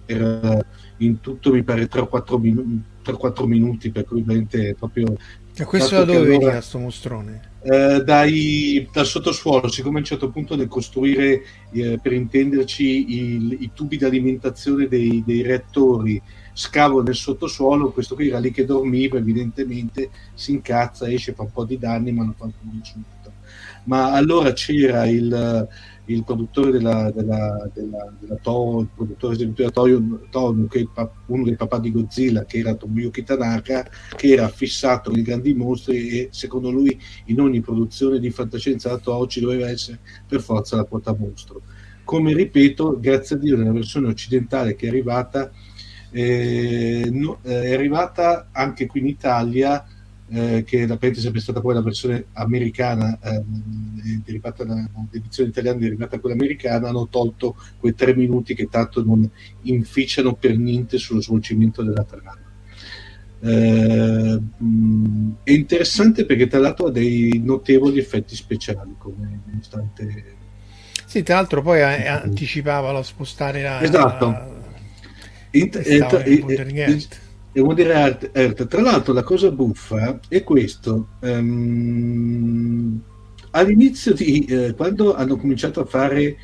per, 0.05 0.65
in 0.97 1.19
tutto 1.19 1.51
mi 1.51 1.63
pare 1.63 1.89
3-4 1.89 2.39
minu- 2.39 2.81
3-4 3.03 3.45
minuti 3.45 3.91
per 3.91 4.05
cui 4.05 4.21
veramente 4.21 4.75
proprio 4.75 5.17
e 5.63 5.65
questo 5.65 5.95
da 5.95 6.03
dove 6.05 6.25
veniva 6.25 6.51
questo 6.51 6.79
mostrone? 6.79 7.41
Eh, 7.61 8.03
dai, 8.03 8.87
dal 8.91 9.05
sottosuolo 9.05 9.67
siccome 9.67 9.97
a 9.97 9.99
un 9.99 10.05
certo 10.05 10.29
punto 10.29 10.55
nel 10.55 10.67
costruire 10.67 11.41
eh, 11.71 11.99
per 12.01 12.13
intenderci 12.13 13.33
il, 13.35 13.57
i 13.59 13.71
tubi 13.73 13.97
di 13.97 14.05
alimentazione 14.05 14.87
dei, 14.87 15.23
dei 15.25 15.41
reattori 15.41 16.21
scavo 16.53 17.01
nel 17.01 17.15
sottosuolo, 17.15 17.91
questo 17.91 18.15
qui 18.15 18.27
era 18.27 18.39
lì 18.39 18.51
che 18.51 18.65
dormiva, 18.65 19.17
evidentemente 19.17 20.09
si 20.33 20.51
incazza, 20.51 21.09
esce, 21.09 21.33
fa 21.33 21.43
un 21.43 21.51
po' 21.53 21.63
di 21.63 21.77
danni, 21.77 22.11
ma 22.11 22.23
non 22.23 22.33
fa 22.33 22.45
alcun 22.45 22.71
insulto. 22.73 23.31
Ma 23.85 24.11
allora 24.11 24.51
c'era 24.51 25.05
il, 25.07 25.67
il 26.13 26.23
produttore 26.23 26.71
della, 26.71 27.11
della, 27.11 27.69
della, 27.73 28.13
della 28.19 28.35
To, 28.41 28.81
il 28.81 28.89
produttore 28.93 29.33
esecutivo 29.35 29.69
della 29.69 30.27
Tonu, 30.29 30.67
che 30.67 30.87
è 30.93 31.07
uno 31.27 31.43
dei 31.43 31.55
papà 31.55 31.79
di 31.79 31.91
Godzilla, 31.91 32.45
che 32.45 32.59
era 32.59 32.73
Tomiyuki 32.73 33.23
Tanaka, 33.23 33.87
che 34.15 34.27
era 34.27 34.47
fissato 34.47 35.09
con 35.09 35.19
i 35.19 35.23
grandi 35.23 35.53
mostri 35.53 36.09
e 36.09 36.29
secondo 36.31 36.71
lui 36.71 36.99
in 37.25 37.39
ogni 37.39 37.61
produzione 37.61 38.19
di 38.19 38.29
fantascienza 38.31 38.89
da 38.89 38.97
Toho 38.97 39.27
ci 39.27 39.39
doveva 39.39 39.69
essere 39.69 39.99
per 40.27 40.41
forza 40.41 40.75
la 40.75 40.83
quota 40.83 41.15
mostro. 41.17 41.61
Come 42.03 42.33
ripeto, 42.33 42.99
grazie 42.99 43.35
a 43.35 43.39
Dio 43.39 43.55
nella 43.55 43.71
versione 43.71 44.07
occidentale 44.07 44.75
che 44.75 44.87
è 44.87 44.89
arrivata 44.89 45.51
eh, 46.11 47.07
no, 47.11 47.39
eh, 47.43 47.61
è 47.63 47.73
arrivata 47.73 48.49
anche 48.51 48.87
qui 48.87 49.01
in 49.01 49.07
Italia, 49.07 49.85
eh, 50.31 50.63
che 50.63 50.85
da 50.85 50.97
è 50.99 51.13
sempre 51.15 51.41
stata 51.41 51.59
poi 51.59 51.73
la 51.73 51.81
versione 51.81 52.25
americana, 52.33 53.17
ehm, 53.21 54.21
derivata 54.23 54.63
da, 54.63 54.87
l'edizione 55.11 55.49
italiana 55.49 55.79
derivata 55.79 56.15
da 56.15 56.21
quella 56.21 56.35
americana, 56.35 56.89
hanno 56.89 57.07
tolto 57.07 57.55
quei 57.79 57.95
tre 57.95 58.15
minuti 58.15 58.53
che 58.53 58.67
tanto 58.69 59.03
non 59.03 59.29
inficiano 59.63 60.35
per 60.35 60.57
niente 60.57 60.97
sullo 60.97 61.21
svolgimento 61.21 61.83
della 61.83 62.03
trama. 62.03 62.37
Eh, 63.41 64.39
è 65.43 65.51
interessante 65.51 66.25
perché 66.25 66.47
tra 66.47 66.59
l'altro 66.59 66.87
ha 66.87 66.91
dei 66.91 67.41
notevoli 67.41 67.97
effetti 67.97 68.35
speciali 68.35 68.95
come 68.97 69.39
nonostante 69.45 70.35
sì 71.05 71.23
tra 71.23 71.35
l'altro 71.35 71.61
poi 71.61 71.81
anticipava 71.81 72.91
lo 72.91 73.01
spostare 73.01 73.61
la, 73.61 73.81
esatto. 73.81 74.25
la, 74.25 74.59
Int- 75.51 77.28
e 77.59 77.61
Wonder 77.61 78.31
Earth. 78.33 78.67
Tra 78.67 78.81
l'altro 78.81 79.13
la 79.13 79.23
cosa 79.23 79.51
buffa 79.51 80.19
è 80.27 80.43
questo. 80.43 81.09
Um, 81.21 83.01
all'inizio 83.51 84.13
di 84.13 84.45
eh, 84.45 84.73
quando 84.75 85.15
hanno 85.15 85.35
cominciato 85.35 85.81
a 85.81 85.85
fare 85.85 86.37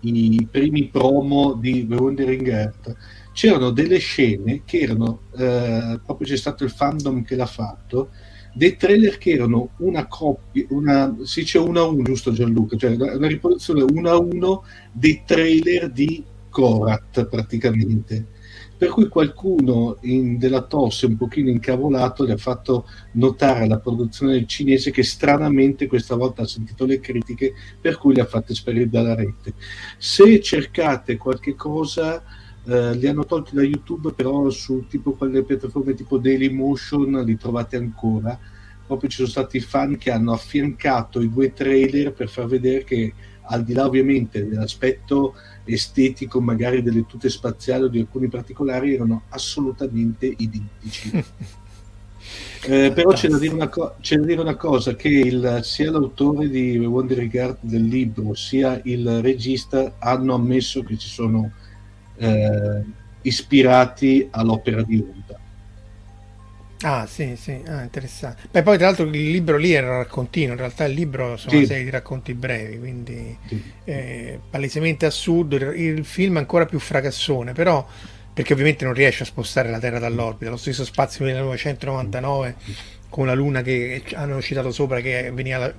i 0.00 0.46
primi 0.50 0.88
promo 0.88 1.54
di 1.54 1.86
The 1.86 1.94
Wandering 1.94 2.48
Earth 2.48 2.96
c'erano 3.32 3.70
delle 3.70 3.98
scene 3.98 4.62
che 4.64 4.80
erano 4.80 5.22
eh, 5.36 5.98
proprio 6.04 6.28
c'è 6.28 6.36
stato 6.36 6.62
il 6.62 6.70
fandom 6.70 7.24
che 7.24 7.34
l'ha 7.36 7.46
fatto 7.46 8.10
dei 8.52 8.76
trailer 8.76 9.18
che 9.18 9.30
erano 9.30 9.70
una 9.78 10.06
coppia 10.06 10.64
una, 10.68 11.16
si 11.22 11.40
dice 11.40 11.58
uno 11.58 11.80
a 11.80 11.86
uno 11.86 12.02
giusto 12.02 12.32
Gianluca 12.32 12.76
cioè 12.76 12.94
una 12.94 13.26
riproduzione 13.26 13.82
uno 13.82 14.10
a 14.10 14.18
uno 14.18 14.64
dei 14.92 15.22
trailer 15.24 15.90
di 15.90 16.22
Korat 16.50 17.26
praticamente 17.26 18.26
per 18.76 18.88
cui 18.88 19.08
qualcuno 19.08 19.98
in, 20.02 20.36
della 20.38 20.62
tosse 20.62 21.06
un 21.06 21.16
pochino 21.16 21.48
incavolato 21.48 22.26
gli 22.26 22.30
ha 22.30 22.36
fatto 22.36 22.86
notare 23.12 23.64
alla 23.64 23.78
produzione 23.78 24.46
cinese 24.46 24.90
che 24.90 25.02
stranamente 25.02 25.86
questa 25.86 26.16
volta 26.16 26.42
ha 26.42 26.46
sentito 26.46 26.84
le 26.84 26.98
critiche 26.98 27.54
per 27.80 27.98
cui 27.98 28.14
li 28.14 28.20
ha 28.20 28.26
fatti 28.26 28.54
sparire 28.54 28.88
dalla 28.88 29.14
rete. 29.14 29.54
Se 29.96 30.40
cercate 30.40 31.16
qualche 31.16 31.54
cosa 31.54 32.22
eh, 32.66 32.94
li 32.96 33.06
hanno 33.06 33.24
tolti 33.24 33.54
da 33.54 33.62
youtube 33.62 34.12
però 34.12 34.50
su 34.50 34.86
tipo 34.88 35.12
quelle 35.12 35.44
piattaforme 35.44 35.94
tipo 35.94 36.18
Dailymotion 36.18 37.22
li 37.24 37.36
trovate 37.36 37.76
ancora. 37.76 38.38
Proprio 38.86 39.08
ci 39.08 39.16
sono 39.16 39.28
stati 39.28 39.60
fan 39.60 39.96
che 39.96 40.10
hanno 40.10 40.32
affiancato 40.32 41.20
i 41.20 41.30
due 41.30 41.52
trailer 41.52 42.12
per 42.12 42.28
far 42.28 42.46
vedere 42.46 42.84
che 42.84 43.12
al 43.46 43.64
di 43.64 43.72
là 43.72 43.84
ovviamente 43.84 44.46
dell'aspetto 44.46 45.34
estetico 45.64 46.40
magari 46.40 46.82
delle 46.82 47.06
tute 47.06 47.28
spaziali 47.28 47.84
o 47.84 47.88
di 47.88 48.00
alcuni 48.00 48.28
particolari 48.28 48.94
erano 48.94 49.22
assolutamente 49.28 50.32
identici. 50.36 51.10
eh, 52.66 52.92
però 52.92 53.12
c'è 53.12 53.28
da, 53.28 53.68
co- 53.68 53.96
c'è 54.00 54.16
da, 54.16 54.26
dire 54.26 54.40
una 54.40 54.56
cosa, 54.56 54.94
che 54.94 55.08
il, 55.08 55.60
sia 55.62 55.90
l'autore 55.90 56.48
di 56.48 56.78
Wonder 56.78 57.26
Guard 57.28 57.58
del 57.60 57.84
libro 57.84 58.34
sia 58.34 58.80
il 58.84 59.20
regista 59.20 59.94
hanno 59.98 60.34
ammesso 60.34 60.82
che 60.82 60.96
ci 60.98 61.08
sono 61.08 61.50
eh, 62.16 62.82
ispirati 63.22 64.28
all'opera 64.30 64.82
di 64.82 64.96
Honda. 64.96 65.38
Ah, 66.86 67.06
sì, 67.06 67.34
sì, 67.36 67.62
ah, 67.66 67.82
interessante. 67.82 68.42
Beh, 68.50 68.62
poi 68.62 68.76
tra 68.76 68.86
l'altro 68.86 69.06
il 69.06 69.30
libro 69.30 69.56
lì 69.56 69.72
era 69.72 69.96
raccontino, 69.96 70.52
in 70.52 70.58
realtà 70.58 70.84
il 70.84 70.92
libro 70.92 71.38
sono 71.38 71.52
sì. 71.52 71.56
una 71.56 71.66
serie 71.66 71.84
di 71.84 71.90
racconti 71.90 72.34
brevi, 72.34 72.78
quindi 72.78 73.36
sì. 73.48 73.62
eh, 73.84 74.38
palesemente 74.50 75.06
assurdo. 75.06 75.56
Il 75.56 76.04
film 76.04 76.36
è 76.36 76.38
ancora 76.40 76.66
più 76.66 76.78
fracassone, 76.78 77.52
però 77.52 77.86
perché 78.34 78.52
ovviamente 78.52 78.84
non 78.84 78.92
riesce 78.92 79.22
a 79.22 79.26
spostare 79.26 79.70
la 79.70 79.78
Terra 79.78 79.98
dall'orbita. 79.98 80.50
Lo 80.50 80.58
stesso 80.58 80.84
spazio 80.84 81.24
1999 81.24 82.56
con 83.08 83.26
la 83.26 83.34
Luna 83.34 83.62
che 83.62 84.02
hanno 84.12 84.42
citato 84.42 84.70
sopra 84.70 85.00
che 85.00 85.30
veniva 85.32 85.72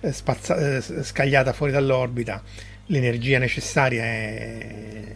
eh, 0.00 0.12
spazza- 0.12 0.56
eh, 0.56 0.80
scagliata 0.80 1.52
fuori 1.52 1.70
dall'orbita, 1.70 2.42
l'energia 2.86 3.38
necessaria 3.38 4.02
è 4.02 5.06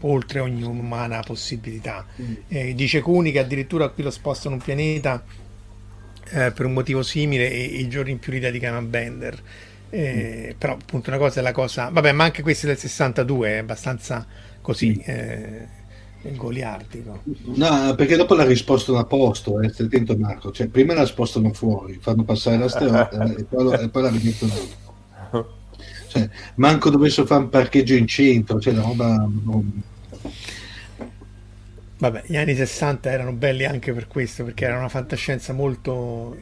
oltre 0.00 0.40
ogni 0.40 0.62
umana 0.62 1.20
possibilità. 1.20 2.06
Mm. 2.20 2.34
Eh, 2.48 2.74
dice 2.74 3.00
Cuni 3.00 3.32
che 3.32 3.38
addirittura 3.38 3.88
qui 3.88 4.02
lo 4.02 4.10
spostano 4.10 4.54
un 4.54 4.60
pianeta 4.60 5.22
eh, 6.30 6.52
per 6.52 6.66
un 6.66 6.72
motivo 6.72 7.02
simile 7.02 7.50
e, 7.50 7.62
i 7.62 7.88
giorni 7.88 8.12
in 8.12 8.18
più 8.18 8.32
li 8.32 8.38
dedicano 8.40 8.78
a 8.78 8.82
Bender. 8.82 9.42
Eh, 9.90 10.52
mm. 10.54 10.58
Però 10.58 10.74
appunto 10.74 11.10
una 11.10 11.18
cosa 11.18 11.40
è 11.40 11.42
la 11.42 11.52
cosa... 11.52 11.88
Vabbè, 11.90 12.12
ma 12.12 12.24
anche 12.24 12.42
questo 12.42 12.66
del 12.66 12.78
62 12.78 13.48
è 13.48 13.56
abbastanza 13.58 14.26
così... 14.60 14.96
Mm. 14.98 15.10
Eh, 15.10 15.68
goliardico. 16.34 17.22
No, 17.54 17.94
perché 17.94 18.16
dopo 18.16 18.34
la 18.34 18.44
risposta 18.44 18.98
a 18.98 19.04
posto, 19.04 19.60
eh, 19.60 19.68
stai 19.70 19.86
attento 19.86 20.16
Marco, 20.16 20.50
cioè 20.50 20.66
prima 20.66 20.92
la 20.92 21.06
spostano 21.06 21.52
fuori, 21.52 21.98
fanno 22.00 22.24
passare 22.24 22.58
la 22.58 22.68
strada 22.68 23.34
e, 23.34 23.44
poi, 23.44 23.72
e 23.80 23.88
poi 23.88 24.02
la 24.02 24.10
rimettono. 24.10 24.52
Cioè, 26.18 26.30
manco 26.56 26.90
dovessero 26.90 27.26
fare 27.26 27.42
un 27.42 27.48
parcheggio 27.48 27.94
in 27.94 28.06
centro, 28.06 28.60
cioè 28.60 28.74
la 28.74 28.82
roba... 28.82 29.14
Non... 29.16 29.82
Vabbè, 31.98 32.24
gli 32.26 32.36
anni 32.36 32.54
60 32.54 33.10
erano 33.10 33.32
belli 33.32 33.64
anche 33.64 33.92
per 33.92 34.06
questo, 34.06 34.44
perché 34.44 34.64
era 34.64 34.78
una 34.78 34.88
fantascienza 34.88 35.52
molto 35.52 36.36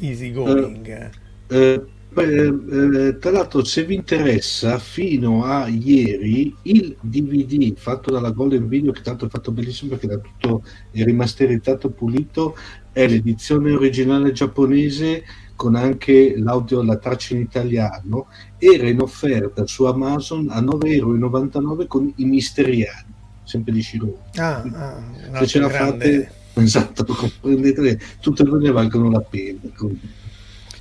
easy 0.00 0.32
going. 0.32 1.10
Uh, 1.48 1.54
uh, 1.54 1.88
eh, 2.22 3.18
tra 3.18 3.30
l'altro, 3.30 3.64
se 3.64 3.84
vi 3.84 3.94
interessa, 3.94 4.78
fino 4.78 5.44
a 5.44 5.66
ieri 5.68 6.54
il 6.62 6.96
DVD 7.00 7.76
fatto 7.76 8.10
dalla 8.10 8.30
Golden 8.30 8.68
Video, 8.68 8.92
che 8.92 9.02
tanto 9.02 9.26
è 9.26 9.28
fatto 9.28 9.52
benissimo 9.52 9.90
perché 9.90 10.06
era 10.06 10.18
tutto 10.18 10.64
rimasterizzato, 10.92 11.90
pulito, 11.90 12.56
è 12.92 13.06
l'edizione 13.06 13.72
originale 13.72 14.32
giapponese 14.32 15.24
con 15.56 15.74
anche 15.74 16.34
l'audio, 16.38 16.82
la 16.82 16.96
traccia 16.96 17.34
in 17.34 17.40
italiano, 17.40 18.28
era 18.58 18.88
in 18.88 19.00
offerta 19.00 19.66
su 19.66 19.84
Amazon 19.84 20.48
a 20.50 20.60
9,99 20.60 20.90
euro 20.92 21.86
con 21.86 22.12
i 22.16 22.24
misteriani, 22.24 23.12
sempre 23.42 23.72
di 23.72 23.82
Shiro. 23.82 24.18
Ah, 24.36 24.62
ah, 24.62 25.38
se 25.40 25.46
ce 25.46 25.58
la 25.58 25.68
fate, 25.68 26.30
esatto, 26.54 27.04
comprendete, 27.12 27.98
tutte 28.20 28.42
e 28.42 28.44
due 28.44 28.58
ne 28.60 28.70
valgono 28.70 29.10
la 29.10 29.20
pena. 29.20 29.60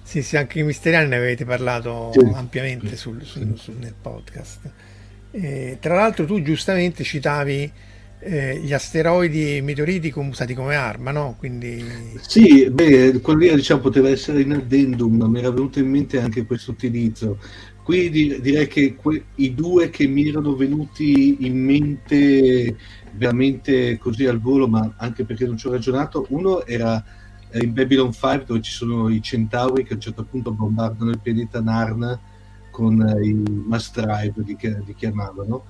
Sì, 0.05 0.21
sì, 0.21 0.37
anche 0.37 0.59
i 0.59 0.63
misteriani 0.63 1.09
ne 1.09 1.15
avete 1.15 1.45
parlato 1.45 2.11
sì. 2.13 2.19
ampiamente 2.33 2.95
sul, 2.95 3.23
sul, 3.23 3.57
sul, 3.57 3.73
nel 3.79 3.95
podcast. 3.99 4.59
E, 5.31 5.77
tra 5.81 5.95
l'altro 5.95 6.25
tu 6.25 6.43
giustamente 6.43 7.03
citavi 7.03 7.71
eh, 8.19 8.59
gli 8.59 8.71
asteroidi 8.71 9.47
e 9.47 9.55
i 9.57 9.61
meteoriti 9.63 10.13
usati 10.15 10.53
come 10.53 10.75
arma, 10.75 11.09
no? 11.09 11.35
Quindi... 11.39 11.83
Sì, 12.21 12.69
beh, 12.69 13.19
quello 13.19 13.39
lì 13.39 13.55
diciamo, 13.55 13.81
poteva 13.81 14.07
essere 14.07 14.41
in 14.41 14.53
addendum, 14.53 15.23
mi 15.23 15.39
era 15.39 15.49
venuto 15.49 15.79
in 15.79 15.89
mente 15.89 16.19
anche 16.19 16.45
questo 16.45 16.69
utilizzo. 16.69 17.39
Qui 17.83 18.09
direi 18.09 18.67
che 18.67 18.95
que- 18.95 19.25
i 19.35 19.55
due 19.55 19.89
che 19.89 20.05
mi 20.05 20.29
erano 20.29 20.55
venuti 20.55 21.45
in 21.47 21.57
mente 21.57 22.75
veramente 23.13 23.97
così 23.97 24.27
al 24.27 24.39
volo, 24.39 24.67
ma 24.67 24.93
anche 24.97 25.25
perché 25.25 25.47
non 25.47 25.57
ci 25.57 25.65
ho 25.65 25.71
ragionato, 25.71 26.27
uno 26.29 26.63
era 26.65 27.03
eh, 27.03 27.24
in 27.61 27.73
Babylon 27.73 28.11
5 28.11 28.45
dove 28.45 28.61
ci 28.61 28.71
sono 28.71 29.09
i 29.09 29.21
centauri 29.21 29.83
che 29.83 29.93
a 29.93 29.95
un 29.95 30.01
certo 30.01 30.23
punto 30.23 30.51
bombardano 30.51 31.11
il 31.11 31.19
pianeta 31.19 31.61
Narn 31.61 32.19
con 32.69 33.01
eh, 33.01 33.25
i 33.25 33.33
Must 33.33 33.99
Drive, 33.99 34.33
li, 34.43 34.57
li 34.85 34.95
chiamavano 34.95 35.65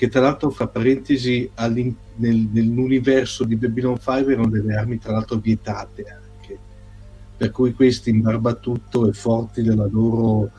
che 0.00 0.08
tra 0.08 0.22
l'altro 0.22 0.48
fra 0.48 0.66
parentesi 0.66 1.50
nel, 1.56 2.48
nell'universo 2.50 3.44
di 3.44 3.56
Babylon 3.56 3.98
5 3.98 4.32
erano 4.32 4.48
delle 4.48 4.74
armi 4.74 4.98
tra 4.98 5.12
l'altro 5.12 5.36
vietate 5.36 6.04
anche. 6.04 6.58
Per 7.36 7.50
cui 7.50 7.74
questi 7.74 8.08
in 8.08 8.22
barba 8.22 8.54
tutto 8.54 9.06
e 9.06 9.12
forti 9.12 9.60
della 9.60 9.86
loro 9.86 10.50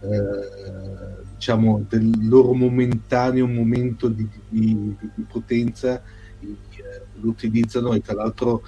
eh, 0.00 1.24
diciamo 1.34 1.86
del 1.88 2.28
loro 2.28 2.52
momentaneo 2.52 3.46
momento 3.46 4.08
di, 4.08 4.28
di, 4.48 4.94
di 5.14 5.24
potenza 5.26 6.02
eh, 6.40 6.56
lo 7.20 7.28
utilizzano 7.28 7.94
e 7.94 8.02
tra 8.02 8.12
l'altro 8.12 8.62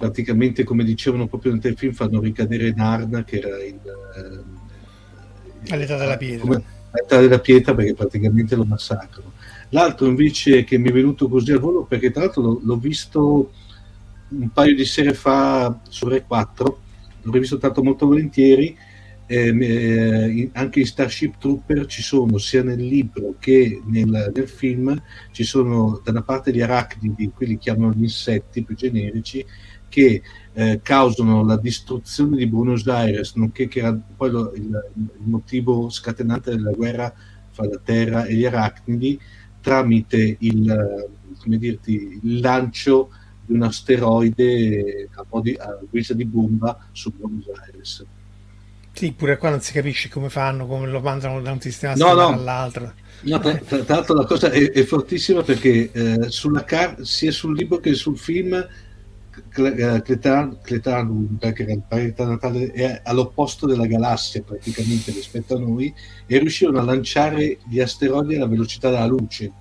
praticamente 0.00 0.64
come 0.64 0.82
dicevano 0.82 1.26
proprio 1.26 1.52
nel 1.52 1.60
telefilm 1.60 1.92
fanno 1.92 2.20
ricadere 2.20 2.72
Narna 2.74 3.22
che 3.22 3.36
era 3.36 3.62
il 3.62 3.74
eh, 3.74 5.74
all'età 5.74 5.98
della 5.98 6.16
pietra. 6.16 6.46
come, 6.46 6.62
all'età 6.90 7.20
della 7.20 7.38
pietra 7.38 7.74
perché 7.74 7.92
praticamente 7.92 8.56
lo 8.56 8.64
massacrano. 8.64 9.32
L'altro 9.68 10.06
invece 10.06 10.64
che 10.64 10.78
mi 10.78 10.88
è 10.88 10.92
venuto 10.92 11.28
così 11.28 11.52
al 11.52 11.60
volo, 11.60 11.84
perché 11.84 12.10
tra 12.10 12.22
l'altro 12.22 12.42
l'ho, 12.42 12.60
l'ho 12.62 12.76
visto 12.76 13.52
un 14.28 14.48
paio 14.48 14.74
di 14.74 14.86
sere 14.86 15.12
fa 15.12 15.78
su 15.86 16.08
Re 16.08 16.24
4, 16.24 16.80
l'ho 17.20 17.32
rivisto 17.32 17.58
tanto 17.58 17.82
molto 17.82 18.06
volentieri, 18.06 18.74
eh, 19.26 20.50
anche 20.54 20.80
in 20.80 20.86
Starship 20.86 21.34
Trooper 21.38 21.86
ci 21.86 22.02
sono 22.02 22.38
sia 22.38 22.64
nel 22.64 22.84
libro 22.84 23.36
che 23.38 23.80
nel, 23.86 24.32
nel, 24.34 24.48
film 24.48 25.00
ci 25.30 25.44
sono 25.44 26.00
da 26.02 26.10
una 26.10 26.22
parte 26.22 26.52
gli 26.52 26.60
arachnidi, 26.60 27.30
qui 27.32 27.46
li 27.46 27.58
chiamano 27.58 27.92
gli 27.92 28.02
insetti 28.02 28.64
più 28.64 28.74
generici, 28.74 29.44
che 29.90 30.22
eh, 30.54 30.80
causano 30.82 31.44
la 31.44 31.58
distruzione 31.58 32.36
di 32.36 32.46
Buenos 32.46 32.86
Aires, 32.86 33.34
nonché 33.34 33.68
che 33.68 33.80
era 33.80 33.92
poi 34.16 34.30
lo, 34.30 34.52
il, 34.54 34.62
il, 34.62 35.26
motivo 35.26 35.90
scatenante 35.90 36.50
della 36.50 36.70
guerra 36.70 37.12
fra 37.50 37.66
la 37.66 37.78
Terra 37.84 38.24
e 38.24 38.34
gli 38.34 38.46
arachnidi, 38.46 39.20
tramite 39.60 40.36
il, 40.38 41.08
dirti, 41.44 42.20
il 42.22 42.40
lancio 42.40 43.10
di 43.44 43.52
un 43.52 43.62
asteroide 43.62 45.08
a, 45.14 45.26
modi, 45.28 45.54
a 45.58 45.78
guisa 45.88 46.14
di 46.14 46.24
bomba 46.24 46.88
su 46.92 47.12
Buenos 47.14 47.46
Aires. 47.66 48.06
Sì, 48.92 49.12
pure 49.12 49.36
qua 49.38 49.50
non 49.50 49.60
si 49.60 49.72
capisce 49.72 50.08
come 50.08 50.28
fanno, 50.28 50.66
come 50.66 50.88
lo 50.88 51.00
mandano 51.00 51.40
da 51.40 51.52
un 51.52 51.60
sistema 51.60 51.94
no, 51.94 52.12
no. 52.12 52.28
all'altro. 52.28 52.92
No, 53.22 53.38
tra, 53.38 53.54
tra, 53.54 53.84
l'altro 53.86 54.14
la 54.14 54.24
cosa 54.24 54.50
è, 54.50 54.70
è 54.70 54.82
fortissima 54.84 55.42
perché 55.42 55.90
eh, 55.92 56.30
sulla 56.30 56.64
car- 56.64 57.00
sia 57.02 57.30
sul 57.30 57.54
libro 57.54 57.78
che 57.78 57.94
sul 57.94 58.18
film 58.18 58.66
Cletan, 59.48 60.58
Cletan 60.62 61.38
che 61.38 61.62
era 61.62 61.72
il 61.72 61.82
pianeta 61.86 62.26
natale, 62.26 62.70
è 62.72 63.00
all'opposto 63.04 63.66
della 63.66 63.86
galassia 63.86 64.42
praticamente 64.42 65.12
rispetto 65.12 65.56
a 65.56 65.58
noi 65.58 65.92
e 66.26 66.38
riuscirono 66.38 66.78
a 66.78 66.84
lanciare 66.84 67.58
gli 67.68 67.80
asteroidi 67.80 68.36
alla 68.36 68.46
velocità 68.46 68.90
della 68.90 69.06
luce. 69.06 69.52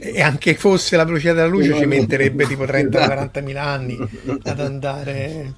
E 0.00 0.22
anche 0.22 0.54
fosse 0.54 0.96
la 0.96 1.04
velocità 1.04 1.34
della 1.34 1.46
luce 1.46 1.74
ci 1.74 1.84
metterebbe 1.84 2.46
tipo 2.46 2.64
30-40 2.64 3.42
mila 3.42 3.62
anni 3.62 3.98
ad 4.42 4.60
andare. 4.60 5.54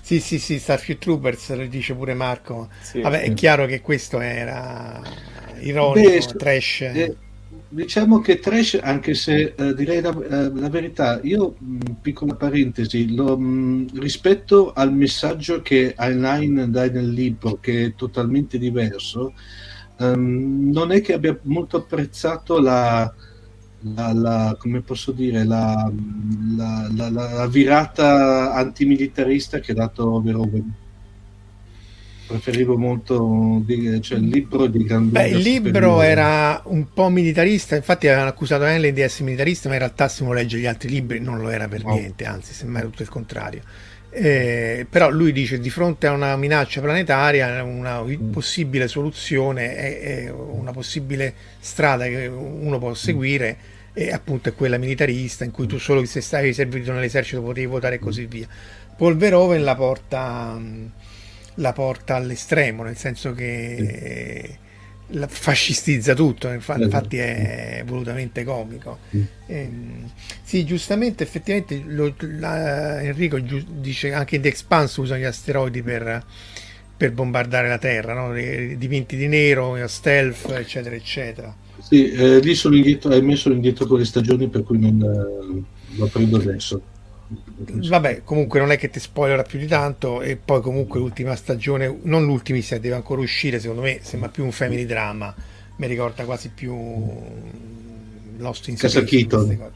Sì, 0.00 0.20
sì, 0.20 0.38
sì, 0.38 0.58
Starship 0.58 0.98
Troopers, 0.98 1.54
lo 1.54 1.66
dice 1.66 1.94
pure 1.94 2.14
Marco. 2.14 2.68
Sì, 2.80 3.00
Vabbè, 3.00 3.24
sì. 3.24 3.30
è 3.30 3.34
chiaro 3.34 3.66
che 3.66 3.80
questo 3.80 4.20
era 4.20 5.02
ironico, 5.60 6.08
Beh, 6.08 6.36
trash. 6.36 6.80
Eh, 6.80 7.16
diciamo 7.68 8.20
che 8.20 8.38
trash, 8.38 8.78
anche 8.82 9.14
se 9.14 9.54
eh, 9.56 9.74
direi 9.74 10.00
la, 10.00 10.10
eh, 10.10 10.52
la, 10.54 10.68
verità, 10.68 11.20
io, 11.22 11.54
mh, 11.58 11.78
piccola 12.00 12.34
parentesi, 12.34 13.14
lo, 13.14 13.36
mh, 13.38 13.98
rispetto 14.00 14.72
al 14.72 14.92
messaggio 14.92 15.60
che 15.60 15.94
Heinlein 15.96 16.70
dà 16.70 16.86
nel 16.88 17.10
libro, 17.10 17.58
che 17.60 17.86
è 17.86 17.94
totalmente 17.94 18.58
diverso, 18.58 19.34
um, 19.98 20.70
non 20.72 20.92
è 20.92 21.00
che 21.02 21.12
abbia 21.12 21.38
molto 21.42 21.76
apprezzato 21.76 22.58
la, 22.60 23.12
la, 23.94 24.12
la 24.12 24.56
come 24.58 24.80
posso 24.80 25.12
dire, 25.12 25.44
la, 25.44 25.90
la 26.56 27.46
virata 27.48 28.54
antimilitarista 28.54 29.60
che 29.60 29.72
ha 29.72 29.74
dato 29.74 30.20
Verhoeven 30.20 30.86
preferivo 32.28 32.76
molto 32.76 33.64
cioè, 34.00 34.18
il 34.18 34.28
libro 34.28 34.66
di 34.66 34.84
Granduca 34.84 35.22
Beh, 35.22 35.28
il 35.30 35.38
libro 35.38 36.02
era 36.02 36.60
un 36.66 36.92
po' 36.92 37.08
militarista 37.08 37.74
infatti 37.74 38.06
avevano 38.06 38.28
accusato 38.28 38.64
Henley 38.64 38.92
di 38.92 39.00
essere 39.00 39.24
militarista 39.24 39.68
ma 39.68 39.74
in 39.74 39.80
realtà 39.80 40.08
se 40.08 40.22
uno 40.22 40.34
legge 40.34 40.58
gli 40.58 40.66
altri 40.66 40.90
libri 40.90 41.20
non 41.20 41.38
lo 41.38 41.48
era 41.48 41.66
per 41.66 41.80
oh. 41.84 41.94
niente 41.94 42.26
anzi 42.26 42.52
sembra 42.52 42.82
tutto 42.82 43.02
il 43.02 43.08
contrario 43.08 43.62
eh, 44.10 44.86
però 44.88 45.10
lui 45.10 45.32
dice 45.32 45.58
di 45.58 45.70
fronte 45.70 46.06
a 46.06 46.12
una 46.12 46.36
minaccia 46.36 46.80
planetaria 46.82 47.62
una 47.62 48.02
mm. 48.02 48.30
possibile 48.30 48.88
soluzione 48.88 49.74
è, 49.74 50.00
è, 50.00 50.30
una 50.30 50.72
possibile 50.72 51.34
strada 51.58 52.06
che 52.06 52.26
uno 52.26 52.78
può 52.78 52.92
seguire 52.92 53.56
e 53.94 54.12
appunto 54.12 54.50
è 54.50 54.54
quella 54.54 54.76
militarista 54.76 55.44
in 55.44 55.50
cui 55.50 55.66
tu 55.66 55.78
solo 55.78 56.04
se 56.04 56.20
stavi 56.20 56.52
servito 56.52 56.92
nell'esercito 56.92 57.42
potevi 57.42 57.66
votare 57.66 57.94
e 57.96 57.98
così 57.98 58.26
via 58.26 58.46
Paul 58.96 59.16
Verhoeven 59.16 59.64
la 59.64 59.74
porta 59.74 60.60
la 61.58 61.72
porta 61.72 62.16
all'estremo, 62.16 62.82
nel 62.82 62.96
senso 62.96 63.32
che 63.32 64.58
mm. 65.12 65.22
fascistizza 65.26 66.14
tutto, 66.14 66.50
esatto. 66.50 66.82
infatti 66.82 67.16
è 67.18 67.82
volutamente 67.86 68.44
comico. 68.44 68.98
Mm. 69.16 69.22
Ehm, 69.46 70.10
sì, 70.42 70.64
giustamente, 70.64 71.22
effettivamente 71.22 71.82
lo, 71.86 72.14
la, 72.38 73.02
Enrico 73.02 73.42
giu, 73.42 73.62
dice 73.80 74.12
anche 74.12 74.36
in 74.36 74.42
The 74.42 74.48
Expanse 74.48 75.00
usano 75.00 75.20
gli 75.20 75.24
asteroidi 75.24 75.82
per, 75.82 76.24
per 76.96 77.12
bombardare 77.12 77.68
la 77.68 77.78
Terra, 77.78 78.14
no? 78.14 78.32
dipinti 78.32 79.16
di 79.16 79.28
nero, 79.28 79.86
stealth, 79.86 80.50
eccetera, 80.50 80.94
eccetera. 80.94 81.54
Sì, 81.80 82.10
eh, 82.10 82.40
lì 82.40 82.54
sono 82.54 82.76
indietro, 82.76 83.10
hai 83.10 83.22
messo 83.22 83.50
indietro 83.50 83.86
con 83.86 83.98
le 83.98 84.04
stagioni 84.04 84.48
per 84.48 84.64
cui 84.64 84.78
non 84.78 85.00
eh, 85.00 85.96
lo 85.96 86.06
prendo 86.06 86.36
adesso. 86.36 86.82
Vabbè, 87.30 88.22
comunque 88.24 88.58
non 88.58 88.70
è 88.70 88.78
che 88.78 88.88
ti 88.88 89.00
spoilerà 89.00 89.42
più 89.42 89.58
di 89.58 89.66
tanto. 89.66 90.22
E 90.22 90.36
poi, 90.36 90.60
comunque, 90.60 90.98
l'ultima 90.98 91.36
stagione, 91.36 91.98
non 92.02 92.24
l'ultimissima, 92.24 92.80
deve 92.80 92.94
ancora 92.94 93.20
uscire. 93.20 93.60
Secondo 93.60 93.82
me 93.82 93.98
sembra 94.02 94.28
più 94.28 94.44
un 94.44 94.52
family 94.52 94.86
drama. 94.86 95.34
Mi 95.76 95.86
ricorda 95.86 96.24
quasi 96.24 96.48
più 96.48 96.76
Lost 98.38 98.68
in 98.68 98.76
Casa 98.76 99.04
Keaton. 99.04 99.72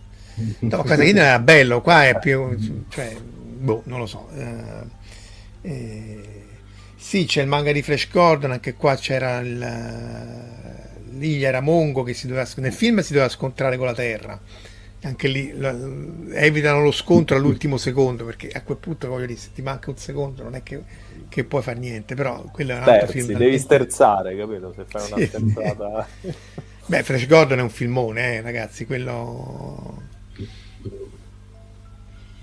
No, 0.60 0.82
Casa 0.82 1.02
Keaton 1.02 1.22
era 1.22 1.38
bello, 1.38 1.82
qua 1.82 2.08
è 2.08 2.18
più, 2.18 2.56
cioè, 2.88 3.14
boh, 3.20 3.82
non 3.84 3.98
lo 3.98 4.06
so. 4.06 4.28
Eh, 4.34 5.70
eh, 5.70 6.44
sì, 6.96 7.26
c'è 7.26 7.42
il 7.42 7.48
manga 7.48 7.70
di 7.70 7.82
Flash 7.82 8.08
Gordon, 8.10 8.52
anche 8.52 8.74
qua 8.74 8.96
c'era 8.96 9.40
il. 9.40 10.50
Lì 11.18 11.42
era 11.42 11.60
Mongo 11.60 12.02
che 12.02 12.14
si 12.14 12.26
doveva, 12.26 12.48
nel 12.56 12.72
film 12.72 13.00
si 13.00 13.12
doveva 13.12 13.30
scontrare 13.30 13.76
con 13.76 13.86
la 13.86 13.94
Terra 13.94 14.40
anche 15.02 15.28
lì 15.28 15.52
evitano 16.32 16.82
lo 16.82 16.92
scontro 16.92 17.36
all'ultimo 17.36 17.76
secondo 17.76 18.24
perché 18.24 18.50
a 18.50 18.62
quel 18.62 18.78
punto 18.78 19.08
voglio 19.08 19.26
dire 19.26 19.38
se 19.38 19.50
ti 19.52 19.60
manca 19.62 19.90
un 19.90 19.96
secondo 19.96 20.44
non 20.44 20.54
è 20.54 20.62
che, 20.62 20.82
che 21.28 21.44
puoi 21.44 21.62
fare 21.62 21.78
niente 21.78 22.14
però 22.14 22.44
quello 22.52 22.72
è 22.72 22.76
un 22.76 22.82
altro 22.82 23.06
Terzi, 23.06 23.20
film 23.20 23.38
devi 23.38 23.58
sterzare 23.58 24.36
capito? 24.36 24.72
Se 24.74 24.84
fai 24.86 25.10
una 25.10 25.26
sterzata. 25.26 26.08
Beh 26.86 27.02
Flash 27.02 27.26
Gordon 27.26 27.58
è 27.58 27.62
un 27.62 27.70
filmone 27.70 28.36
eh, 28.36 28.40
ragazzi 28.42 28.86
quello 28.86 30.02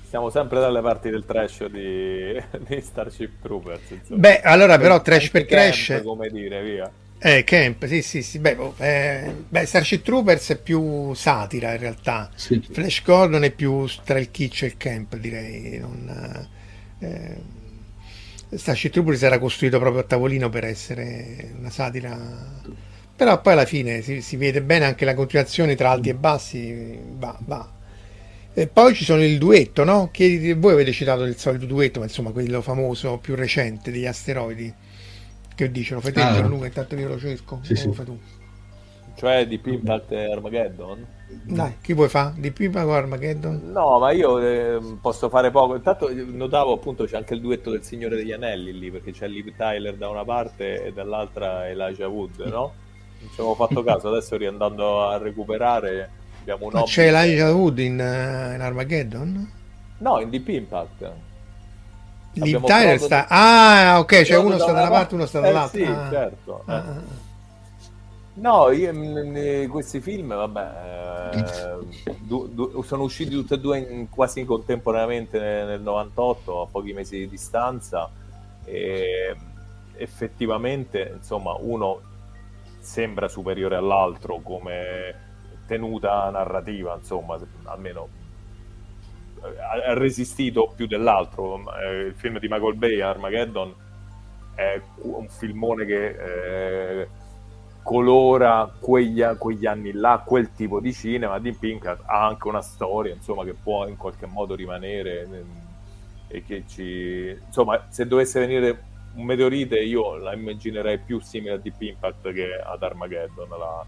siamo 0.10 0.30
sempre 0.30 0.60
dalle 0.60 0.82
parti 0.82 1.10
del 1.10 1.24
trash 1.26 1.66
di, 1.68 2.34
di 2.68 2.82
Starship 2.82 3.42
Troopers 3.42 3.90
insomma. 3.90 4.20
beh 4.20 4.42
allora 4.42 4.78
però 4.78 5.02
trash 5.02 5.30
per 5.30 5.46
trash 5.46 6.02
come 6.04 6.30
dire 6.30 6.62
via 6.62 6.92
eh, 7.22 7.44
Camp, 7.44 7.86
sì, 7.86 8.02
sì, 8.02 8.22
sì. 8.22 8.40
Beh, 8.40 8.56
oh, 8.58 8.76
eh, 8.78 9.36
beh, 9.48 9.66
Starship 9.66 10.04
Troopers 10.04 10.52
è 10.52 10.58
più 10.58 11.14
satira 11.14 11.74
in 11.74 11.80
realtà. 11.80 12.30
Sì. 12.34 12.66
Flash 12.72 13.04
Gordon 13.04 13.44
è 13.44 13.52
più 13.52 13.86
tra 14.06 14.18
il 14.18 14.32
kitsch 14.32 14.64
e 14.64 14.66
il 14.68 14.78
camp, 14.78 15.18
direi. 15.18 15.78
Non, 15.80 16.48
eh, 17.00 17.36
Starship 18.56 18.94
Troopers 18.94 19.22
era 19.22 19.38
costruito 19.38 19.80
proprio 19.80 20.02
a 20.02 20.06
tavolino 20.06 20.50
per 20.50 20.64
essere 20.64 21.52
una 21.58 21.70
satira. 21.70 22.18
Però 23.16 23.42
poi 23.42 23.52
alla 23.54 23.66
fine 23.66 24.02
si, 24.02 24.22
si 24.22 24.38
vede 24.38 24.62
bene 24.62 24.86
anche 24.86 25.04
la 25.04 25.14
continuazione 25.14 25.76
tra 25.76 25.92
alti 25.92 26.08
e 26.08 26.16
bassi. 26.16 26.98
Va, 27.18 27.38
va. 27.46 27.70
E 28.54 28.68
poi 28.68 28.96
ci 28.96 29.04
sono 29.04 29.24
il 29.24 29.38
duetto, 29.38 29.84
no? 29.84 30.10
Che 30.12 30.56
voi 30.58 30.72
avete 30.72 30.94
citato 30.94 31.24
il 31.24 31.38
solito 31.38 31.66
duetto, 31.66 32.00
ma 32.00 32.06
insomma 32.06 32.32
quello 32.32 32.62
famoso 32.62 33.18
più 33.18 33.36
recente 33.36 33.92
degli 33.92 34.06
asteroidi 34.06 34.74
che 35.60 35.72
dice? 35.72 35.94
Lo 35.94 36.00
fai 36.00 36.14
te, 36.14 36.22
ah, 36.22 36.34
Gianluca, 36.34 36.68
intanto 36.68 36.96
io 36.96 37.10
lo 37.10 37.20
cerco? 37.20 37.60
Sì, 37.64 37.76
sì. 37.76 37.88
lo 37.88 37.94
fai 37.94 38.06
tu? 38.06 38.20
Cioè 39.16 39.46
di 39.46 39.60
Impact 39.62 40.12
e 40.14 40.32
Armageddon? 40.32 41.06
Dai, 41.44 41.76
chi 41.82 41.92
vuoi 41.94 42.08
fare? 42.08 42.36
Di 42.38 42.54
Impact 42.58 42.86
o 42.86 42.94
Armageddon? 42.94 43.62
No, 43.70 44.00
ma 44.00 44.12
io 44.12 44.40
eh, 44.40 44.80
posso 45.02 45.28
fare 45.28 45.52
poco. 45.52 45.76
Intanto 45.76 46.10
notavo 46.14 46.72
appunto 46.72 47.04
c'è 47.04 47.18
anche 47.18 47.34
il 47.34 47.42
duetto 47.42 47.72
del 47.72 47.84
Signore 47.84 48.16
degli 48.16 48.32
Anelli 48.32 48.78
lì, 48.78 48.90
perché 48.90 49.12
c'è 49.12 49.28
Liv 49.28 49.54
Tyler 49.58 49.98
da 49.98 50.08
una 50.08 50.24
parte 50.24 50.86
e 50.86 50.94
dall'altra 50.94 51.68
Elijah 51.68 52.08
Wood, 52.08 52.40
no? 52.46 52.74
Non 53.20 53.30
ci 53.34 53.42
avevo 53.42 53.56
fatto 53.56 53.84
caso, 53.84 54.08
adesso 54.08 54.38
riandando 54.38 55.06
a 55.06 55.18
recuperare 55.18 56.10
abbiamo 56.40 56.68
un... 56.68 56.72
Ma 56.72 56.84
c'è 56.84 57.08
Elijah 57.08 57.54
Wood 57.54 57.80
in, 57.80 58.00
uh, 58.00 58.54
in 58.56 58.62
Armageddon? 58.62 59.52
No, 59.98 60.22
in 60.22 60.30
Deep 60.30 60.48
Impact. 60.48 61.12
Liv 62.34 62.64
Tyler 62.64 63.00
sta... 63.00 63.26
Ah, 63.28 64.00
ok, 64.00 64.22
cioè 64.24 64.38
uno 64.38 64.58
sta 64.58 64.72
da 64.72 64.82
una 64.82 64.90
parte, 64.90 65.16
uno 65.16 65.26
sta 65.26 65.40
dall'altra. 65.40 65.80
Eh, 65.80 65.86
sì, 65.86 65.92
ah. 65.92 66.10
certo. 66.10 66.62
Ah. 66.66 66.78
Eh. 66.78 67.28
No, 68.36 68.70
io, 68.72 69.70
questi 69.70 70.00
film, 70.00 70.30
vabbè, 70.30 71.34
eh, 71.34 72.14
du, 72.20 72.48
du, 72.48 72.82
sono 72.84 73.04
usciti 73.04 73.32
tutti 73.32 73.54
e 73.54 73.60
due 73.60 73.80
in, 73.80 74.10
quasi 74.10 74.46
contemporaneamente 74.46 75.40
nel, 75.40 75.68
nel 75.68 75.82
98, 75.82 76.62
a 76.62 76.68
pochi 76.68 76.94
mesi 76.94 77.18
di 77.18 77.28
distanza, 77.28 78.10
e 78.64 79.36
effettivamente, 79.96 81.12
insomma, 81.16 81.54
uno 81.60 82.00
sembra 82.80 83.28
superiore 83.28 83.76
all'altro 83.76 84.40
come 84.42 85.28
tenuta 85.68 86.30
narrativa, 86.30 86.96
insomma, 86.96 87.38
almeno 87.66 88.08
ha 89.42 89.94
resistito 89.94 90.72
più 90.76 90.88
dell'altro. 90.88 91.62
Eh, 91.82 92.08
il 92.08 92.14
film 92.16 92.40
di 92.40 92.48
Michael 92.48 92.76
Bay, 92.76 93.00
Armageddon, 93.00 93.74
è 94.56 94.82
un 95.04 95.28
filmone 95.30 95.86
che 95.86 96.08
eh, 97.02 97.08
colora 97.82 98.72
quegli, 98.80 99.24
quegli, 99.38 99.66
anni 99.66 99.92
là, 99.94 100.22
quel 100.26 100.52
tipo 100.54 100.80
di 100.80 100.94
cinema. 100.94 101.40
Deep 101.40 101.60
Pink 101.60 101.86
ha 101.86 102.26
anche 102.26 102.48
una 102.48 102.62
storia, 102.62 103.14
insomma, 103.14 103.44
che 103.44 103.54
può 103.54 103.88
in 103.88 103.98
qualche 103.98 104.26
modo 104.26 104.56
rimanere 104.56 105.28
eh, 106.28 106.38
e 106.38 106.44
che 106.44 106.64
ci... 106.68 107.38
Insomma, 107.46 107.86
se 107.90 108.06
dovesse 108.06 108.40
venire 108.40 108.88
un 109.16 109.26
meteorite 109.26 109.80
io 109.80 110.18
la 110.18 110.34
immaginerei 110.34 111.00
più 111.00 111.20
simile 111.20 111.54
a 111.54 111.58
Deep 111.58 111.82
Impact 111.82 112.32
che 112.32 112.54
ad 112.54 112.84
Armageddon, 112.84 113.50
la, 113.50 113.86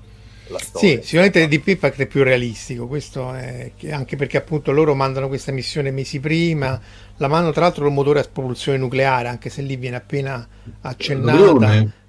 la 0.52 0.60
storia. 0.60 0.97
Sì, 0.97 0.99
sicuramente 1.02 1.47
Deep 1.47 1.68
Impact 1.68 1.99
è 2.02 2.06
più 2.06 2.24
realistico, 2.24 2.88
questo 2.88 3.34
è 3.34 3.72
anche 3.89 4.16
perché 4.16 4.38
appunto 4.38 4.72
loro 4.72 4.93
mandano 4.93 5.28
questa 5.28 5.52
missione 5.52 5.91
mesi 5.91 6.20
prima, 6.20 6.80
la 7.18 7.28
mandano 7.28 7.52
tra 7.52 7.62
l'altro 7.62 7.86
con 7.86 7.93
motore 7.93 8.20
a 8.20 8.28
propulsione 8.32 8.78
nucleare, 8.78 9.28
anche 9.28 9.49
se 9.49 9.62
lì 9.62 9.76
viene 9.76 9.95
appena 9.95 10.47
accennata. 10.82 11.99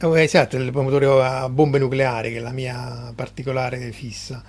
Eh, 0.00 0.22
esatto, 0.22 0.56
il 0.56 0.70
motore 0.72 1.06
a 1.06 1.48
bombe 1.48 1.78
nucleari, 1.78 2.30
che 2.30 2.36
è 2.36 2.40
la 2.40 2.52
mia 2.52 3.12
particolare 3.14 3.90
fissa. 3.90 4.44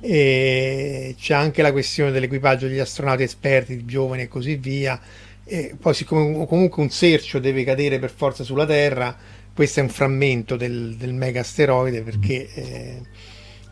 E 0.00 1.14
c'è 1.18 1.34
anche 1.34 1.62
la 1.62 1.72
questione 1.72 2.10
dell'equipaggio 2.10 2.66
degli 2.66 2.78
astronauti 2.78 3.22
esperti, 3.22 3.84
giovani 3.84 4.22
e 4.22 4.28
così 4.28 4.56
via. 4.56 4.98
E 5.44 5.76
poi, 5.78 5.92
siccome 5.92 6.46
comunque 6.46 6.82
un 6.82 6.88
sercio 6.88 7.38
deve 7.38 7.64
cadere 7.64 7.98
per 7.98 8.10
forza 8.10 8.44
sulla 8.44 8.64
Terra, 8.64 9.14
questo 9.54 9.80
è 9.80 9.82
un 9.82 9.88
frammento 9.88 10.56
del, 10.56 10.96
del 10.96 11.14
mega 11.14 11.40
asteroide 11.40 12.02
perché 12.02 12.48
eh, 12.54 13.02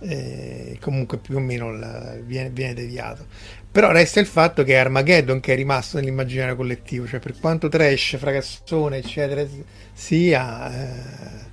eh, 0.01 0.79
comunque 0.81 1.19
più 1.19 1.37
o 1.37 1.41
meno 1.41 1.73
la, 1.77 2.17
viene, 2.23 2.51
viene, 2.51 2.75
deviato. 2.75 3.27
Però 3.71 3.91
resta 3.91 4.21
il 4.21 4.27
fatto 4.27 4.65
che 4.65 4.75
è 4.75 4.77
Armageddon 4.77 5.41
che 5.41 5.55
è 5.55 5.57
rimasto 5.57 5.99
nell'immaginario 5.99 6.57
collettivo, 6.57 7.07
cioè 7.07 7.21
per 7.21 7.35
quanto 7.39 7.69
trash, 7.69 8.17
fragazzone, 8.19 8.99
eccetera, 8.99 9.47
sia... 9.93 10.73
Eh, 10.73 11.51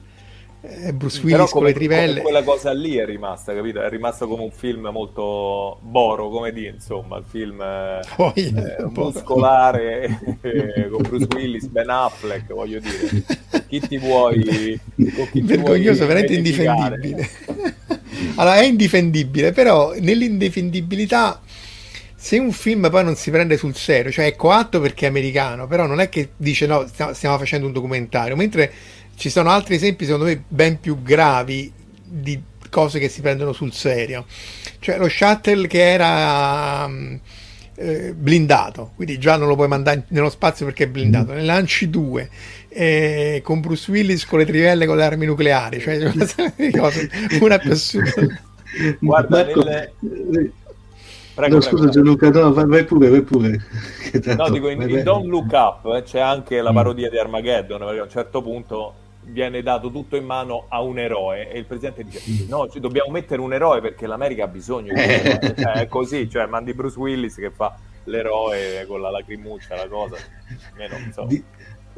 Bruce 0.61 1.21
Willis 1.23 1.37
come, 1.37 1.49
con 1.51 1.63
le 1.63 1.73
trivelle. 1.73 2.21
quella 2.21 2.43
cosa 2.43 2.73
lì 2.73 2.97
è 2.97 3.05
rimasta, 3.05 3.53
capito? 3.53 3.81
È 3.81 3.87
rimasto 3.87 4.27
come 4.27 4.43
un 4.43 4.51
film 4.51 4.89
molto 4.91 5.79
boro, 5.81 6.27
come 6.27 6.51
dire, 6.51 6.73
insomma, 6.73 7.17
il 7.17 7.23
film 7.25 7.61
oh, 8.17 8.33
yeah, 8.35 8.77
eh, 8.77 8.83
muscolare 8.83 10.19
con 10.91 11.01
Bruce 11.01 11.27
Willis, 11.33 11.65
Ben 11.67 11.89
Affleck, 11.89 12.51
voglio 12.53 12.79
dire. 12.79 13.23
Chi 13.67 13.79
ti 13.79 13.97
vuoi... 13.97 14.77
Chi 15.31 15.41
Vergognoso, 15.41 16.05
veramente 16.05 16.33
indifendibile. 16.33 17.29
allora, 18.35 18.57
è 18.57 18.65
indifendibile, 18.65 19.53
però 19.53 19.93
nell'indifendibilità 19.97 21.41
se 22.21 22.37
un 22.37 22.51
film 22.51 22.89
poi 22.89 23.05
non 23.05 23.15
si 23.15 23.31
prende 23.31 23.55
sul 23.55 23.75
serio, 23.75 24.11
cioè 24.11 24.25
è 24.25 24.35
coatto 24.35 24.81
perché 24.81 25.05
è 25.05 25.09
americano, 25.09 25.67
però 25.67 25.85
non 25.85 26.01
è 26.01 26.09
che 26.09 26.31
dice 26.35 26.65
no, 26.67 26.85
stiamo 26.85 27.37
facendo 27.37 27.65
un 27.65 27.71
documentario, 27.71 28.35
mentre 28.35 28.69
ci 29.19 29.29
sono 29.29 29.49
altri 29.49 29.75
esempi, 29.75 30.05
secondo 30.05 30.27
me, 30.27 30.41
ben 30.47 30.79
più 30.79 31.03
gravi 31.03 31.69
di 32.05 32.41
cose 32.69 32.99
che 32.99 33.09
si 33.09 33.19
prendono 33.19 33.51
sul 33.51 33.73
serio. 33.73 34.25
Cioè 34.79 34.97
lo 34.97 35.09
shuttle 35.09 35.67
che 35.67 35.91
era 35.91 36.85
um, 36.85 37.19
eh, 37.75 38.13
blindato, 38.13 38.91
quindi 38.95 39.17
già 39.17 39.35
non 39.35 39.49
lo 39.49 39.55
puoi 39.55 39.67
mandare 39.67 40.05
nello 40.07 40.29
spazio 40.29 40.65
perché 40.65 40.85
è 40.85 40.87
blindato. 40.87 41.33
Ne 41.33 41.43
lanci 41.43 41.89
due, 41.89 42.29
eh, 42.69 43.41
con 43.43 43.59
Bruce 43.59 43.91
Willis 43.91 44.25
con 44.25 44.39
le 44.39 44.45
trivelle 44.45 44.85
con 44.85 44.95
le 44.95 45.03
armi 45.03 45.25
nucleari, 45.25 45.81
cioè 45.81 45.97
una 46.15 46.25
serie 46.25 46.53
di 46.55 46.71
cose, 46.71 47.09
una 47.41 47.57
più 47.57 47.71
assurda. 47.71 48.41
Guarda, 48.99 49.43
nelle... 49.43 49.93
Prego, 51.33 51.55
no, 51.55 51.61
scusa 51.61 51.89
Gianluca, 51.89 52.29
no, 52.29 52.53
vai, 52.53 52.65
vai, 52.67 52.85
pure, 52.85 53.09
vai 53.09 53.21
pure. 53.21 53.61
Tanto, 54.11 54.43
no, 54.43 54.49
dico, 54.49 54.69
in, 54.69 54.81
in 54.81 55.03
Don't 55.03 55.25
Look 55.25 55.51
Up 55.51 55.93
eh, 55.93 56.03
c'è 56.03 56.21
anche 56.21 56.61
la 56.61 56.71
mm. 56.71 56.75
parodia 56.75 57.09
di 57.09 57.17
Armageddon, 57.17 57.79
perché 57.79 57.99
a 57.99 58.03
un 58.03 58.09
certo 58.09 58.41
punto 58.41 59.07
viene 59.31 59.61
dato 59.61 59.91
tutto 59.91 60.15
in 60.15 60.25
mano 60.25 60.65
a 60.69 60.81
un 60.81 60.99
eroe 60.99 61.51
e 61.51 61.59
il 61.59 61.65
presidente 61.65 62.03
dice 62.03 62.45
no, 62.47 62.67
cioè, 62.69 62.81
dobbiamo 62.81 63.11
mettere 63.11 63.41
un 63.41 63.53
eroe 63.53 63.81
perché 63.81 64.07
l'America 64.07 64.45
ha 64.45 64.47
bisogno 64.47 64.93
di 64.93 64.99
un 65.01 65.09
eroe. 65.09 65.55
Cioè, 65.55 65.73
è 65.73 65.87
così, 65.87 66.29
cioè 66.29 66.45
mandi 66.45 66.73
Bruce 66.73 66.97
Willis 66.97 67.35
che 67.35 67.51
fa 67.51 67.77
l'eroe 68.05 68.85
con 68.87 69.01
la 69.01 69.09
lacrimuccia, 69.09 69.75
la 69.75 69.87
cosa. 69.87 70.17
Meno, 70.75 70.95
di, 71.27 71.43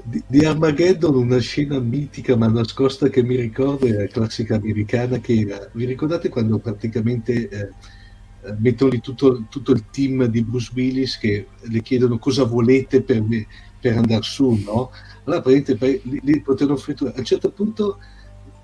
di, 0.03 0.23
di, 0.27 0.45
Armageddon 0.45 1.15
una 1.15 1.39
scena 1.39 1.79
mitica 1.79 2.35
ma 2.35 2.47
nascosta 2.47 3.07
che 3.09 3.23
mi 3.23 3.35
ricordo 3.35 3.85
è 3.85 3.91
la 3.91 4.07
classica 4.07 4.55
americana 4.55 5.19
che 5.19 5.45
era, 5.47 5.69
vi 5.73 5.85
ricordate 5.85 6.29
quando 6.29 6.59
praticamente... 6.59 7.49
Eh, 7.49 7.99
mettono 8.57 8.89
lì 8.89 8.99
tutto, 9.01 9.45
tutto, 9.49 9.71
il 9.71 9.85
team 9.91 10.25
di 10.25 10.41
Bruce 10.43 10.71
Willis 10.73 11.19
che 11.19 11.45
le 11.59 11.81
chiedono 11.83 12.17
cosa 12.17 12.43
volete 12.43 13.03
per, 13.03 13.23
per 13.79 13.97
andare 13.97 14.23
su, 14.23 14.59
no? 14.65 14.89
Allora 15.23 15.41
praticamente 15.41 16.01
li, 16.03 16.19
li 16.23 16.41
potevano 16.41 16.77
effettuare. 16.77 17.15
A 17.15 17.19
un 17.19 17.25
certo 17.25 17.51
punto 17.51 17.99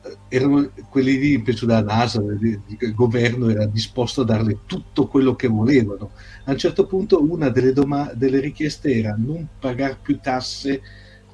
eh, 0.04 0.18
erano 0.30 0.70
quelli 0.90 1.18
lì, 1.18 1.42
penso 1.42 1.66
dalla 1.66 1.94
NASA, 1.94 2.22
il 2.22 2.94
governo 2.94 3.50
era 3.50 3.66
disposto 3.66 4.22
a 4.22 4.26
darle 4.26 4.60
tutto 4.66 5.08
quello 5.08 5.36
che 5.36 5.48
volevano. 5.48 6.12
A 6.46 6.52
un 6.52 6.58
certo 6.58 6.86
punto 6.86 7.22
una 7.22 7.50
delle, 7.50 7.74
doma- 7.74 8.12
delle 8.14 8.40
richieste 8.40 8.94
era 8.94 9.16
non 9.18 9.48
pagare 9.60 9.98
più 10.02 10.20
tasse 10.20 10.82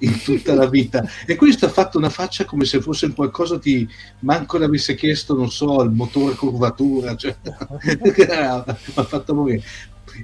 in 0.04 0.22
tutta 0.22 0.54
la 0.54 0.68
vita 0.68 1.04
e 1.26 1.36
questo 1.36 1.66
ha 1.66 1.70
fatto 1.70 1.98
una 1.98 2.10
faccia 2.10 2.46
come 2.46 2.66
se 2.66 2.82
fosse 2.82 3.12
qualcosa 3.14 3.58
di 3.58 3.88
manco 4.20 4.58
l'avesse 4.58 4.96
chiesto 4.96 5.36
non 5.36 5.50
so 5.50 5.82
il 5.82 5.92
motore 5.92 6.36
curvatura 6.36 7.16
cioè, 7.16 7.36
ha 7.44 9.04
fatto 9.04 9.34
morire 9.34 9.64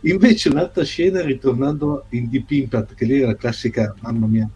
invece 0.03 0.49
un'altra 0.49 0.83
scena 0.83 1.21
ritornando 1.21 2.05
in 2.09 2.29
Deep 2.29 2.49
Impact 2.51 2.93
che 2.93 3.05
lì 3.05 3.17
era 3.17 3.27
la 3.27 3.35
classica 3.35 3.93
mamma 4.01 4.27
mia 4.27 4.49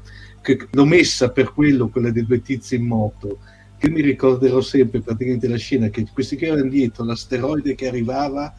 che 0.43 0.67
l'ho 0.69 0.85
messa 0.85 1.31
per 1.31 1.51
quello, 1.53 1.87
quella 1.87 2.11
dei 2.11 2.25
due 2.25 2.41
tizi 2.41 2.75
in 2.75 2.85
moto, 2.85 3.39
che 3.79 3.89
mi 3.89 4.01
ricorderò 4.01 4.61
sempre 4.61 5.01
praticamente 5.01 5.47
la 5.47 5.57
scena 5.57 5.87
che 5.87 6.05
questi 6.13 6.35
che 6.35 6.47
erano 6.47 6.69
dietro, 6.69 7.03
l'asteroide 7.03 7.73
che 7.73 7.87
arrivava, 7.87 8.53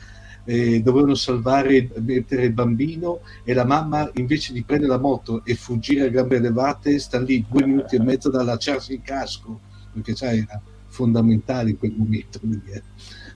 eh, 0.44 0.80
dovevano 0.82 1.14
salvare 1.14 1.88
mettere 1.96 2.44
il 2.44 2.52
bambino 2.52 3.20
e 3.44 3.54
la 3.54 3.64
mamma 3.64 4.10
invece 4.14 4.52
di 4.52 4.62
prendere 4.62 4.92
la 4.92 4.98
moto 4.98 5.42
e 5.44 5.54
fuggire 5.54 6.06
a 6.06 6.08
gambe 6.08 6.36
elevate 6.36 6.98
sta 6.98 7.18
lì 7.18 7.44
due 7.48 7.66
minuti 7.66 7.96
e 7.96 8.02
mezzo 8.02 8.28
da 8.28 8.40
allacciarsi 8.40 8.92
il 8.92 9.00
casco 9.02 9.60
perché 9.92 10.14
sai 10.14 10.40
era 10.40 10.60
fondamentale 10.88 11.70
in 11.70 11.78
quel 11.78 11.94
momento 11.96 12.38
lì, 12.42 12.60
eh. 12.66 12.82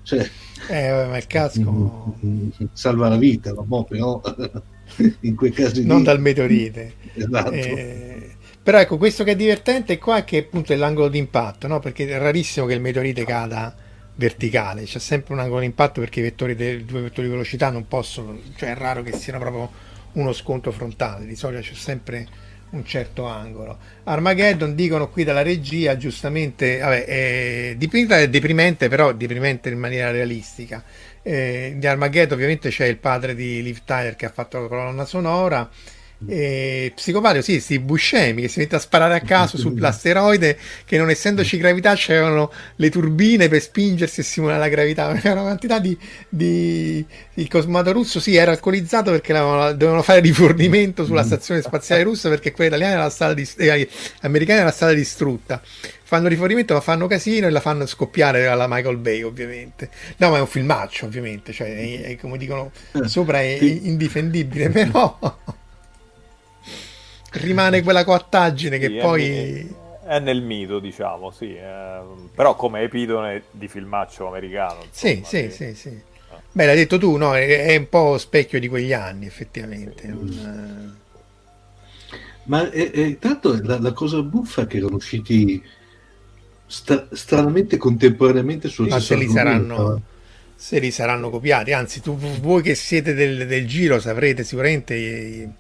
Cioè, 0.03 0.31
eh, 0.69 1.07
ma 1.09 1.17
il 1.17 1.27
casco 1.27 2.17
salva 2.73 3.09
la 3.09 3.17
vita 3.17 3.53
no? 3.53 3.85
però 3.85 4.21
in 5.21 5.35
quei 5.35 5.51
casi 5.51 5.85
non 5.85 5.99
lì, 5.99 6.05
dal 6.05 6.21
meteorite 6.21 6.95
esatto. 7.15 7.51
eh, 7.53 8.08
però 8.69 8.81
ecco 8.81 8.99
questo 8.99 9.25
che 9.25 9.31
è 9.31 9.35
divertente 9.35 9.97
qua 9.97 10.19
è 10.19 10.25
che 10.25 10.41
appunto 10.41 10.75
è 10.75 10.77
l'angolo 10.77 11.09
di 11.09 11.17
impatto 11.17 11.67
no? 11.69 11.79
perché 11.79 12.07
è 12.07 12.19
rarissimo 12.19 12.67
che 12.67 12.75
il 12.75 12.83
meteorite 12.83 13.25
cada 13.25 13.75
verticale, 14.17 14.83
c'è 14.83 14.99
sempre 14.99 15.33
un 15.33 15.41
angolo 15.41 15.61
di 15.61 15.65
impatto 15.65 16.01
perché 16.01 16.21
i 16.21 16.25
vettori 16.25 16.55
dei 16.55 16.85
due 16.85 17.01
vettori 17.01 17.29
di 17.29 17.33
velocità 17.33 17.71
non 17.71 17.89
possono, 17.89 18.39
cioè 18.57 18.73
è 18.73 18.75
raro 18.75 19.03
che 19.03 19.13
siano 19.13 19.39
proprio 19.39 19.71
uno 20.13 20.35
scontro 20.35 20.71
frontale, 20.71 21.25
di 21.25 21.35
solito 21.35 21.63
c'è 21.63 21.73
sempre 21.73 22.27
un 22.73 22.85
certo 22.85 23.25
angolo. 23.25 23.79
Armageddon 24.05 24.75
dicono 24.75 25.09
qui 25.09 25.25
dalla 25.25 25.41
regia, 25.41 25.97
giustamente, 25.97 26.77
vabbè, 26.77 27.05
è, 27.07 27.77
è 27.79 28.29
deprimente, 28.29 28.89
però 28.91 29.15
deprimente 29.15 29.71
in 29.71 29.79
maniera 29.79 30.11
realistica. 30.11 30.85
Eh, 31.23 31.77
di 31.79 31.87
Armageddon 31.87 32.35
ovviamente 32.35 32.69
c'è 32.69 32.85
il 32.85 32.99
padre 32.99 33.35
di 33.35 33.63
Liv 33.63 33.79
Tyler 33.87 34.15
che 34.15 34.27
ha 34.27 34.31
fatto 34.31 34.61
la 34.61 34.69
colonna 34.69 35.07
sonora 35.07 35.71
e 36.27 36.93
psicopatico, 36.97 37.43
sì, 37.43 37.61
sti 37.61 37.79
Buscemi 37.79 38.43
che 38.43 38.49
si 38.49 38.59
mette 38.59 38.75
a 38.75 38.81
sparare 38.81 39.15
a 39.15 39.21
caso 39.21 39.57
sull'asteroide 39.57 40.59
che 40.85 40.99
non 40.99 41.11
essendoci 41.11 41.57
gravità 41.59 41.95
c'erano 41.95 42.51
le 42.75 42.91
turbine 42.91 43.49
per 43.49 43.63
spingersi 43.63 44.21
e 44.21 44.25
simulare 44.25 44.59
la 44.59 44.69
gravità. 44.69 45.13
C'era 45.19 45.35
una 45.35 45.43
quantità 45.43 45.79
di, 45.79 45.97
di... 46.29 47.05
Il 47.35 47.49
cosmonato 47.49 47.93
russo 47.93 48.19
sì, 48.19 48.35
era 48.35 48.51
alcolizzato 48.51 49.13
perché 49.13 49.33
dovevano 49.33 50.03
fare 50.03 50.21
rifornimento 50.21 51.05
sulla 51.05 51.23
stazione 51.23 51.63
spaziale 51.63 52.03
russa 52.03 52.29
perché 52.29 52.51
quella 52.51 52.77
italiana 52.77 53.01
era 53.01 53.11
stata 53.11 53.35
dis... 53.35 53.55
eh, 53.59 53.89
americana 54.23 54.61
era 54.63 54.73
stata 54.73 54.93
distrutta. 54.93 55.63
Fanno 56.03 56.27
rifornimento, 56.27 56.73
ma 56.73 56.81
fanno 56.81 57.07
casino 57.07 57.47
e 57.47 57.51
la 57.51 57.61
fanno 57.61 57.85
scoppiare 57.87 58.47
alla 58.47 58.67
Michael 58.67 58.97
Bay, 58.97 59.23
ovviamente. 59.23 59.91
No, 60.17 60.31
ma 60.31 60.39
è 60.39 60.41
un 60.41 60.47
filmaccio, 60.47 61.05
ovviamente. 61.05 61.53
Cioè, 61.53 61.69
è, 61.77 62.01
è, 62.03 62.17
come 62.17 62.39
dicono 62.39 62.73
sopra, 63.05 63.41
è 63.41 63.59
indifendibile, 63.61 64.71
però 64.71 65.19
rimane 67.33 67.83
quella 67.83 68.05
coattaggine 68.05 68.79
che 68.79 68.89
sì, 68.89 68.97
poi... 68.97 69.77
È, 70.05 70.07
è, 70.07 70.21
nel 70.21 70.43
mito, 70.43 70.79
diciamo, 70.79 71.31
sì. 71.31 71.55
Eh, 71.55 72.01
però 72.35 72.57
come 72.57 72.83
epidone 72.83 73.45
di 73.51 73.69
filmaccio 73.69 74.29
americano. 74.29 74.85
Insomma, 74.85 75.15
sì, 75.15 75.23
sì, 75.25 75.51
sì, 75.51 75.75
sì. 75.75 76.01
Ah. 76.31 76.41
Beh, 76.51 76.67
l'hai 76.67 76.77
detto 76.77 76.99
tu, 76.99 77.17
no? 77.17 77.35
È, 77.35 77.67
è, 77.67 77.77
un 77.77 77.89
po' 77.89 78.19
specchio 78.19 78.59
di 78.59 78.69
quegli 78.69 78.93
anni, 78.93 79.27
effettivamente. 79.27 80.03
Sì. 80.03 80.09
Non... 80.09 80.97
Ma 82.45 82.71
è, 82.71 82.91
è, 82.91 83.19
tanto 83.19 83.61
la, 83.63 83.79
la, 83.79 83.93
cosa 83.93 84.23
buffa 84.23 84.67
che 84.67 84.79
erano 84.79 84.97
usciti 84.97 85.63
sta, 86.67 87.09
stranamente 87.13 87.77
contemporaneamente 87.77 88.69
sul 88.69 88.89
Ma 88.89 89.01
se 89.01 89.17
li 89.17 89.29
saranno 89.29 90.03
se 90.55 90.81
li 90.81 90.91
saranno 90.91 91.31
copiati 91.31 91.73
anzi 91.73 92.01
tu 92.01 92.17
voi 92.17 92.63
che 92.63 92.75
siete 92.75 93.15
del, 93.15 93.47
del 93.47 93.65
giro 93.65 94.01
saprete 94.01 94.43
sicuramente 94.43 95.53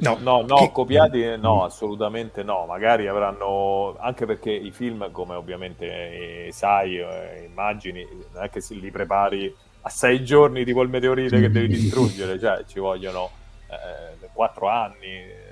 No, 0.00 0.18
no, 0.20 0.42
no 0.42 0.56
che... 0.56 0.70
copiati 0.72 1.36
no, 1.38 1.64
assolutamente 1.64 2.42
no. 2.42 2.64
Magari 2.66 3.06
avranno, 3.06 3.96
anche 3.98 4.26
perché 4.26 4.50
i 4.50 4.70
film, 4.72 5.10
come 5.12 5.34
ovviamente 5.34 6.46
eh, 6.46 6.52
sai, 6.52 6.98
eh, 6.98 7.44
immagini, 7.48 8.06
non 8.32 8.44
è 8.44 8.50
che 8.50 8.60
se 8.60 8.74
li 8.74 8.90
prepari 8.90 9.54
a 9.82 9.88
sei 9.88 10.24
giorni 10.24 10.64
di 10.64 10.72
quel 10.72 10.88
meteorite 10.88 11.40
che 11.40 11.50
devi 11.50 11.68
distruggere, 11.68 12.38
cioè 12.40 12.64
ci 12.66 12.80
vogliono 12.80 13.30
eh, 13.68 14.28
quattro 14.32 14.68
anni. 14.68 15.44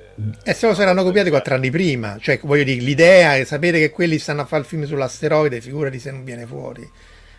E 0.45 0.53
se 0.53 0.67
lo 0.67 0.75
saranno 0.75 1.03
copiati 1.03 1.31
quattro 1.31 1.55
anni 1.55 1.71
prima, 1.71 2.19
cioè 2.21 2.39
voglio 2.43 2.65
dire, 2.65 2.83
l'idea 2.83 3.37
è 3.37 3.45
sapere 3.45 3.79
che 3.79 3.91
quelli 3.91 4.19
stanno 4.19 4.43
a 4.43 4.45
fare 4.45 4.63
il 4.63 4.69
film 4.69 4.85
sull'asteroide, 4.85 5.61
figurati 5.61 5.99
se 5.99 6.11
non 6.11 6.25
viene 6.25 6.47
fuori. 6.47 6.89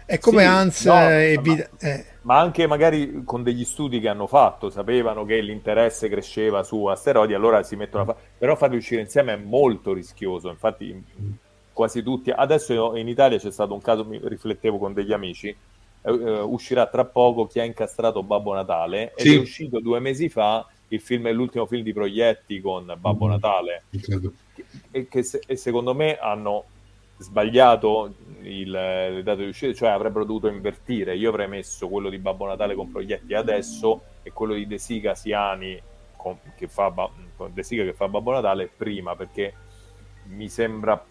È 0.05 0.19
come 0.19 0.41
sì, 0.41 0.47
Hans 0.47 0.85
no, 0.85 1.09
e 1.09 1.39
Vid- 1.41 1.69
eh. 1.79 2.05
Ma 2.25 2.39
anche 2.39 2.65
magari 2.65 3.23
con 3.23 3.43
degli 3.43 3.63
studi 3.63 3.99
che 3.99 4.09
hanno 4.09 4.25
fatto, 4.25 4.71
sapevano 4.71 5.25
che 5.25 5.39
l'interesse 5.41 6.09
cresceva 6.09 6.63
su 6.63 6.85
asteroidi, 6.85 7.35
allora 7.35 7.61
si 7.61 7.75
mettono 7.75 8.03
a 8.03 8.05
fare. 8.07 8.17
Però 8.39 8.55
farli 8.55 8.77
uscire 8.77 9.01
insieme 9.01 9.33
è 9.33 9.37
molto 9.37 9.93
rischioso. 9.93 10.49
Infatti, 10.49 11.03
quasi 11.71 12.01
tutti. 12.01 12.31
Adesso 12.31 12.95
in 12.95 13.07
Italia 13.07 13.37
c'è 13.37 13.51
stato 13.51 13.75
un 13.75 13.81
caso, 13.81 14.05
mi 14.05 14.19
riflettevo 14.23 14.79
con 14.79 14.93
degli 14.93 15.13
amici. 15.13 15.49
Eh, 15.49 15.55
eh 16.01 16.39
uscirà 16.39 16.87
tra 16.87 17.05
poco 17.05 17.45
chi 17.45 17.59
ha 17.59 17.63
incastrato 17.63 18.23
Babbo 18.23 18.53
Natale 18.53 19.13
ed 19.15 19.25
sì. 19.25 19.35
è 19.35 19.39
uscito 19.39 19.79
due 19.79 19.99
mesi 19.99 20.27
fa 20.27 20.65
il 20.89 21.01
film, 21.01 21.31
l'ultimo 21.31 21.65
film 21.67 21.83
di 21.83 21.93
Proietti 21.93 22.59
con 22.59 22.91
Babbo 22.99 23.27
mm. 23.27 23.29
Natale. 23.29 23.83
E 24.89 25.07
che 25.07 25.21
se, 25.21 25.41
e 25.45 25.55
secondo 25.57 25.93
me 25.93 26.17
hanno 26.17 26.65
sbagliato 27.17 28.13
il, 28.41 28.69
le 28.69 29.23
date 29.23 29.43
di 29.43 29.49
uscita, 29.49 29.73
cioè 29.73 29.89
avrebbero 29.89 30.25
dovuto 30.25 30.47
invertire. 30.47 31.15
Io 31.15 31.29
avrei 31.29 31.47
messo 31.47 31.87
quello 31.87 32.09
di 32.09 32.17
Babbo 32.17 32.45
Natale 32.45 32.75
con 32.75 32.91
proietti 32.91 33.33
adesso 33.33 34.01
e 34.23 34.31
quello 34.31 34.53
di 34.53 34.67
De 34.67 34.77
Sica 34.77 35.15
Siani 35.15 35.81
con, 36.15 36.37
che 36.55 36.67
fa, 36.67 36.91
con 37.35 37.53
De 37.53 37.63
Sica 37.63 37.83
che 37.83 37.93
fa 37.93 38.07
Babbo 38.07 38.31
Natale 38.31 38.69
prima, 38.75 39.15
perché 39.15 39.53
mi 40.25 40.49
sembra 40.49 41.03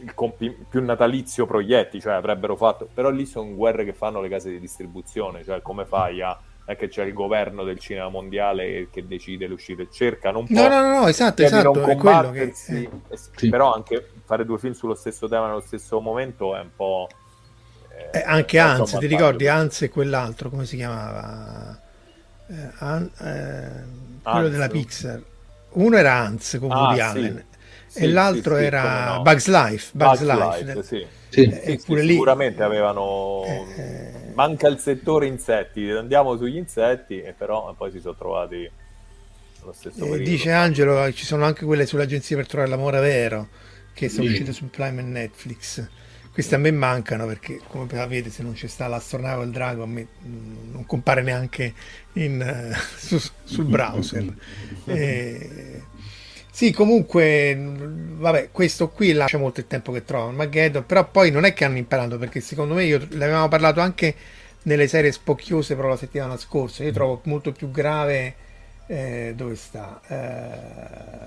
il 0.00 0.14
compi- 0.14 0.56
più 0.68 0.82
natalizio 0.84 1.46
proietti, 1.46 2.00
cioè 2.00 2.14
avrebbero 2.14 2.56
fatto, 2.56 2.88
però 2.92 3.10
lì 3.10 3.26
sono 3.26 3.54
guerre 3.54 3.84
che 3.84 3.92
fanno 3.92 4.20
le 4.20 4.28
case 4.28 4.50
di 4.50 4.58
distribuzione, 4.58 5.44
cioè 5.44 5.62
come 5.62 5.84
fai 5.84 6.20
a 6.20 6.38
è 6.64 6.76
che 6.76 6.88
c'è 6.88 7.04
il 7.04 7.12
governo 7.12 7.62
del 7.62 7.78
cinema 7.78 8.08
mondiale 8.08 8.88
che 8.90 9.06
decide 9.06 9.46
le 9.46 9.54
uscite, 9.54 9.88
cercano 9.90 10.38
un 10.40 10.46
po' 10.46 10.54
no, 10.54 10.68
no, 10.68 10.80
no, 10.80 11.00
no 11.00 11.08
esatto, 11.08 11.42
esatto, 11.42 11.72
non 11.72 11.82
combattersi, 11.82 12.88
che... 13.08 13.14
eh, 13.14 13.18
sì. 13.36 13.48
però 13.50 13.74
anche 13.74 14.08
fare 14.24 14.46
due 14.46 14.58
film 14.58 14.72
sullo 14.72 14.94
stesso 14.94 15.28
tema 15.28 15.46
nello 15.46 15.60
stesso 15.60 16.00
momento 16.00 16.56
è 16.56 16.60
un 16.60 16.70
po'... 16.74 17.08
Eh, 18.12 18.18
eh, 18.18 18.22
anche 18.24 18.58
Hans, 18.58 18.96
ti 18.98 19.06
ricordi 19.06 19.46
Hans 19.46 19.82
e 19.82 19.90
quell'altro, 19.90 20.48
come 20.48 20.64
si 20.64 20.76
chiamava? 20.76 21.78
Eh, 22.48 22.70
An, 22.78 23.10
eh, 23.20 24.22
quello 24.22 24.48
della 24.48 24.68
Pixar. 24.68 25.22
Uno 25.72 25.96
era 25.96 26.14
Hans 26.14 26.56
con 26.58 26.70
Woody 26.70 27.00
ah, 27.00 27.10
Allen 27.10 27.44
sì. 27.86 28.04
e 28.04 28.08
l'altro 28.08 28.56
sì, 28.56 28.64
era 28.64 29.16
no. 29.16 29.22
Bugs 29.22 29.48
Life. 29.48 29.90
Bugs, 29.92 30.20
Bugs 30.20 30.22
Life, 30.22 30.64
Life 30.64 30.82
sì. 30.82 31.06
Sì, 31.28 31.78
sì, 31.78 31.94
lì... 31.96 32.12
sicuramente 32.12 32.62
avevano 32.62 33.42
eh, 33.44 34.23
manca 34.34 34.68
il 34.68 34.78
settore 34.78 35.26
insetti 35.26 35.88
andiamo 35.90 36.36
sugli 36.36 36.56
insetti 36.56 37.20
e 37.20 37.32
però 37.32 37.72
poi 37.74 37.90
si 37.90 38.00
sono 38.00 38.14
trovati 38.16 38.70
allo 39.62 39.72
stesso 39.72 40.14
eh, 40.14 40.18
dice 40.18 40.52
Angelo 40.52 41.12
ci 41.12 41.24
sono 41.24 41.44
anche 41.44 41.64
quelle 41.64 41.86
sull'agenzia 41.86 42.36
per 42.36 42.46
trovare 42.46 42.70
l'amore 42.70 43.00
vero 43.00 43.48
che 43.94 44.08
sono 44.08 44.26
sì. 44.26 44.32
uscite 44.32 44.52
su 44.52 44.68
Prime 44.68 45.00
e 45.00 45.04
Netflix. 45.04 45.88
Queste 46.32 46.56
a 46.56 46.58
me 46.58 46.72
mancano 46.72 47.26
perché, 47.26 47.60
come 47.68 47.86
vedete, 47.86 48.28
se 48.28 48.42
non 48.42 48.54
c'è 48.54 48.66
sta 48.66 48.88
l'astronave 48.88 49.42
o 49.42 49.44
il 49.44 49.52
drago, 49.52 49.84
a 49.84 49.86
me 49.86 50.08
non 50.22 50.84
compare 50.84 51.22
neanche 51.22 51.72
in, 52.14 52.72
uh, 52.72 52.74
su, 52.98 53.20
sul 53.44 53.64
browser. 53.64 54.34
e... 54.84 55.82
Sì, 56.54 56.70
comunque, 56.70 57.56
vabbè, 57.58 58.50
questo 58.52 58.88
qui 58.90 59.12
lascia 59.12 59.38
molto 59.38 59.58
il 59.58 59.66
tempo 59.66 59.90
che 59.90 60.04
trova 60.04 60.28
Armageddon, 60.28 60.86
però 60.86 61.04
poi 61.10 61.32
non 61.32 61.44
è 61.44 61.52
che 61.52 61.64
hanno 61.64 61.78
imparato, 61.78 62.16
perché 62.16 62.40
secondo 62.40 62.74
me, 62.74 62.84
io 62.84 63.04
l'avevamo 63.10 63.48
parlato 63.48 63.80
anche 63.80 64.14
nelle 64.62 64.86
serie 64.86 65.10
spocchiose 65.10 65.74
però 65.74 65.88
la 65.88 65.96
settimana 65.96 66.36
scorsa, 66.36 66.84
io 66.84 66.92
trovo 66.92 67.20
molto 67.24 67.50
più 67.50 67.72
grave, 67.72 68.36
eh, 68.86 69.32
dove 69.34 69.56
sta? 69.56 70.00
Eh, 70.06 71.26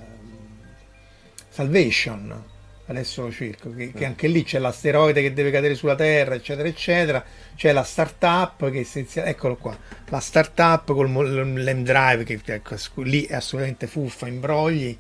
Salvation 1.50 2.44
adesso 2.88 3.24
lo 3.24 3.32
cerco, 3.32 3.74
che, 3.74 3.92
che, 3.92 4.06
anche 4.06 4.28
lì 4.28 4.44
c'è 4.44 4.60
l'asteroide 4.60 5.22
che 5.22 5.34
deve 5.34 5.52
cadere 5.52 5.76
sulla 5.76 5.96
Terra, 5.96 6.36
eccetera, 6.36 6.68
eccetera. 6.68 7.24
C'è 7.56 7.72
la 7.72 7.84
startup 7.84 8.70
che 8.72 8.80
essenzialmente, 8.80 9.38
eccolo 9.38 9.56
qua, 9.58 9.78
la 10.08 10.20
startup 10.20 10.94
con 10.94 11.12
l'M-Drive 11.12 12.24
che 12.24 12.40
ecco, 12.46 12.76
lì 13.02 13.24
è 13.24 13.36
assolutamente 13.36 13.88
fuffa, 13.88 14.28
imbrogli. 14.28 14.98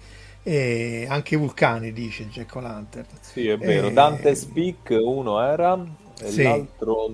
E 0.47 1.05
anche 1.09 1.35
i 1.35 1.37
vulcani, 1.37 1.91
dice 1.91 2.29
Jack 2.29 2.55
O'Lantern. 2.55 3.05
Sì, 3.19 3.49
è 3.49 3.57
vero. 3.57 3.87
E... 3.87 3.91
Dante 3.91 4.33
Speak 4.33 4.95
uno 4.97 5.41
era 5.41 5.77
e 6.21 6.31
sì. 6.31 6.43
l'altro 6.43 7.11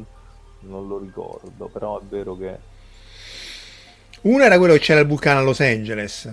non 0.60 0.88
lo 0.88 1.00
ricordo, 1.00 1.66
però 1.66 2.00
è 2.00 2.04
vero 2.08 2.38
che... 2.38 2.56
Uno 4.22 4.44
era 4.44 4.60
quello 4.60 4.74
che 4.74 4.80
c'era 4.80 5.00
il 5.00 5.08
vulcano 5.08 5.40
a 5.40 5.42
Los 5.42 5.62
Angeles. 5.62 6.32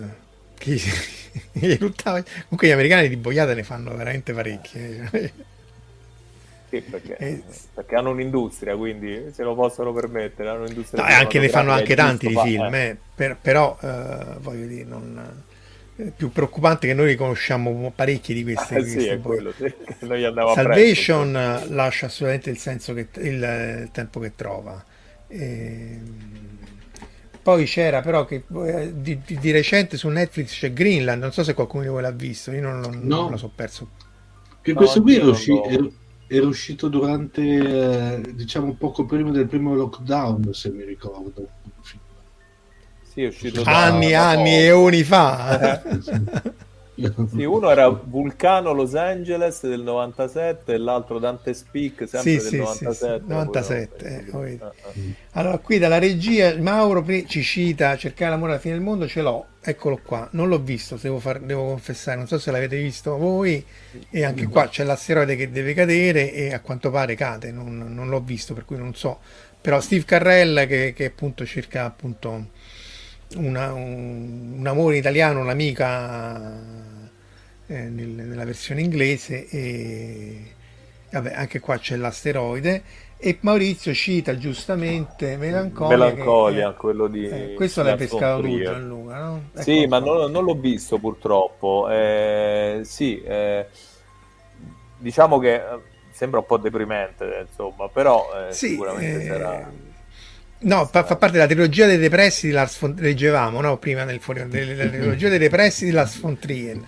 Che 0.59 0.77
Comunque 1.59 2.69
gli 2.69 2.71
americani 2.71 3.09
di 3.09 3.17
boiate 3.17 3.55
ne 3.55 3.63
fanno 3.63 3.97
veramente 3.97 4.35
parecchie. 4.35 5.33
Sì, 6.69 6.83
perché, 6.83 7.17
eh, 7.17 7.43
perché, 7.73 7.95
hanno 7.95 8.11
un'industria, 8.11 8.77
quindi 8.77 9.31
se 9.33 9.43
lo 9.43 9.55
possono 9.55 9.95
permettere. 9.95 10.51
Hanno 10.51 10.65
un'industria 10.65 11.03
no, 11.03 11.15
anche 11.15 11.39
ne 11.39 11.49
fanno 11.49 11.73
anche 11.73 11.97
tanti 11.97 12.27
di 12.27 12.37
film, 12.37 12.75
eh. 12.75 12.95
Per, 13.15 13.39
però 13.41 13.79
eh, 13.81 14.37
voglio 14.39 14.67
dire, 14.67 14.85
non, 14.85 15.49
più 16.17 16.31
preoccupante 16.31 16.87
che 16.87 16.95
noi 16.95 17.07
riconosciamo 17.07 17.93
parecchi 17.95 18.35
di 18.35 18.43
queste. 18.43 18.77
Ah, 18.77 18.83
sì, 18.85 19.19
quello, 19.23 19.53
sì. 19.53 19.73
Salvation 20.55 21.33
presto, 21.33 21.75
lascia 21.75 22.07
assolutamente 22.07 22.51
il 22.51 22.59
senso 22.59 22.95
che 22.95 23.09
il, 23.17 23.83
il 23.83 23.89
tempo 23.93 24.21
che 24.21 24.35
trova 24.35 24.83
E... 25.29 26.01
Poi 27.43 27.65
c'era 27.65 28.03
però 28.03 28.27
che 28.27 28.45
eh, 28.67 28.93
di, 28.95 29.21
di, 29.25 29.39
di, 29.39 29.51
recente 29.51 29.97
su 29.97 30.09
Netflix 30.09 30.59
c'è 30.59 30.73
Greenland, 30.75 31.23
non 31.23 31.33
so 31.33 31.43
se 31.43 31.55
qualcuno 31.55 31.85
di 31.85 31.89
voi 31.89 32.03
l'ha 32.03 32.11
visto, 32.11 32.53
io 32.53 32.61
non, 32.61 32.81
non, 32.81 33.01
no. 33.03 33.21
non 33.23 33.31
lo 33.31 33.37
so 33.39 33.51
perso. 33.55 33.89
Che 34.61 34.75
questo 34.75 35.01
qui 35.01 35.17
era, 35.17 35.27
usci- 35.27 35.63
era, 36.27 36.47
uscito 36.47 36.89
durante, 36.89 37.41
eh, 37.43 38.35
diciamo, 38.35 38.75
poco 38.75 39.07
prima 39.07 39.31
del 39.31 39.47
primo 39.47 39.75
lockdown, 39.75 40.53
se 40.53 40.71
mi 40.71 40.85
ricordo. 40.85 41.49
Sì, 43.21 43.25
è 43.25 43.29
uscito 43.29 43.63
anni, 43.65 44.13
da, 44.13 44.31
anni 44.31 44.57
e 44.57 44.71
uni 44.71 45.03
fa. 45.03 45.83
Sì, 47.31 47.45
uno 47.45 47.71
era 47.71 47.89
Vulcano 47.89 48.73
Los 48.73 48.95
Angeles 48.95 49.67
del 49.67 49.81
97 49.81 50.75
e 50.75 50.77
l'altro 50.77 51.19
Dante 51.19 51.55
Speak 51.55 52.07
sempre 52.07 52.21
sì, 52.21 52.37
del 52.37 52.47
sì, 52.47 52.57
97. 52.59 53.21
Sì, 53.21 53.25
97 53.27 54.05
eh, 54.05 54.59
ah, 54.61 54.67
ah. 54.67 54.93
Allora, 55.33 55.57
qui 55.59 55.79
dalla 55.79 55.99
regia 55.99 56.55
Mauro 56.59 57.03
ci 57.27 57.43
cita 57.43 57.97
Cercare 57.97 58.31
l'amore 58.31 58.53
alla 58.53 58.61
fine 58.61 58.75
del 58.75 58.83
mondo, 58.83 59.09
ce 59.09 59.23
l'ho, 59.23 59.47
eccolo 59.63 59.99
qua. 60.05 60.29
Non 60.33 60.49
l'ho 60.49 60.59
visto, 60.59 60.99
devo, 61.01 61.19
far, 61.19 61.41
devo 61.41 61.69
confessare, 61.69 62.19
non 62.19 62.27
so 62.27 62.39
se 62.39 62.51
l'avete 62.51 62.77
visto 62.77 63.17
voi. 63.17 63.65
E 64.11 64.25
anche 64.25 64.47
qua 64.47 64.69
c'è 64.69 64.85
l'asteroide 64.85 65.37
che 65.37 65.51
deve 65.51 65.73
cadere 65.73 66.33
e 66.33 66.53
a 66.53 66.61
quanto 66.61 66.91
pare 66.91 67.15
cade, 67.15 67.51
non, 67.51 67.79
non 67.79 68.09
l'ho 68.11 68.21
visto, 68.21 68.53
per 68.53 68.67
cui 68.67 68.77
non 68.77 68.95
so. 68.95 69.21
Però 69.61 69.79
Steve 69.81 70.05
Carrell 70.05 70.67
che, 70.67 70.93
che 70.95 71.07
appunto 71.07 71.45
cerca 71.45 71.85
appunto 71.85 72.49
una, 73.37 73.73
un, 73.73 74.57
un 74.59 74.67
amore 74.67 74.97
italiano, 74.97 75.41
un'amica 75.41 76.79
eh, 77.67 77.89
nel, 77.89 78.09
nella 78.09 78.45
versione 78.45 78.81
inglese 78.81 79.47
e 79.49 80.55
vabbè, 81.11 81.33
anche 81.35 81.61
qua 81.61 81.79
c'è 81.79 81.97
l'asteroide 81.97 82.83
e 83.17 83.39
Maurizio 83.43 83.93
cita 83.93 84.37
giustamente 84.37 85.37
Melancolia 85.37 85.97
Melancolia, 85.97 86.71
che, 86.71 86.77
quello 86.77 87.07
di 87.07 87.29
eh, 87.29 87.55
questo 87.55 87.83
l'hai 87.83 87.97
pescato 87.97 88.43
tu 88.43 88.59
Gianluca 88.59 89.19
no? 89.19 89.43
Ecco 89.53 89.63
sì 89.63 89.87
ma 89.87 89.99
non, 89.99 90.31
non, 90.31 90.45
l'ho 90.45 90.55
visto 90.55 90.99
purtroppo. 90.99 91.89
Eh, 91.91 92.81
sì 92.83 93.23
eh, 93.23 93.67
diciamo 94.97 95.39
che 95.39 95.55
eh, 95.55 95.63
sembra 96.11 96.41
un 96.41 96.47
po' 96.47 96.57
deprimente 96.57 97.47
insomma 97.49 97.89
però 97.89 98.27
eh, 98.49 98.53
sì, 98.53 98.69
sicuramente 98.71 99.25
sarà 99.27 99.71
No, 100.63 100.85
fa, 100.85 101.05
fa, 101.05 101.17
parte 101.17 101.37
della 101.37 101.47
trilogia 101.47 101.87
dei 101.87 101.97
depressi 101.97 102.49
di 102.49 102.53
Lars 102.53 102.79
von 102.79 102.95
leggevamo 102.99 103.63
no? 103.63 103.79
prima 103.79 104.05
nel 104.05 104.21
fuori 104.21 104.47
della 104.47 104.89
trilogia 104.91 105.31
dei 105.31 105.39
depressi 105.39 105.87
di 105.87 105.91
Lars 105.91 106.19
von 106.21 106.39
Trier. 106.39 106.79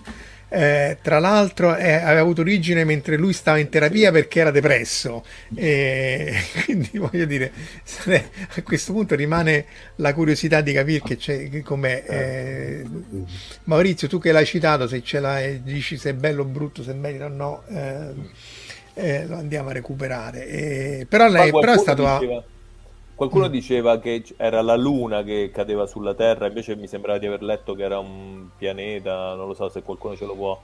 Eh, 0.49 0.99
tra 1.01 1.17
l'altro 1.17 1.75
eh, 1.75 1.93
aveva 1.93 2.21
avuto 2.21 2.41
origine 2.41 2.83
mentre 2.83 3.17
lui 3.17 3.33
stava 3.33 3.57
in 3.57 3.69
terapia 3.69 4.11
perché 4.11 4.41
era 4.41 4.51
depresso. 4.51 5.25
E 5.55 6.35
quindi 6.65 6.99
voglio 6.99 7.25
dire 7.25 7.51
a 8.55 8.61
questo 8.61 8.93
punto 8.93 9.15
rimane 9.15 9.65
la 9.95 10.13
curiosità 10.13 10.61
di 10.61 10.71
capire 10.73 11.01
che 11.03 11.15
c'è 11.17 11.61
com'è 11.63 12.03
eh, 12.07 12.85
Maurizio 13.63 14.07
tu 14.07 14.19
che 14.19 14.31
l'hai 14.31 14.45
citato 14.45 14.87
se 14.87 15.01
ce 15.01 15.19
l'hai 15.19 15.63
dici 15.63 15.97
se 15.97 16.11
è 16.11 16.13
bello 16.13 16.43
o 16.43 16.45
brutto 16.45 16.83
se 16.83 16.93
merita 16.93 17.25
o 17.25 17.29
no 17.29 17.63
eh, 17.69 18.13
eh, 18.93 19.25
lo 19.25 19.37
andiamo 19.37 19.69
a 19.69 19.73
recuperare. 19.73 21.07
Però 21.09 21.27
lei 21.27 21.49
però 21.49 21.73
è 21.73 21.79
stato 21.79 22.03
diceva 22.19 22.43
Qualcuno 23.15 23.47
mm. 23.47 23.51
diceva 23.51 23.99
che 23.99 24.23
era 24.37 24.61
la 24.61 24.75
Luna 24.75 25.23
che 25.23 25.51
cadeva 25.53 25.85
sulla 25.85 26.15
Terra, 26.15 26.47
invece 26.47 26.75
mi 26.75 26.87
sembrava 26.87 27.19
di 27.19 27.27
aver 27.27 27.43
letto 27.43 27.75
che 27.75 27.83
era 27.83 27.99
un 27.99 28.47
pianeta, 28.57 29.35
non 29.35 29.47
lo 29.47 29.53
so 29.53 29.69
se 29.69 29.83
qualcuno 29.83 30.15
ce 30.15 30.25
lo 30.25 30.35
può 30.35 30.59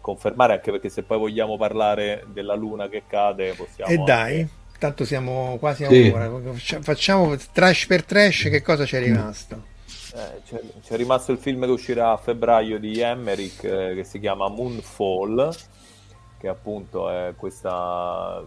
confermare, 0.00 0.52
anche 0.54 0.70
perché 0.70 0.90
se 0.90 1.02
poi 1.02 1.18
vogliamo 1.18 1.56
parlare 1.56 2.26
della 2.28 2.54
Luna 2.54 2.88
che 2.88 3.04
cade 3.06 3.54
possiamo... 3.54 3.90
E 3.90 3.96
dai, 3.96 4.40
anche... 4.40 4.52
tanto 4.78 5.04
siamo 5.06 5.56
quasi 5.58 5.84
a 5.84 5.88
sì. 5.88 6.08
un'ora, 6.08 6.52
facciamo 6.80 7.34
trash 7.52 7.86
per 7.86 8.04
trash, 8.04 8.42
che 8.50 8.60
cosa 8.60 8.84
c'è 8.84 9.02
rimasto? 9.02 9.72
Eh, 10.14 10.42
c'è, 10.46 10.60
c'è, 10.84 10.96
rimasto 10.96 11.32
il 11.32 11.38
film 11.38 11.64
che 11.64 11.70
uscirà 11.70 12.12
a 12.12 12.16
febbraio 12.18 12.78
di 12.78 13.00
Emmerich 13.00 13.64
eh, 13.64 13.94
che 13.94 14.04
si 14.04 14.20
chiama 14.20 14.48
Moonfall, 14.48 15.52
che 16.38 16.48
appunto 16.48 17.08
è 17.08 17.32
questa 17.34 18.44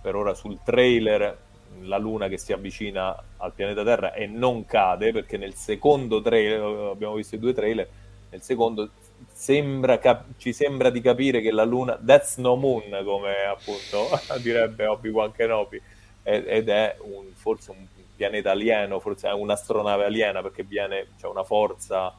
per 0.00 0.14
ora 0.14 0.32
sul 0.32 0.60
trailer 0.64 1.48
la 1.82 1.98
Luna 1.98 2.28
che 2.28 2.38
si 2.38 2.52
avvicina 2.52 3.16
al 3.38 3.52
pianeta 3.52 3.84
Terra 3.84 4.12
e 4.12 4.26
non 4.26 4.64
cade, 4.64 5.12
perché 5.12 5.36
nel 5.36 5.54
secondo 5.54 6.20
trailer, 6.20 6.60
abbiamo 6.90 7.14
visto 7.14 7.34
i 7.34 7.38
due 7.38 7.52
trailer, 7.52 7.88
nel 8.30 8.42
secondo 8.42 8.90
sembra 9.32 9.98
cap- 9.98 10.24
ci 10.38 10.52
sembra 10.52 10.90
di 10.90 11.00
capire 11.00 11.40
che 11.40 11.50
la 11.50 11.64
Luna, 11.64 11.98
that's 12.04 12.36
no 12.36 12.56
moon, 12.56 13.02
come 13.04 13.44
appunto 13.44 14.08
direbbe 14.40 14.86
Obi-Wan 14.86 15.32
Kenobi, 15.32 15.80
ed 16.22 16.68
è 16.68 16.96
un, 17.00 17.26
forse 17.34 17.70
un 17.70 17.86
pianeta 18.14 18.50
alieno, 18.50 19.00
forse 19.00 19.28
è 19.28 19.32
un'astronave 19.32 20.04
aliena, 20.04 20.42
perché 20.42 20.62
viene, 20.62 21.08
c'è 21.18 21.26
una 21.26 21.42
forza 21.42 22.14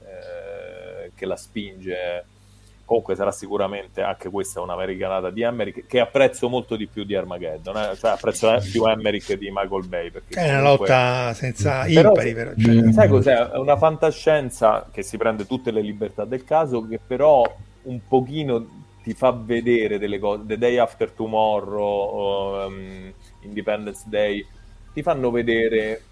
eh, 0.00 1.10
che 1.14 1.26
la 1.26 1.36
spinge 1.36 2.24
comunque 2.88 3.16
sarà 3.16 3.30
sicuramente 3.30 4.00
anche 4.00 4.30
questa 4.30 4.62
un'americanata 4.62 5.28
di 5.28 5.42
Emmerich 5.42 5.86
che 5.86 6.00
apprezzo 6.00 6.48
molto 6.48 6.74
di 6.74 6.86
più 6.86 7.04
di 7.04 7.14
Armageddon 7.14 7.76
eh? 7.76 7.96
cioè 7.96 8.12
apprezzo 8.12 8.50
più 8.72 8.86
Emmerich 8.86 9.30
di 9.34 9.50
Michael 9.52 9.86
Bay 9.86 10.10
perché 10.10 10.40
è 10.40 10.52
una 10.52 10.62
lotta 10.62 11.34
senza 11.34 11.84
però, 11.84 12.08
impari 12.08 12.32
però, 12.32 12.52
cioè... 12.56 12.92
sai 12.94 13.08
cos'è? 13.08 13.50
è 13.50 13.58
una 13.58 13.76
fantascienza 13.76 14.88
che 14.90 15.02
si 15.02 15.18
prende 15.18 15.46
tutte 15.46 15.70
le 15.70 15.82
libertà 15.82 16.24
del 16.24 16.44
caso 16.44 16.88
che 16.88 16.98
però 17.06 17.44
un 17.82 18.00
pochino 18.08 18.66
ti 19.02 19.12
fa 19.12 19.32
vedere 19.32 19.98
delle 19.98 20.18
cose 20.18 20.44
The 20.46 20.56
Day 20.56 20.78
After 20.78 21.10
Tomorrow 21.10 22.64
um, 22.64 23.12
Independence 23.42 24.04
Day 24.06 24.46
ti 24.94 25.02
fanno 25.02 25.30
vedere 25.30 26.04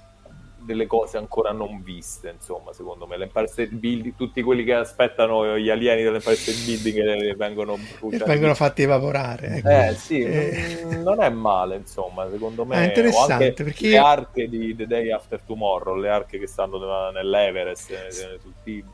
delle 0.67 0.87
cose 0.87 1.17
ancora 1.17 1.53
non 1.53 1.81
viste, 1.83 2.31
insomma, 2.31 2.73
secondo 2.73 3.07
me. 3.07 3.17
L'Empire 3.17 3.47
State 3.47 3.71
Building, 3.71 4.15
tutti 4.17 4.43
quelli 4.43 4.65
che 4.65 4.75
aspettano 4.75 5.57
gli 5.57 5.71
alieni 5.71 6.03
dell'Empire 6.03 6.35
State 6.35 6.59
Building 6.65 7.37
vengono 7.37 7.79
bruciati. 7.99 8.29
vengono 8.29 8.55
fatti 8.55 8.83
evaporare. 8.83 9.47
Ecco. 9.57 9.69
Eh 9.69 9.95
sì, 9.95 10.21
eh. 10.21 10.81
Non, 10.83 11.03
non, 11.03 11.23
è 11.23 11.31
male, 11.31 11.77
insomma, 11.77 12.29
secondo 12.31 12.67
me. 12.67 12.83
È 12.83 12.87
interessante 12.89 13.53
perché... 13.53 13.89
Le 13.89 13.99
arche 13.99 14.49
di 14.49 14.77
The 14.77 14.87
Day 14.87 15.11
After 15.11 15.41
Tomorrow, 15.47 15.95
le 15.97 16.11
arche 16.11 16.39
che 16.39 16.47
stanno 16.47 17.11
nell'Everest, 17.13 17.91
eh, 17.91 18.39
tutti... 18.43 18.85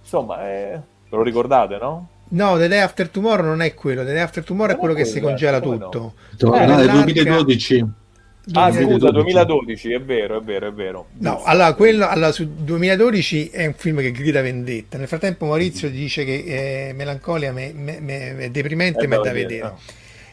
insomma, 0.00 0.48
eh... 0.48 0.80
ve 1.08 1.16
lo 1.16 1.22
ricordate, 1.22 1.78
no? 1.78 2.08
No, 2.32 2.56
The 2.58 2.68
Day 2.68 2.78
After 2.78 3.08
Tomorrow 3.08 3.46
non 3.46 3.62
è 3.62 3.74
quello, 3.74 4.04
The 4.04 4.12
Day 4.12 4.22
After 4.22 4.44
Tomorrow 4.44 4.68
non 4.68 4.76
è 4.76 4.78
quello 4.78 4.94
che 4.94 5.04
si 5.04 5.18
congela 5.20 5.60
tutto. 5.60 6.14
No, 6.38 6.54
eh, 6.54 6.66
no, 6.66 6.78
è 6.78 6.86
2012. 6.86 7.98
Ah, 8.52 8.72
scusa, 8.72 9.10
2012, 9.10 9.92
è 9.92 10.00
vero, 10.00 10.38
è 10.38 10.42
vero, 10.42 10.68
è 10.68 10.72
vero. 10.72 11.08
No, 11.18 11.42
allora, 11.44 11.74
quello, 11.74 12.08
allora, 12.08 12.32
su 12.32 12.48
2012 12.48 13.50
è 13.50 13.66
un 13.66 13.74
film 13.74 14.00
che 14.00 14.10
grida 14.12 14.40
vendetta. 14.40 14.96
Nel 14.96 15.08
frattempo 15.08 15.44
Maurizio 15.46 15.88
mm. 15.88 15.92
dice 15.92 16.24
che 16.24 16.88
eh, 16.88 16.92
Melancolia 16.94 17.52
me, 17.52 17.72
me, 17.74 18.00
me, 18.00 18.38
è 18.38 18.50
deprimente, 18.50 19.06
ma 19.06 19.16
è 19.16 19.20
da 19.20 19.32
vedere. 19.32 19.62
No. 19.62 19.78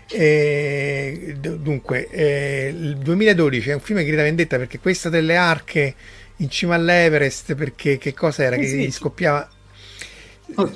Eh, 0.09 1.35
dunque, 1.39 2.07
eh, 2.09 2.73
il 2.73 2.97
2012 2.97 3.69
è 3.71 3.73
un 3.73 3.81
film 3.81 3.99
che 3.99 4.05
grida 4.05 4.23
vendetta 4.23 4.57
perché 4.57 4.79
questa 4.79 5.09
delle 5.09 5.35
arche 5.35 5.95
in 6.37 6.49
cima 6.49 6.75
all'Everest, 6.75 7.55
perché 7.55 7.97
che 7.97 8.13
cosa 8.13 8.43
era? 8.43 8.55
Sì, 8.55 8.61
che 8.61 8.67
sì. 8.67 8.91
scoppiava... 8.91 9.49
Oh, 10.55 10.71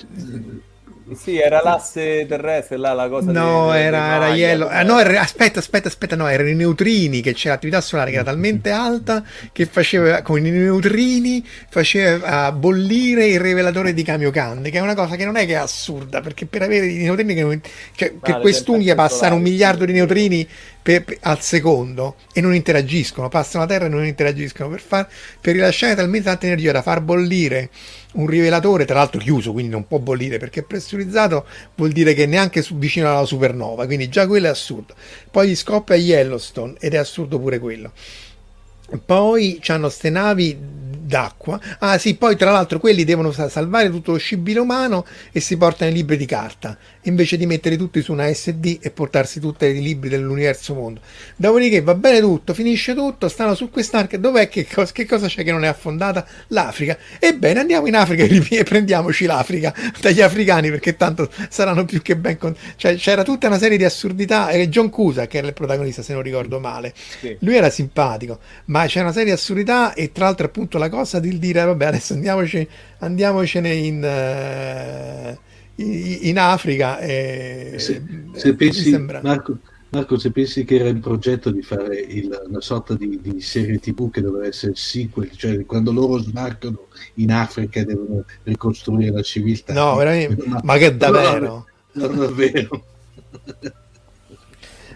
sì, 1.16 1.38
era 1.38 1.62
l'asse 1.62 2.26
terrestre, 2.28 2.78
là 2.78 2.93
la 2.93 3.09
cosa. 3.09 3.32
No, 3.32 3.72
di, 3.72 3.78
era, 3.78 4.16
era 4.16 4.34
Yellow. 4.34 4.68
Ah, 4.70 4.84
no, 4.84 4.99
era, 4.99 5.22
aspetta, 5.22 5.59
aspetta, 5.59 5.88
aspetta, 5.88 6.16
no, 6.16 6.28
erano 6.28 6.49
i 6.49 6.55
neutrini 6.55 7.22
che 7.22 7.34
c'era 7.34 7.55
l'attività 7.55 7.82
solare 7.82 8.12
che 8.12 8.18
era 8.18 8.26
talmente 8.26 8.70
alta 8.70 9.24
che 9.51 9.66
faceva 9.66 10.22
con 10.22 10.45
i 10.45 10.49
neutrini 10.49 11.45
faceva 11.70 12.51
bollire 12.51 13.26
il 13.26 13.39
rivelatore 13.39 13.93
di 13.93 14.03
Kamiokande, 14.03 14.70
che 14.70 14.78
è 14.78 14.82
una 14.82 14.95
cosa 14.95 15.16
che 15.16 15.26
non 15.26 15.36
è 15.36 15.45
che 15.45 15.53
è 15.53 15.57
assurda, 15.57 16.22
perché 16.22 16.45
per 16.45 16.62
avere 16.64 16.88
i 16.88 17.03
neutrini 17.03 17.34
che, 17.34 17.59
cioè, 17.95 18.14
che 18.22 18.39
quest'unghia 18.39 18.95
passano 18.95 19.36
un 19.36 19.41
miliardo 19.41 19.86
di 19.86 19.93
neutrini 19.93 20.47
per, 20.82 21.03
per, 21.03 21.18
al 21.22 21.41
secondo 21.41 22.16
e 22.34 22.41
non 22.41 22.55
interagiscono, 22.55 23.30
passano 23.30 23.64
la 23.64 23.70
Terra 23.70 23.86
e 23.86 23.89
non 23.89 24.05
interagiscono 24.05 24.70
per, 24.70 24.80
far, 24.80 25.07
per 25.39 25.53
rilasciare 25.53 25.95
talmente 25.95 26.28
tanta 26.28 26.45
energia 26.45 26.72
da 26.72 26.82
far 26.82 27.01
bollire 27.01 27.70
un 28.14 28.28
rivelatore, 28.28 28.86
tra 28.86 28.95
l'altro 28.95 29.20
chiuso, 29.20 29.51
quindi 29.51 29.72
non 29.72 29.88
può 29.88 29.99
bollire 29.99 30.38
perché 30.38 30.62
è 30.62 30.64
pressurizzato, 30.64 31.45
vuol 31.76 31.91
dire 31.91 32.14
che 32.14 32.26
neanche 32.26 32.66
vicino 32.74 33.09
alla 33.09 33.26
supernova, 33.26 33.86
quindi 33.86 34.09
già 34.09 34.28
quello 34.28 34.47
è 34.47 34.49
assurdo. 34.49 34.93
Poi 35.30 35.49
gli 35.49 35.55
scoppia 35.55 35.95
Yellowstone 35.95 36.76
ed 36.80 36.93
è 36.93 36.97
assurdo 36.97 37.39
pure 37.39 37.59
quello. 37.59 37.91
Poi 39.06 39.62
hanno 39.68 39.89
ste 39.89 40.10
navi 40.10 40.80
d'acqua. 41.12 41.60
Ah 41.80 41.98
sì, 41.98 42.16
poi 42.16 42.38
tra 42.38 42.52
l'altro 42.52 42.80
quelli 42.80 43.04
devono 43.04 43.34
salvare 43.34 43.89
tutto 43.89 44.14
lo 44.14 44.18
scibile 44.18 44.60
umano 44.60 45.06
e 45.34 45.42
si 45.42 45.58
portano 45.58 45.92
i 45.92 45.94
libri 45.94 46.16
di 46.16 46.26
carta, 46.26 46.78
invece 47.02 47.36
di 47.36 47.46
mettere 47.46 47.76
tutti 47.76 48.02
su 48.02 48.14
una 48.14 48.32
SD 48.34 48.78
e 48.80 48.92
portarsi 48.92 49.42
tutti 49.42 49.66
i 49.66 49.82
libri 49.82 50.08
dell'universo 50.08 50.74
mondo. 50.74 51.02
Dopodiché 51.36 51.82
va 51.82 51.96
bene 51.96 52.22
tutto, 52.22 52.54
finisce 52.54 52.96
tutto, 52.96 53.28
stanno 53.28 53.56
su 53.56 53.70
quest'arca, 53.70 54.18
dov'è 54.18 54.48
che, 54.48 54.66
cosa, 54.66 54.94
che 54.94 55.06
cosa 55.06 55.28
c'è 55.28 55.44
che 55.44 55.52
non 55.52 55.66
è 55.66 55.68
affondata? 55.68 56.26
L'Africa. 56.48 56.98
Ebbene, 57.20 57.60
andiamo 57.60 57.88
in 57.88 57.96
Africa 57.96 58.24
e 58.56 58.64
prendiamoci 58.64 59.26
l'Africa 59.26 59.74
dagli 60.00 60.22
africani 60.22 60.70
perché 60.70 60.96
tanto 60.96 61.30
saranno 61.50 61.84
più 61.84 62.02
che 62.02 62.16
ben... 62.16 62.38
Con... 62.38 62.56
Cioè, 62.78 62.96
c'era 62.96 63.24
tutta 63.24 63.48
una 63.48 63.58
serie 63.58 63.78
di 63.78 63.84
assurdità 63.84 64.50
e 64.50 64.70
John 64.70 64.89
Cusa, 64.89 65.28
che 65.28 65.39
era 65.39 65.48
il 65.48 65.54
protagonista 65.54 66.02
se 66.02 66.14
non 66.14 66.22
ricordo 66.22 66.60
male, 66.62 66.94
sì. 67.20 67.36
lui 67.39 67.58
era 67.58 67.70
simpatico, 67.70 68.39
ma 68.66 68.81
c'è 68.86 69.02
una 69.02 69.12
serie 69.12 69.28
di 69.28 69.32
assurdità 69.32 69.94
e 69.94 70.12
tra 70.12 70.26
l'altro 70.26 70.46
appunto 70.46 70.78
la 70.78 70.90
cosa 70.90 71.20
di 71.20 71.38
dire 71.40 71.64
vabbè 71.64 71.86
adesso 71.86 72.14
andiamoci, 72.14 72.68
andiamocene 73.00 73.74
in, 73.74 75.38
uh, 75.78 75.84
in 75.84 76.40
Africa 76.40 77.00
e, 77.00 77.76
se, 77.78 78.04
se 78.34 78.56
pensi 78.56 78.90
sembra... 78.90 79.22
Marco, 79.24 79.58
Marco, 79.92 80.18
se 80.18 80.32
pensi 80.32 80.64
che 80.64 80.76
era 80.76 80.88
in 80.88 81.02
progetto 81.02 81.52
di 81.52 81.62
fare 81.62 81.98
il, 81.98 82.30
una 82.48 82.62
sorta 82.62 82.94
di, 82.94 83.20
di, 83.22 83.42
serie 83.42 83.78
tv 83.78 84.10
che 84.10 84.22
doveva 84.22 84.48
essere 84.48 84.72
il 84.72 84.78
sequel, 84.78 85.32
cioè 85.32 85.66
quando 85.66 85.92
loro 85.92 86.18
sbarcano 86.18 86.88
in 87.16 87.32
Africa 87.32 87.82
e 87.82 87.86
devono 87.86 88.24
ricostruire 88.44 89.12
la 89.12 89.22
civiltà. 89.22 89.74
No, 89.74 89.96
veramente, 89.96 90.44
ma, 90.48 90.62
ma 90.64 90.78
che 90.78 90.96
davvero? 90.96 91.66
Non, 91.92 92.16
davvero. 92.20 92.86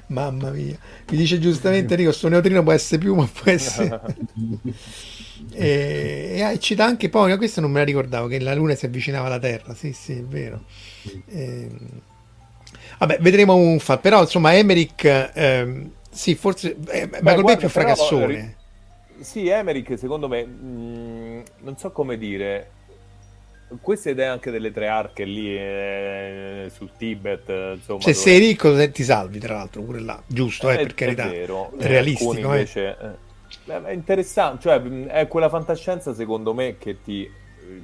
Mamma 0.07 0.51
mia, 0.51 0.77
mi 1.09 1.17
dice 1.17 1.39
giustamente 1.39 1.93
Enrico, 1.93 2.11
sto 2.11 2.27
neutrino 2.27 2.61
può 2.61 2.71
essere 2.71 2.99
più, 2.99 3.15
ma 3.15 3.25
può 3.31 3.51
essere... 3.51 4.01
e, 5.51 6.51
e 6.51 6.59
cita 6.59 6.85
anche 6.85 7.09
poi, 7.09 7.35
questo 7.37 7.61
non 7.61 7.71
me 7.71 7.79
la 7.79 7.85
ricordavo, 7.85 8.27
che 8.27 8.39
la 8.39 8.53
Luna 8.53 8.75
si 8.75 8.85
avvicinava 8.85 9.27
alla 9.27 9.39
Terra, 9.39 9.73
sì 9.73 9.93
sì, 9.93 10.17
è 10.17 10.23
vero. 10.23 10.63
E, 11.03 11.21
ehm, 11.27 11.77
vabbè, 12.99 13.17
vedremo 13.19 13.55
un 13.55 13.79
fa, 13.79 13.97
però 13.97 14.21
insomma 14.21 14.55
Emerick, 14.55 15.31
ehm, 15.33 15.91
sì, 16.11 16.35
forse 16.35 16.75
eh, 16.87 17.07
Beh, 17.07 17.19
Michael 17.21 17.43
Bay 17.43 17.57
più 17.57 17.69
fracassone. 17.69 18.55
Sì, 19.19 19.47
Emerick 19.47 19.97
secondo 19.97 20.27
me, 20.27 20.45
mh, 20.45 20.65
mm, 20.65 21.39
non 21.61 21.77
so 21.77 21.91
come 21.91 22.17
dire, 22.17 22.69
questa 23.81 24.09
idea 24.09 24.31
anche 24.31 24.51
delle 24.51 24.71
tre 24.71 24.87
arche 24.87 25.23
lì 25.23 25.55
eh, 25.55 26.71
sul 26.73 26.91
Tibet 26.97 27.47
insomma, 27.75 28.01
se 28.01 28.11
dove... 28.11 28.13
sei 28.13 28.39
ricco 28.39 28.91
ti 28.91 29.03
salvi 29.03 29.39
tra 29.39 29.55
l'altro 29.55 29.81
pure 29.81 29.99
là 29.99 30.21
giusto 30.25 30.69
eh, 30.69 30.75
è, 30.75 30.77
per 30.83 30.93
carità 30.93 31.25
è, 31.25 31.29
vero. 31.29 31.71
è 31.77 31.87
realistico 31.87 32.33
eh. 32.33 32.57
invece, 32.57 32.97
eh. 33.65 33.83
è 33.83 33.91
interessante 33.91 34.61
cioè 34.61 34.81
è 34.81 35.27
quella 35.27 35.49
fantascienza 35.49 36.13
secondo 36.13 36.53
me 36.53 36.77
che 36.77 37.01
ti 37.01 37.29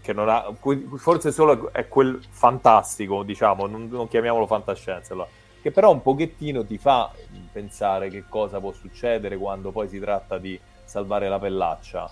che 0.02 0.14
non 0.14 0.30
ha 0.30 0.54
forse 0.98 1.32
solo 1.32 1.72
è 1.74 1.88
quel 1.88 2.20
fantastico 2.30 3.24
diciamo 3.24 3.66
non, 3.66 3.88
non 3.90 4.08
chiamiamolo 4.08 4.46
fantascienza 4.46 5.14
allora, 5.14 5.30
che 5.62 5.72
però 5.72 5.92
un 5.92 6.02
pochettino 6.02 6.66
ti 6.66 6.78
fa 6.78 7.12
pensare 7.52 8.10
che 8.10 8.26
cosa 8.30 8.60
può 8.60 8.72
succedere 8.72 9.38
quando 9.38 9.72
poi 9.72 9.88
si 9.90 10.00
tratta 10.00 10.38
di 10.38 10.60
salvare 10.84 11.28
la 11.30 11.40
pellaccia 11.40 12.10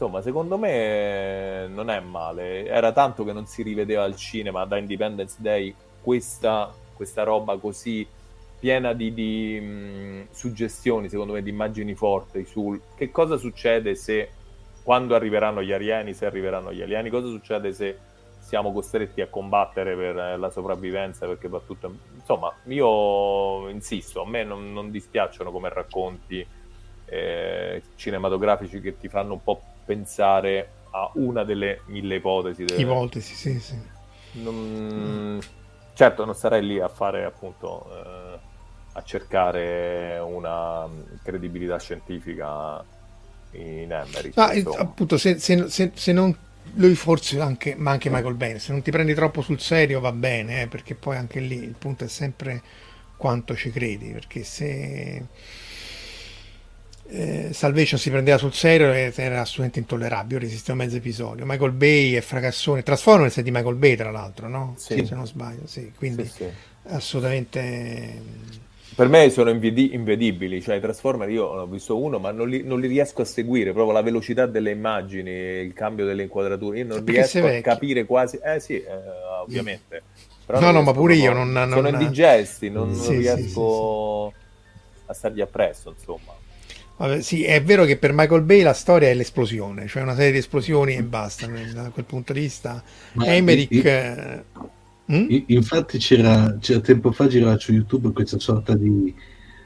insomma, 0.00 0.22
secondo 0.22 0.56
me 0.56 1.66
non 1.68 1.90
è 1.90 2.00
male. 2.00 2.64
Era 2.66 2.90
tanto 2.92 3.22
che 3.22 3.34
non 3.34 3.46
si 3.46 3.62
rivedeva 3.62 4.04
al 4.04 4.16
cinema 4.16 4.64
da 4.64 4.78
Independence 4.78 5.36
Day 5.38 5.74
questa, 6.00 6.72
questa 6.94 7.22
roba 7.22 7.58
così 7.58 8.06
piena 8.58 8.94
di, 8.94 9.12
di 9.12 9.60
mh, 9.60 10.28
suggestioni, 10.30 11.10
secondo 11.10 11.34
me, 11.34 11.42
di 11.42 11.50
immagini 11.50 11.94
forti 11.94 12.46
sul 12.46 12.80
che 12.96 13.10
cosa 13.10 13.36
succede 13.36 13.94
se 13.94 14.30
quando 14.82 15.14
arriveranno 15.14 15.62
gli 15.62 15.72
alieni, 15.72 16.14
se 16.14 16.24
arriveranno 16.24 16.72
gli 16.72 16.80
alieni, 16.80 17.10
cosa 17.10 17.26
succede 17.26 17.74
se 17.74 17.98
siamo 18.38 18.72
costretti 18.72 19.20
a 19.20 19.28
combattere 19.28 19.94
per 19.94 20.38
la 20.38 20.50
sopravvivenza 20.50 21.26
perché 21.26 21.46
va 21.46 21.60
tutto 21.64 21.94
insomma 22.14 22.52
io 22.64 23.68
insisto 23.68 24.22
a 24.22 24.26
me 24.26 24.42
non, 24.44 24.72
non 24.72 24.90
dispiacciono 24.90 25.52
come 25.52 25.68
racconti 25.68 26.44
eh, 27.04 27.82
cinematografici 27.96 28.80
che 28.80 28.98
ti 28.98 29.08
fanno 29.08 29.34
un 29.34 29.42
po' 29.42 29.60
pensare 29.90 30.68
a 30.90 31.10
una 31.14 31.42
delle 31.42 31.80
mille 31.86 32.16
ipotesi. 32.16 32.64
Delle... 32.64 32.80
Ipotesi, 32.80 33.34
sì, 33.34 33.58
sì. 33.58 33.76
Non... 34.32 35.40
Certo, 35.94 36.24
non 36.24 36.34
sarei 36.34 36.64
lì 36.64 36.78
a 36.78 36.88
fare 36.88 37.24
appunto 37.24 37.90
eh, 37.90 38.38
a 38.92 39.02
cercare 39.02 40.18
una 40.20 40.88
credibilità 41.24 41.78
scientifica 41.78 42.84
in 43.52 43.90
Emery. 43.90 44.30
Ah, 44.36 44.52
appunto, 44.78 45.18
se, 45.18 45.40
se, 45.40 45.68
se, 45.68 45.90
se, 45.92 46.12
non 46.12 46.34
lui 46.74 46.94
forse 46.94 47.40
anche, 47.40 47.74
ma 47.74 47.90
anche 47.90 48.08
Michael 48.08 48.34
Bay, 48.34 48.60
se 48.60 48.70
non 48.70 48.82
ti 48.82 48.92
prendi 48.92 49.12
troppo 49.14 49.42
sul 49.42 49.58
serio 49.58 49.98
va 49.98 50.12
bene, 50.12 50.62
eh, 50.62 50.66
perché 50.68 50.94
poi 50.94 51.16
anche 51.16 51.40
lì 51.40 51.56
il 51.56 51.74
punto 51.76 52.04
è 52.04 52.08
sempre 52.08 52.62
quanto 53.16 53.56
ci 53.56 53.70
credi, 53.72 54.12
perché 54.12 54.44
se 54.44 55.26
eh, 57.12 57.48
Salvation 57.52 57.98
si 57.98 58.08
prendeva 58.10 58.38
sul 58.38 58.52
serio 58.52 58.92
e 58.92 59.12
era 59.16 59.40
assolutamente 59.40 59.80
intollerabile. 59.80 60.34
Io 60.34 60.40
resistevo 60.40 60.78
mezzo 60.78 60.96
episodio. 60.96 61.44
Michael 61.44 61.72
Bay 61.72 62.14
e 62.14 62.20
Fracassone. 62.20 62.82
Transformers 62.82 63.36
è 63.38 63.42
di 63.42 63.50
Michael 63.50 63.74
Bay, 63.74 63.96
tra 63.96 64.10
l'altro, 64.10 64.48
no? 64.48 64.74
Sì. 64.76 65.04
Se 65.04 65.14
non 65.14 65.26
sbaglio, 65.26 65.66
sì. 65.66 65.92
Quindi 65.96 66.24
sì, 66.26 66.30
sì. 66.30 66.48
assolutamente. 66.84 68.58
Per 68.94 69.08
me 69.08 69.30
sono 69.30 69.50
invedi- 69.50 69.94
invedibili, 69.94 70.60
cioè 70.60 70.76
i 70.76 70.80
Transformers 70.80 71.32
io 71.32 71.44
ho 71.44 71.66
visto 71.66 71.96
uno, 71.96 72.18
ma 72.18 72.32
non 72.32 72.48
li, 72.48 72.62
non 72.64 72.80
li, 72.80 72.86
riesco 72.86 73.22
a 73.22 73.24
seguire, 73.24 73.72
proprio 73.72 73.94
la 73.94 74.02
velocità 74.02 74.46
delle 74.46 74.72
immagini, 74.72 75.30
il 75.30 75.72
cambio 75.72 76.04
delle 76.04 76.24
inquadrature, 76.24 76.80
io 76.80 76.86
non 76.86 77.04
riesco 77.04 77.46
a 77.46 77.60
capire 77.60 78.04
quasi, 78.04 78.38
eh 78.42 78.60
sì, 78.60 78.74
eh, 78.74 78.88
ovviamente. 79.42 80.02
Però 80.44 80.60
no, 80.60 80.70
no, 80.72 80.82
ma 80.82 80.92
pure 80.92 81.14
io 81.14 81.32
non, 81.32 81.50
non, 81.50 81.70
sono 81.70 81.88
indigesti, 81.88 82.68
non, 82.68 82.94
sì, 82.94 83.16
riesco 83.16 84.34
a 85.06 85.14
stargli 85.14 85.40
appresso, 85.40 85.94
insomma. 85.96 86.39
Vabbè, 87.00 87.22
sì, 87.22 87.44
è 87.44 87.62
vero 87.62 87.86
che 87.86 87.96
per 87.96 88.12
Michael 88.12 88.42
Bay 88.42 88.60
la 88.60 88.74
storia 88.74 89.08
è 89.08 89.14
l'esplosione, 89.14 89.86
cioè 89.86 90.02
una 90.02 90.14
serie 90.14 90.32
di 90.32 90.38
esplosioni 90.38 90.96
e 90.96 91.02
basta. 91.02 91.46
Da 91.46 91.88
quel 91.88 92.04
punto 92.04 92.34
di 92.34 92.40
vista, 92.40 92.82
Ma 93.14 93.24
Emmerich. 93.24 93.82
Eh, 93.82 94.44
hm? 95.06 95.44
Infatti, 95.46 95.96
c'era, 95.96 96.58
c'era, 96.60 96.80
tempo 96.80 97.10
fa 97.10 97.26
girava 97.26 97.56
su 97.58 97.72
YouTube 97.72 98.12
questa 98.12 98.38
sorta 98.38 98.74
di. 98.74 99.14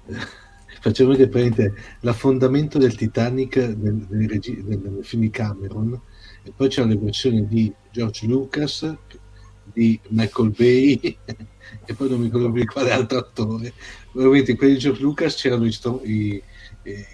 facciamo 0.80 1.10
vedere 1.10 1.28
praticamente 1.28 1.82
l'affondamento 2.00 2.78
del 2.78 2.94
Titanic 2.94 3.56
nel, 3.56 4.06
nel, 4.08 4.28
regi- 4.28 4.62
nel, 4.64 4.78
nel 4.78 5.04
film 5.04 5.22
di 5.22 5.30
Cameron, 5.30 6.00
e 6.44 6.52
poi 6.54 6.68
c'erano 6.68 6.92
le 6.92 7.00
versioni 7.00 7.48
di 7.48 7.72
George 7.90 8.26
Lucas, 8.26 8.94
di 9.64 9.98
Michael 10.10 10.50
Bay, 10.56 11.00
e 11.84 11.94
poi 11.94 12.08
non 12.08 12.20
mi 12.20 12.26
ricordo 12.26 12.52
più 12.52 12.64
quale 12.64 12.92
altro 12.92 13.18
attore. 13.18 13.72
Ovviamente 14.12 14.52
in 14.52 14.56
quelli 14.56 14.74
di 14.74 14.78
George 14.78 15.02
Lucas 15.02 15.34
c'erano 15.34 15.66
i, 15.66 15.72
sto- 15.72 16.00
i, 16.04 16.40
i 16.84 17.13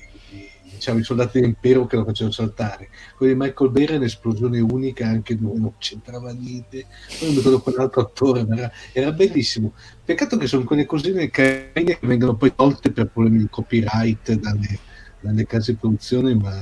diciamo, 0.81 0.99
i 0.99 1.05
soldati 1.05 1.39
dell'impero 1.39 1.87
che 1.87 1.97
lo 1.97 2.05
facevano 2.05 2.35
saltare. 2.35 2.89
Quello 3.15 3.33
di 3.33 3.39
Michael 3.39 3.71
Bay 3.71 3.85
era 3.85 3.97
un'esplosione 3.97 4.59
unica, 4.61 5.07
anche 5.07 5.39
dove 5.39 5.59
non 5.59 5.73
c'entrava 5.79 6.33
niente. 6.33 6.87
Poi 7.19 7.29
mi 7.29 7.37
ricordo 7.37 7.61
quell'altro 7.61 8.01
attore, 8.01 8.47
era, 8.51 8.73
era, 8.93 9.13
bellissimo. 9.13 9.75
Peccato 10.03 10.39
che 10.39 10.47
sono 10.47 10.65
quelle 10.65 10.87
cosine 10.87 11.31
carine 11.31 11.99
che 11.99 12.07
vengono 12.07 12.35
poi 12.35 12.55
tolte 12.55 12.91
per 12.91 13.09
problemi 13.09 13.39
di 13.39 13.49
copyright 13.51 14.33
dalle, 14.33 14.79
dalle 15.21 15.47
case 15.47 15.73
di 15.73 15.79
produzione, 15.79 16.35
ma 16.35 16.59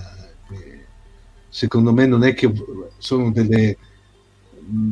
eh, 0.50 0.84
secondo 1.48 1.92
me 1.92 2.06
non 2.06 2.24
è 2.24 2.34
che 2.34 2.52
sono 2.98 3.30
delle 3.30 3.76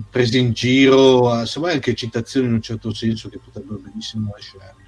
prese 0.09 0.39
in 0.39 0.53
giro, 0.53 1.41
insomma 1.41 1.73
anche 1.73 1.95
citazioni 1.95 2.47
in 2.47 2.55
un 2.55 2.63
certo 2.63 2.95
senso 2.95 3.29
che 3.29 3.39
potrebbero 3.39 3.79
benissimo 3.79 4.31
lasciare. 4.33 4.86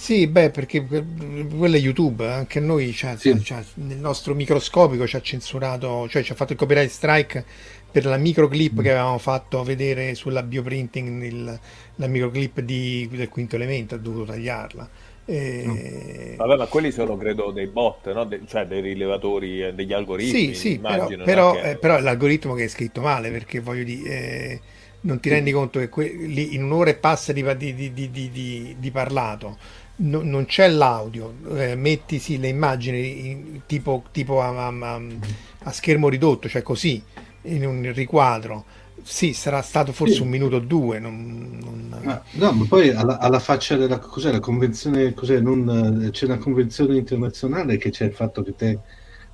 Sì, 0.00 0.26
beh, 0.26 0.48
perché 0.48 0.82
quello 0.82 1.76
è 1.76 1.78
YouTube, 1.78 2.26
anche 2.26 2.58
noi 2.58 2.90
cioè, 2.94 3.18
sì. 3.18 3.38
nel 3.74 3.98
nostro 3.98 4.34
microscopico 4.34 5.06
ci 5.06 5.16
ha 5.16 5.20
censurato, 5.20 6.08
cioè 6.08 6.22
ci 6.22 6.32
ha 6.32 6.34
fatto 6.34 6.52
il 6.52 6.58
copyright 6.58 6.88
strike 6.88 7.44
per 7.90 8.06
la 8.06 8.16
microclip 8.16 8.80
mm. 8.80 8.82
che 8.82 8.90
avevamo 8.92 9.18
fatto 9.18 9.62
vedere 9.62 10.14
sulla 10.14 10.42
bioprinting, 10.42 11.22
il, 11.22 11.60
la 11.96 12.06
microclip 12.06 12.60
di, 12.60 13.10
del 13.12 13.28
quinto 13.28 13.56
elemento, 13.56 13.94
ha 13.94 13.98
dovuto 13.98 14.32
tagliarla. 14.32 14.88
E... 15.26 15.64
Mm. 15.66 16.36
Vabbè, 16.36 16.56
ma 16.56 16.64
quelli 16.64 16.92
sono 16.92 17.18
credo 17.18 17.50
dei 17.50 17.66
bot, 17.66 18.10
no? 18.14 18.24
De- 18.24 18.40
cioè 18.48 18.64
dei 18.64 18.80
rilevatori, 18.80 19.64
eh, 19.66 19.74
degli 19.74 19.92
algoritmi. 19.92 20.54
Sì, 20.54 20.54
sì, 20.54 20.78
però, 20.78 21.08
però, 21.22 21.52
che... 21.52 21.70
eh, 21.72 21.76
però, 21.76 21.96
è 21.98 22.00
l'algoritmo 22.00 22.54
che 22.54 22.64
è 22.64 22.68
scritto 22.68 23.02
male, 23.02 23.30
perché 23.30 23.60
voglio 23.60 23.84
dire... 23.84 24.08
Eh, 24.10 24.60
non 25.02 25.18
ti 25.18 25.30
rendi 25.30 25.50
conto 25.50 25.78
che 25.78 25.88
que- 25.88 26.12
lì 26.14 26.54
in 26.54 26.62
un'ora 26.62 26.90
e 26.90 26.94
passa 26.94 27.32
di, 27.32 27.42
di, 27.56 27.90
di, 28.10 28.76
di 28.78 28.90
parlato 28.90 29.56
no, 30.00 30.22
non 30.22 30.46
c'è 30.46 30.68
l'audio, 30.68 31.34
eh, 31.54 31.74
metti 31.74 32.18
sì, 32.18 32.38
le 32.38 32.48
immagini 32.48 33.28
in, 33.28 33.60
tipo, 33.66 34.04
tipo 34.12 34.40
a, 34.40 34.66
a, 34.66 35.00
a, 35.62 35.72
schermo 35.72 36.08
ridotto, 36.08 36.48
cioè 36.48 36.62
così, 36.62 37.02
in 37.42 37.66
un 37.66 37.90
riquadro. 37.94 38.64
Sì, 39.02 39.32
sarà 39.32 39.62
stato 39.62 39.92
forse 39.92 40.14
sì. 40.14 40.22
un 40.22 40.28
minuto 40.28 40.56
o 40.56 40.60
due. 40.60 40.98
Non, 40.98 41.58
non... 41.62 42.00
Ah, 42.04 42.22
no, 42.32 42.52
ma 42.52 42.64
poi 42.68 42.90
alla, 42.90 43.18
alla, 43.18 43.38
faccia 43.38 43.76
della 43.76 43.98
cos'è, 43.98 44.30
la 44.30 44.40
convenzione, 44.40 45.14
cos'è, 45.14 45.40
non, 45.40 46.10
c'è 46.12 46.26
una 46.26 46.38
convenzione 46.38 46.96
internazionale 46.96 47.78
che 47.78 47.90
c'è 47.90 48.04
il 48.04 48.12
fatto 48.12 48.42
che 48.42 48.54
te, 48.54 48.78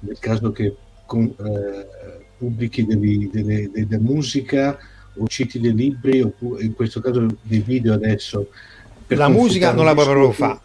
nel 0.01 0.19
caso 0.21 0.53
che 0.53 0.77
con, 1.05 1.25
eh, 1.25 2.25
pubblichi 2.39 2.85
delle, 2.87 3.29
delle, 3.31 3.71
delle 3.71 3.99
musica 3.99 4.79
o 5.19 5.27
citi 5.27 5.59
dei 5.59 5.75
libri, 5.75 6.21
oppure 6.21 6.63
in 6.63 6.75
questo 6.75 7.01
caso 7.01 7.27
dei 7.43 7.61
video 7.61 7.95
adesso, 7.95 8.49
la 9.09 9.29
musica 9.29 9.73
non 9.73 9.85
la 9.85 9.95
puoi 9.95 10.05
proprio 10.05 10.33
fare 10.33 10.59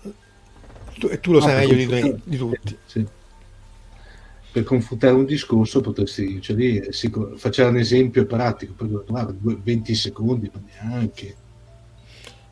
tu, 0.98 1.20
tu 1.20 1.32
lo 1.32 1.40
no, 1.40 1.46
sai 1.46 1.68
meglio 1.68 1.76
di, 1.76 2.22
di, 2.24 2.38
tutti 2.38 2.78
sì. 2.86 3.06
per 4.52 4.64
confutare 4.64 5.14
un 5.14 5.26
discorso 5.26 5.82
potresti 5.82 6.42
cioè 6.42 6.56
lì, 6.56 6.88
sicur- 6.90 7.38
faceva 7.38 7.70
un 7.70 7.78
esempio 7.78 8.26
pratico 8.26 8.74
poi 8.74 9.04
ah, 9.14 9.34
20 9.40 9.96
secondi 9.96 10.50
ma 10.54 10.62
neanche 10.90 11.36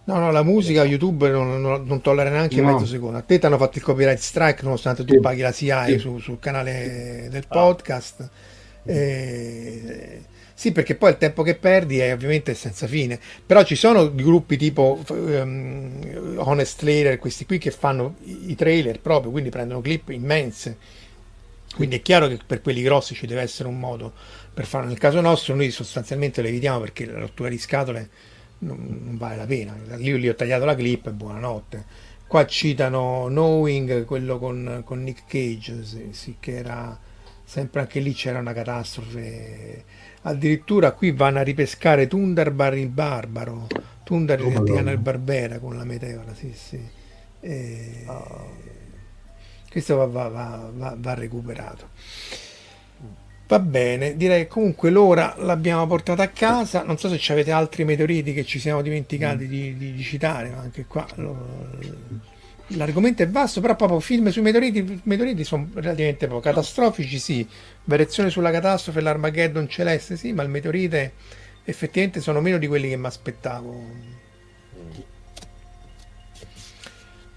No, 0.10 0.18
no, 0.18 0.32
la 0.32 0.42
musica 0.42 0.84
YouTube 0.84 1.30
non, 1.30 1.62
non, 1.62 1.84
non 1.86 2.02
tollera 2.02 2.32
neanche 2.32 2.60
no. 2.62 2.72
mezzo 2.72 2.88
secondo. 2.88 3.20
A 3.20 3.22
te 3.22 3.38
ti 3.38 3.46
hanno 3.46 3.60
fatto 3.60 3.78
il 3.78 3.84
copyright 3.84 4.18
strike 4.18 4.64
nonostante 4.64 5.06
tu 5.06 5.14
sì. 5.14 5.20
paghi 5.20 5.42
la 5.42 5.52
CI 5.52 5.72
sì. 5.86 5.98
su, 6.00 6.18
sul 6.18 6.40
canale 6.40 7.28
del 7.30 7.44
ah. 7.48 7.54
podcast. 7.54 8.22
Ah. 8.22 8.30
Sì, 10.60 10.74
perché 10.74 10.96
poi 10.96 11.12
il 11.12 11.18
tempo 11.18 11.42
che 11.42 11.56
perdi 11.56 12.00
è 12.00 12.12
ovviamente 12.12 12.54
senza 12.54 12.86
fine. 12.86 13.18
Però 13.46 13.64
ci 13.64 13.76
sono 13.76 14.14
gruppi 14.14 14.58
tipo 14.58 15.02
um, 15.08 16.36
Honest 16.36 16.80
Trailer, 16.80 17.18
questi 17.18 17.46
qui 17.46 17.58
che 17.58 17.72
fanno 17.72 18.18
i 18.26 18.56
trailer 18.56 19.00
proprio, 19.00 19.32
quindi 19.32 19.50
prendono 19.52 19.80
clip 19.80 20.10
immense. 20.10 20.78
Quindi 21.74 21.96
è 21.96 22.02
chiaro 22.02 22.28
che 22.28 22.40
per 22.46 22.60
quelli 22.62 22.82
grossi 22.82 23.16
ci 23.16 23.26
deve 23.26 23.40
essere 23.40 23.70
un 23.70 23.80
modo 23.80 24.12
per 24.54 24.66
farlo. 24.66 24.90
Nel 24.90 24.98
caso 24.98 25.22
nostro 25.22 25.56
noi 25.56 25.72
sostanzialmente 25.72 26.42
lo 26.42 26.50
evitiamo 26.50 26.82
perché 26.82 27.06
la 27.06 27.20
rottura 27.20 27.48
di 27.48 27.58
scatole 27.58 28.10
non, 28.58 29.00
non 29.06 29.18
vale 29.18 29.38
la 29.38 29.46
pena. 29.46 29.78
Io 29.96 30.18
lì 30.18 30.28
ho 30.28 30.36
tagliato 30.36 30.66
la 30.66 30.76
clip 30.76 31.08
e 31.08 31.12
buonanotte. 31.12 31.86
Qua 32.28 32.46
citano 32.46 33.28
Knowing, 33.30 34.04
quello 34.04 34.38
con, 34.38 34.82
con 34.84 35.04
Nick 35.04 35.24
Cage, 35.26 35.86
sì, 35.86 36.10
sì, 36.12 36.36
che 36.38 36.58
era 36.58 37.00
sempre 37.46 37.80
anche 37.80 38.02
lì 38.02 38.12
c'era 38.12 38.40
una 38.40 38.52
catastrofe. 38.52 39.99
Addirittura 40.22 40.92
qui 40.92 41.12
vanno 41.12 41.40
a 41.40 41.44
ripescare 41.44 42.08
Tundarbar 42.08 42.78
il 42.78 42.90
barbaro, 42.90 43.68
Tundar 44.04 44.42
oh, 44.42 44.66
il 44.66 44.98
Barbera 44.98 45.60
con 45.60 45.78
la 45.78 45.86
meteora, 45.86 46.34
sì, 46.34 46.52
sì. 46.54 46.80
E... 47.40 48.04
Oh. 48.06 48.68
Questo 49.70 49.96
va, 49.96 50.06
va, 50.06 50.72
va, 50.74 50.96
va 50.98 51.14
recuperato. 51.14 51.90
Va 53.48 53.60
bene, 53.60 54.16
direi 54.18 54.48
comunque 54.48 54.90
l'ora 54.90 55.36
l'abbiamo 55.38 55.86
portata 55.88 56.24
a 56.24 56.30
casa. 56.30 56.84
Non 56.84 56.98
so 56.98 57.08
se 57.08 57.18
ci 57.18 57.32
avete 57.32 57.52
altri 57.52 57.84
meteoriti 57.84 58.34
che 58.34 58.44
ci 58.46 58.60
siamo 58.60 58.82
dimenticati 58.82 59.46
mm. 59.46 59.48
di, 59.48 59.78
di, 59.78 59.94
di, 59.94 60.04
citare, 60.04 60.50
ma 60.50 60.62
anche 60.62 60.86
qua 60.86 61.06
l'argomento 62.74 63.24
è 63.24 63.30
vasto, 63.30 63.62
però 63.62 63.76
proprio 63.76 64.00
film 64.00 64.30
sui 64.30 64.42
meteoriti, 64.42 65.02
meteoriti 65.04 65.44
sono 65.44 65.68
relativamente 65.74 66.28
poco. 66.28 66.42
Catastrofici 66.42 67.18
sì, 67.20 67.48
variazioni 67.90 68.30
sulla 68.30 68.52
catastrofe, 68.52 69.02
l'Armageddon 69.02 69.68
celeste 69.68 70.16
sì, 70.16 70.32
ma 70.32 70.44
il 70.44 70.50
meteorite 70.50 71.14
effettivamente 71.64 72.22
sono 72.22 72.40
meno 72.40 72.58
di 72.58 72.68
quelli 72.68 72.90
che 72.90 72.98
mi 72.98 73.06
aspettavo. 73.06 73.84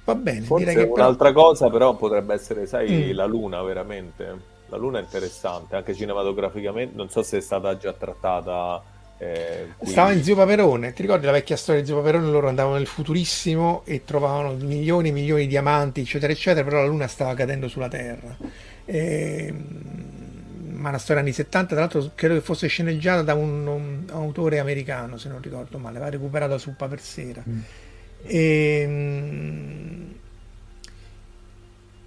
Va 0.04 0.14
bene, 0.14 0.40
Forse 0.42 0.64
direi 0.64 0.84
che 0.84 0.90
un'altra 0.90 1.32
però... 1.32 1.44
cosa 1.46 1.70
però 1.70 1.94
potrebbe 1.96 2.34
essere, 2.34 2.66
sai, 2.66 3.10
mm. 3.12 3.14
la 3.14 3.24
luna 3.24 3.62
veramente 3.62 4.50
la 4.72 4.78
Luna 4.78 5.00
è 5.00 5.02
interessante, 5.02 5.76
anche 5.76 5.94
cinematograficamente, 5.94 6.96
non 6.96 7.10
so 7.10 7.22
se 7.22 7.36
è 7.36 7.40
stata 7.42 7.76
già 7.76 7.92
trattata. 7.92 8.82
Eh, 9.18 9.66
Stava 9.82 10.12
in 10.12 10.24
Zio 10.24 10.34
Paperone, 10.34 10.94
ti 10.94 11.02
ricordi 11.02 11.26
la 11.26 11.32
vecchia 11.32 11.56
storia 11.56 11.82
di 11.82 11.86
Zio 11.86 11.96
Paperone? 11.96 12.30
Loro 12.30 12.48
andavano 12.48 12.76
nel 12.76 12.86
futurissimo 12.86 13.82
e 13.84 14.02
trovavano 14.04 14.54
milioni 14.54 15.10
e 15.10 15.12
milioni 15.12 15.42
di 15.42 15.48
diamanti, 15.48 16.00
eccetera, 16.00 16.32
eccetera, 16.32 16.64
però 16.64 16.80
la 16.80 16.86
Luna 16.86 17.06
stava 17.06 17.34
cadendo 17.34 17.68
sulla 17.68 17.88
Terra. 17.88 18.34
E... 18.86 19.54
Ma 20.82 20.88
una 20.88 20.98
storia 20.98 21.22
anni 21.22 21.32
70, 21.32 21.68
tra 21.68 21.78
l'altro 21.78 22.10
credo 22.16 22.34
che 22.34 22.40
fosse 22.40 22.66
sceneggiata 22.66 23.22
da 23.22 23.34
un, 23.34 23.66
un 23.66 24.04
autore 24.10 24.58
americano, 24.58 25.16
se 25.16 25.28
non 25.28 25.40
ricordo 25.40 25.78
male, 25.78 26.00
va 26.00 26.10
recuperata 26.10 26.58
su 26.58 26.74
Paper 26.74 27.00
Sera. 27.00 27.42
Mm. 27.48 27.60
E 28.24 28.80
ehm, 28.82 30.14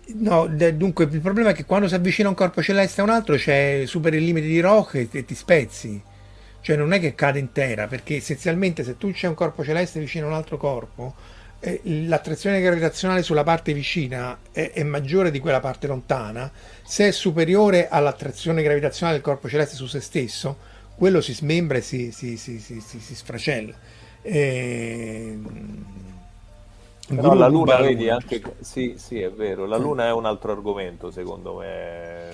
No, 0.08 0.48
dunque 0.48 1.06
il 1.06 1.20
problema 1.20 1.50
è 1.50 1.54
che 1.54 1.66
quando 1.66 1.88
si 1.88 1.96
avvicina 1.96 2.30
un 2.30 2.36
corpo 2.36 2.62
celeste 2.62 3.02
a 3.02 3.04
un 3.04 3.10
altro 3.10 3.36
c'è 3.38 3.84
superi 3.88 4.18
il 4.18 4.26
limite 4.26 4.46
di 4.46 4.60
Roch 4.60 4.94
e, 4.96 5.08
e 5.12 5.26
ti 5.26 5.34
spezzi. 5.34 6.00
Cioè 6.62 6.76
non 6.76 6.94
è 6.94 7.00
che 7.00 7.16
cade 7.16 7.40
intera, 7.40 7.88
perché 7.88 8.18
essenzialmente 8.18 8.84
se 8.84 8.98
tu 8.98 9.12
c'è 9.12 9.28
un 9.28 9.34
corpo 9.34 9.64
celeste 9.64 10.00
vicino 10.00 10.26
a 10.26 10.30
un 10.30 10.36
altro 10.36 10.58
corpo, 10.58 11.16
eh, 11.66 11.82
l'attrazione 12.06 12.62
gravitazionale 12.62 13.24
sulla 13.24 13.44
parte 13.44 13.74
vicina 13.74 14.38
è, 14.52 14.72
è, 14.72 14.84
maggiore 14.84 15.32
di 15.32 15.40
quella 15.40 15.60
parte 15.60 15.88
lontana. 15.88 16.52
Se 16.84 17.08
è 17.08 17.12
superiore 17.12 17.88
all'attrazione 17.90 18.62
gravitazionale 18.62 19.18
del 19.18 19.26
corpo 19.26 19.50
celeste 19.50 19.76
su 19.76 19.88
se 19.88 20.00
stesso, 20.00 20.58
quello 20.96 21.22
si 21.22 21.34
smembra 21.34 21.78
e 21.78 21.82
si, 21.82 22.12
si, 22.12 22.38
si, 22.38 22.60
si 22.60 23.16
sfracella. 23.16 23.74
E 24.22 25.40
però 27.08 27.34
la 27.34 27.48
Luna, 27.48 27.78
vedi, 27.78 28.10
anche... 28.10 28.42
Sì, 28.62 28.96
sì, 28.98 29.20
è 29.22 29.32
vero, 29.32 29.66
la 29.66 29.78
Luna 29.78 30.06
è 30.06 30.12
un 30.12 30.26
altro 30.26 30.52
argomento, 30.52 31.10
secondo 31.10 31.58
me, 31.58 32.30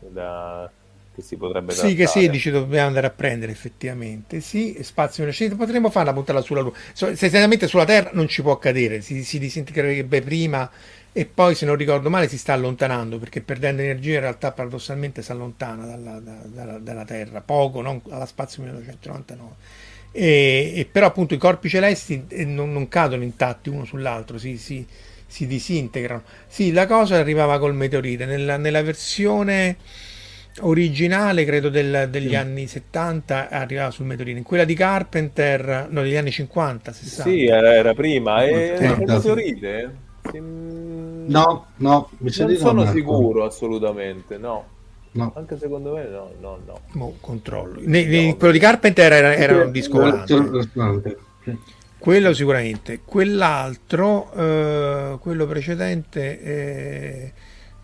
da... 0.00 0.70
che 1.18 1.22
si 1.22 1.36
potrebbe 1.36 1.72
trattare. 1.72 1.88
Sì, 1.88 1.96
che 1.96 2.06
sì, 2.06 2.30
dici 2.30 2.50
dobbiamo 2.50 2.86
andare 2.86 3.08
a 3.08 3.10
prendere, 3.10 3.50
effettivamente. 3.50 4.40
Sì, 4.40 4.78
spazio 4.82 5.24
meno 5.24 5.56
potremmo 5.56 5.90
fare 5.90 6.04
una 6.04 6.14
puntata 6.14 6.40
sulla 6.40 6.60
Luna. 6.60 6.76
Essenzialmente 6.92 7.66
sulla 7.66 7.84
Terra 7.84 8.10
non 8.12 8.28
ci 8.28 8.42
può 8.42 8.52
accadere, 8.52 9.00
si, 9.00 9.24
si 9.24 9.38
disintegrerebbe 9.38 10.22
prima 10.22 10.70
e 11.12 11.24
poi, 11.26 11.56
se 11.56 11.66
non 11.66 11.74
ricordo 11.74 12.08
male, 12.10 12.28
si 12.28 12.38
sta 12.38 12.52
allontanando, 12.52 13.18
perché 13.18 13.40
perdendo 13.40 13.82
energia 13.82 14.14
in 14.14 14.20
realtà 14.20 14.52
paradossalmente 14.52 15.22
si 15.22 15.32
allontana 15.32 15.84
dalla, 15.84 16.20
dalla, 16.20 16.78
dalla 16.78 17.04
Terra, 17.04 17.40
poco, 17.40 17.80
non 17.80 18.00
alla 18.10 18.26
spazio 18.26 18.62
1999 18.62 19.86
e, 20.12 20.72
e 20.76 20.88
però 20.90 21.06
appunto 21.06 21.34
i 21.34 21.38
corpi 21.38 21.68
celesti 21.68 22.24
eh, 22.28 22.44
non, 22.44 22.72
non 22.72 22.88
cadono 22.88 23.24
intatti 23.24 23.68
uno 23.68 23.84
sull'altro, 23.84 24.38
si, 24.38 24.56
si, 24.56 24.86
si, 25.26 25.46
disintegrano. 25.46 26.22
Sì, 26.46 26.72
la 26.72 26.86
cosa 26.86 27.16
arrivava 27.16 27.58
col 27.58 27.74
meteorite, 27.74 28.24
nella, 28.24 28.56
nella 28.56 28.82
versione 28.82 29.76
originale 30.60 31.44
credo 31.44 31.68
del, 31.68 32.08
degli 32.10 32.30
sì. 32.30 32.34
anni 32.34 32.66
70 32.66 33.48
arrivava 33.48 33.90
sul 33.90 34.06
meteorite 34.06 34.38
in 34.38 34.44
quella 34.44 34.64
di 34.64 34.74
Carpenter 34.74 35.86
no 35.90 36.02
degli 36.02 36.16
anni 36.16 36.30
50 36.30 36.92
60 36.92 37.22
sì 37.22 37.46
era, 37.46 37.74
era 37.74 37.94
prima 37.94 38.44
e 38.44 38.76
il 38.80 39.04
meteorite 39.06 39.94
no 40.32 41.66
no 41.76 42.10
mi 42.18 42.32
non 42.36 42.56
sono 42.56 42.86
sicuro 42.86 43.44
assolutamente 43.44 44.38
no 44.38 44.76
No. 45.10 45.32
Anche 45.34 45.56
secondo 45.58 45.94
me 45.94 46.06
no, 46.06 46.30
no, 46.38 46.58
no. 46.64 46.80
Mo, 46.92 47.16
controllo. 47.18 47.80
Ne, 47.82 48.04
ne, 48.04 48.36
quello 48.36 48.52
di 48.52 48.58
Carpenter 48.58 49.12
era, 49.12 49.34
era 49.34 49.64
un 49.64 49.72
disco 49.72 49.98
volante. 49.98 51.18
Quello 51.98 52.32
sicuramente. 52.32 53.00
Quell'altro, 53.04 54.30
eh, 54.32 55.16
quello 55.20 55.46
precedente, 55.46 56.40
eh, 56.40 57.32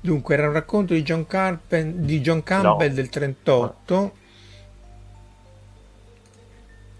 dunque 0.04 0.34
era 0.34 0.48
un 0.48 0.52
racconto 0.52 0.92
di 0.92 1.02
John, 1.02 1.26
Carpen- 1.26 2.04
di 2.04 2.20
John 2.20 2.42
Campbell 2.42 2.88
no. 2.88 2.94
del 2.94 3.08
38. 3.08 4.12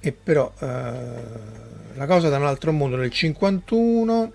E 0.01 0.13
però 0.13 0.51
eh, 0.59 0.67
la 1.95 2.07
cosa 2.07 2.31
da 2.31 2.39
un 2.39 2.47
altro 2.47 2.73
mondo 2.73 2.97
nel 2.97 3.11
51 3.11 4.33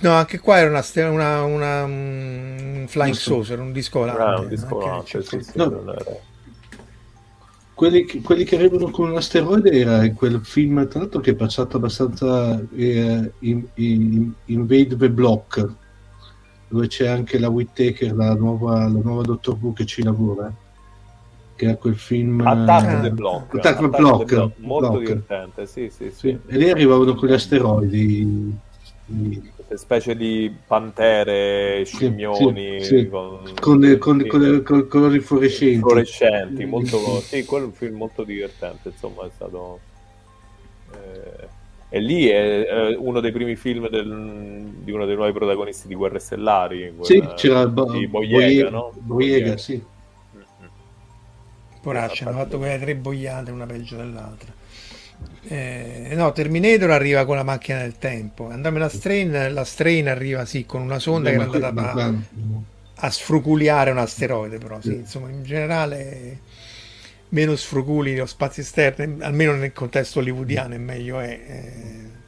No, 0.00 0.12
anche 0.12 0.38
qua 0.38 0.58
era 0.58 0.68
una, 0.68 0.84
una, 1.08 1.42
una 1.42 1.84
un 1.84 2.84
flying 2.86 3.14
saucer, 3.14 3.58
un 3.60 3.72
disco 3.72 4.00
volante. 4.00 4.22
Ah, 4.22 4.40
un 4.40 4.48
disco 4.48 4.68
volante, 4.68 5.18
okay, 5.18 5.22
sì, 5.22 5.42
sì, 5.42 5.52
no. 5.54 6.20
Quelli, 7.80 8.04
che, 8.04 8.20
quelli, 8.20 8.44
che 8.44 8.56
arrivano 8.56 8.90
con 8.90 9.08
un 9.08 9.16
asteroide 9.16 9.70
era 9.70 10.06
quel 10.10 10.44
film, 10.44 10.86
tra 10.86 10.98
l'altro, 10.98 11.18
che 11.20 11.30
è 11.30 11.34
passato 11.34 11.78
abbastanza 11.78 12.62
eh, 12.76 13.32
in, 13.38 13.64
in, 13.72 14.32
Invade 14.44 14.96
the 14.98 15.08
Block, 15.08 15.66
dove 16.68 16.88
c'è 16.88 17.08
anche 17.08 17.38
la 17.38 17.48
Whittaker, 17.48 18.14
la 18.14 18.34
nuova, 18.34 18.80
la 18.80 19.00
nuova 19.02 19.22
Dottor 19.22 19.56
Who 19.58 19.72
che 19.72 19.86
ci 19.86 20.02
lavora. 20.02 20.52
Che 21.56 21.70
è 21.70 21.78
quel 21.78 21.96
film 21.96 22.46
Attack 22.46 22.98
uh, 22.98 23.02
the 23.02 23.10
Block, 23.12 23.54
Attack, 23.54 23.64
Attack 23.64 23.80
the 23.80 23.96
Block, 23.96 24.24
the 24.26 24.34
Block 24.34 24.58
molto 24.58 24.88
block. 24.90 25.06
divertente. 25.06 25.66
Sì, 25.66 25.88
sì, 25.88 26.10
sì. 26.14 26.38
E 26.48 26.56
lì 26.58 26.68
arrivavano 26.68 27.14
con 27.14 27.30
gli 27.30 27.32
asteroidi 27.32 28.58
specie 29.76 30.16
di 30.16 30.54
pantere, 30.66 31.84
scimmioni 31.84 32.82
sì, 32.82 32.98
sì, 32.98 33.08
con, 33.08 33.40
con, 33.60 33.96
con, 33.98 34.26
con, 34.26 34.40
le, 34.40 34.62
con, 34.62 34.88
colori 34.88 35.20
fluorescenti. 35.20 35.78
fluorescenti 35.78 36.64
molto, 36.64 36.98
sì, 37.20 37.44
quello 37.44 37.64
è 37.64 37.66
un 37.68 37.74
film 37.74 37.96
molto 37.96 38.24
divertente, 38.24 38.88
insomma 38.88 39.26
è 39.26 39.30
stato... 39.34 39.80
Eh, 40.92 41.58
e 41.92 42.00
lì 42.00 42.28
è, 42.28 42.66
è, 42.66 42.96
uno 42.96 43.18
dei 43.20 43.32
primi 43.32 43.56
film 43.56 43.88
del, 43.88 44.70
di 44.78 44.92
uno 44.92 45.06
dei 45.06 45.16
nuovi 45.16 45.32
protagonisti 45.32 45.88
di 45.88 45.96
Guerre 45.96 46.20
Stellari. 46.20 46.94
Quella, 46.96 47.04
sì, 47.04 47.34
c'era 47.34 47.60
il 47.62 47.70
Bo- 47.70 47.90
di 47.90 48.06
Boyega, 48.06 48.36
Boyega, 48.36 48.70
no? 48.70 48.92
Boyega, 48.94 49.56
sì. 49.56 49.82
Poracci, 51.80 52.24
hanno 52.24 52.36
fatto 52.36 52.58
quelle 52.58 52.78
tre 52.78 52.94
boiate, 52.94 53.50
una 53.50 53.66
peggio 53.66 53.96
dell'altra. 53.96 54.52
Eh, 55.42 56.12
no, 56.14 56.32
Terminator 56.32 56.90
arriva 56.90 57.24
con 57.24 57.36
la 57.36 57.42
macchina 57.42 57.80
del 57.80 57.98
tempo. 57.98 58.48
Andamela 58.50 58.88
Strain, 58.88 59.52
la 59.52 59.64
Strain 59.64 60.08
arriva 60.08 60.44
sì 60.44 60.66
con 60.66 60.82
una 60.82 60.98
sonda 60.98 61.30
no, 61.32 61.50
che 61.50 61.58
è 61.58 61.62
andata 61.62 62.04
a, 62.04 62.14
a, 62.94 63.10
sfruculiare 63.10 63.90
un 63.90 63.98
asteroide, 63.98 64.58
però 64.58 64.80
sì, 64.80 64.94
insomma, 64.94 65.28
in 65.30 65.42
generale 65.42 66.38
meno 67.30 67.56
sfruculi 67.56 68.16
lo 68.16 68.26
spazio 68.26 68.62
esterno, 68.62 69.24
almeno 69.24 69.54
nel 69.54 69.72
contesto 69.72 70.18
hollywoodiano 70.18 70.74
è 70.74 70.78
meglio 70.78 71.20
è. 71.20 71.40
Eh. 71.46 72.18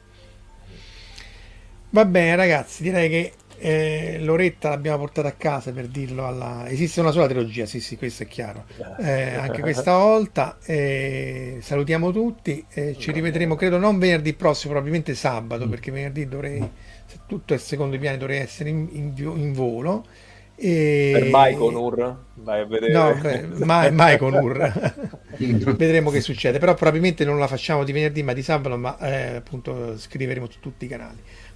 Va 1.91 2.05
bene 2.05 2.35
ragazzi, 2.35 2.81
direi 2.81 3.07
che 3.09 3.33
eh, 3.63 4.17
Loretta 4.19 4.67
l'abbiamo 4.67 4.97
portata 4.97 5.29
a 5.29 5.31
casa 5.31 5.71
per 5.71 5.87
dirlo 5.87 6.27
alla... 6.27 6.67
Esiste 6.67 6.99
una 6.99 7.11
sola 7.11 7.27
trilogia, 7.27 7.65
sì 7.65 7.79
sì, 7.79 7.95
questo 7.95 8.23
è 8.23 8.27
chiaro. 8.27 8.65
Eh, 8.99 9.35
anche 9.39 9.61
questa 9.61 9.95
volta 9.95 10.57
eh, 10.65 11.59
salutiamo 11.61 12.11
tutti, 12.11 12.65
eh, 12.73 12.97
ci 12.97 13.13
rivedremo 13.13 13.55
credo 13.55 13.77
non 13.77 13.99
venerdì 13.99 14.33
prossimo, 14.33 14.73
probabilmente 14.73 15.15
sabato, 15.15 15.69
perché 15.69 15.91
venerdì 15.91 16.27
dovrei, 16.27 16.59
se 17.05 17.19
tutto 17.25 17.53
è 17.53 17.57
secondo 17.57 17.95
i 17.95 17.99
piani, 17.99 18.17
dovrei 18.17 18.39
essere 18.39 18.67
in, 18.67 18.85
in, 18.91 19.13
in 19.15 19.53
volo. 19.53 20.05
E... 20.55 21.11
Per 21.13 21.29
Baikonur 21.29 22.17
vai 22.33 22.59
a 22.59 22.65
vedere. 22.65 22.91
No, 22.91 23.15
beh, 23.15 23.63
mai, 23.63 23.93
mai 23.93 24.17
con 24.17 24.33
Ur 24.33 25.07
vedremo 25.75 26.11
che 26.11 26.21
succede 26.21 26.59
però 26.59 26.75
probabilmente 26.75 27.25
non 27.25 27.39
la 27.39 27.47
facciamo 27.47 27.83
di 27.83 27.91
venerdì 27.91 28.21
ma 28.21 28.33
di 28.33 28.43
sabato 28.43 28.77
ma 28.77 28.97
eh, 28.99 29.35
appunto 29.37 29.97
scriveremo 29.97 30.47
su 30.47 30.59
tutti 30.59 30.85
i 30.85 30.87
canali 30.87 31.17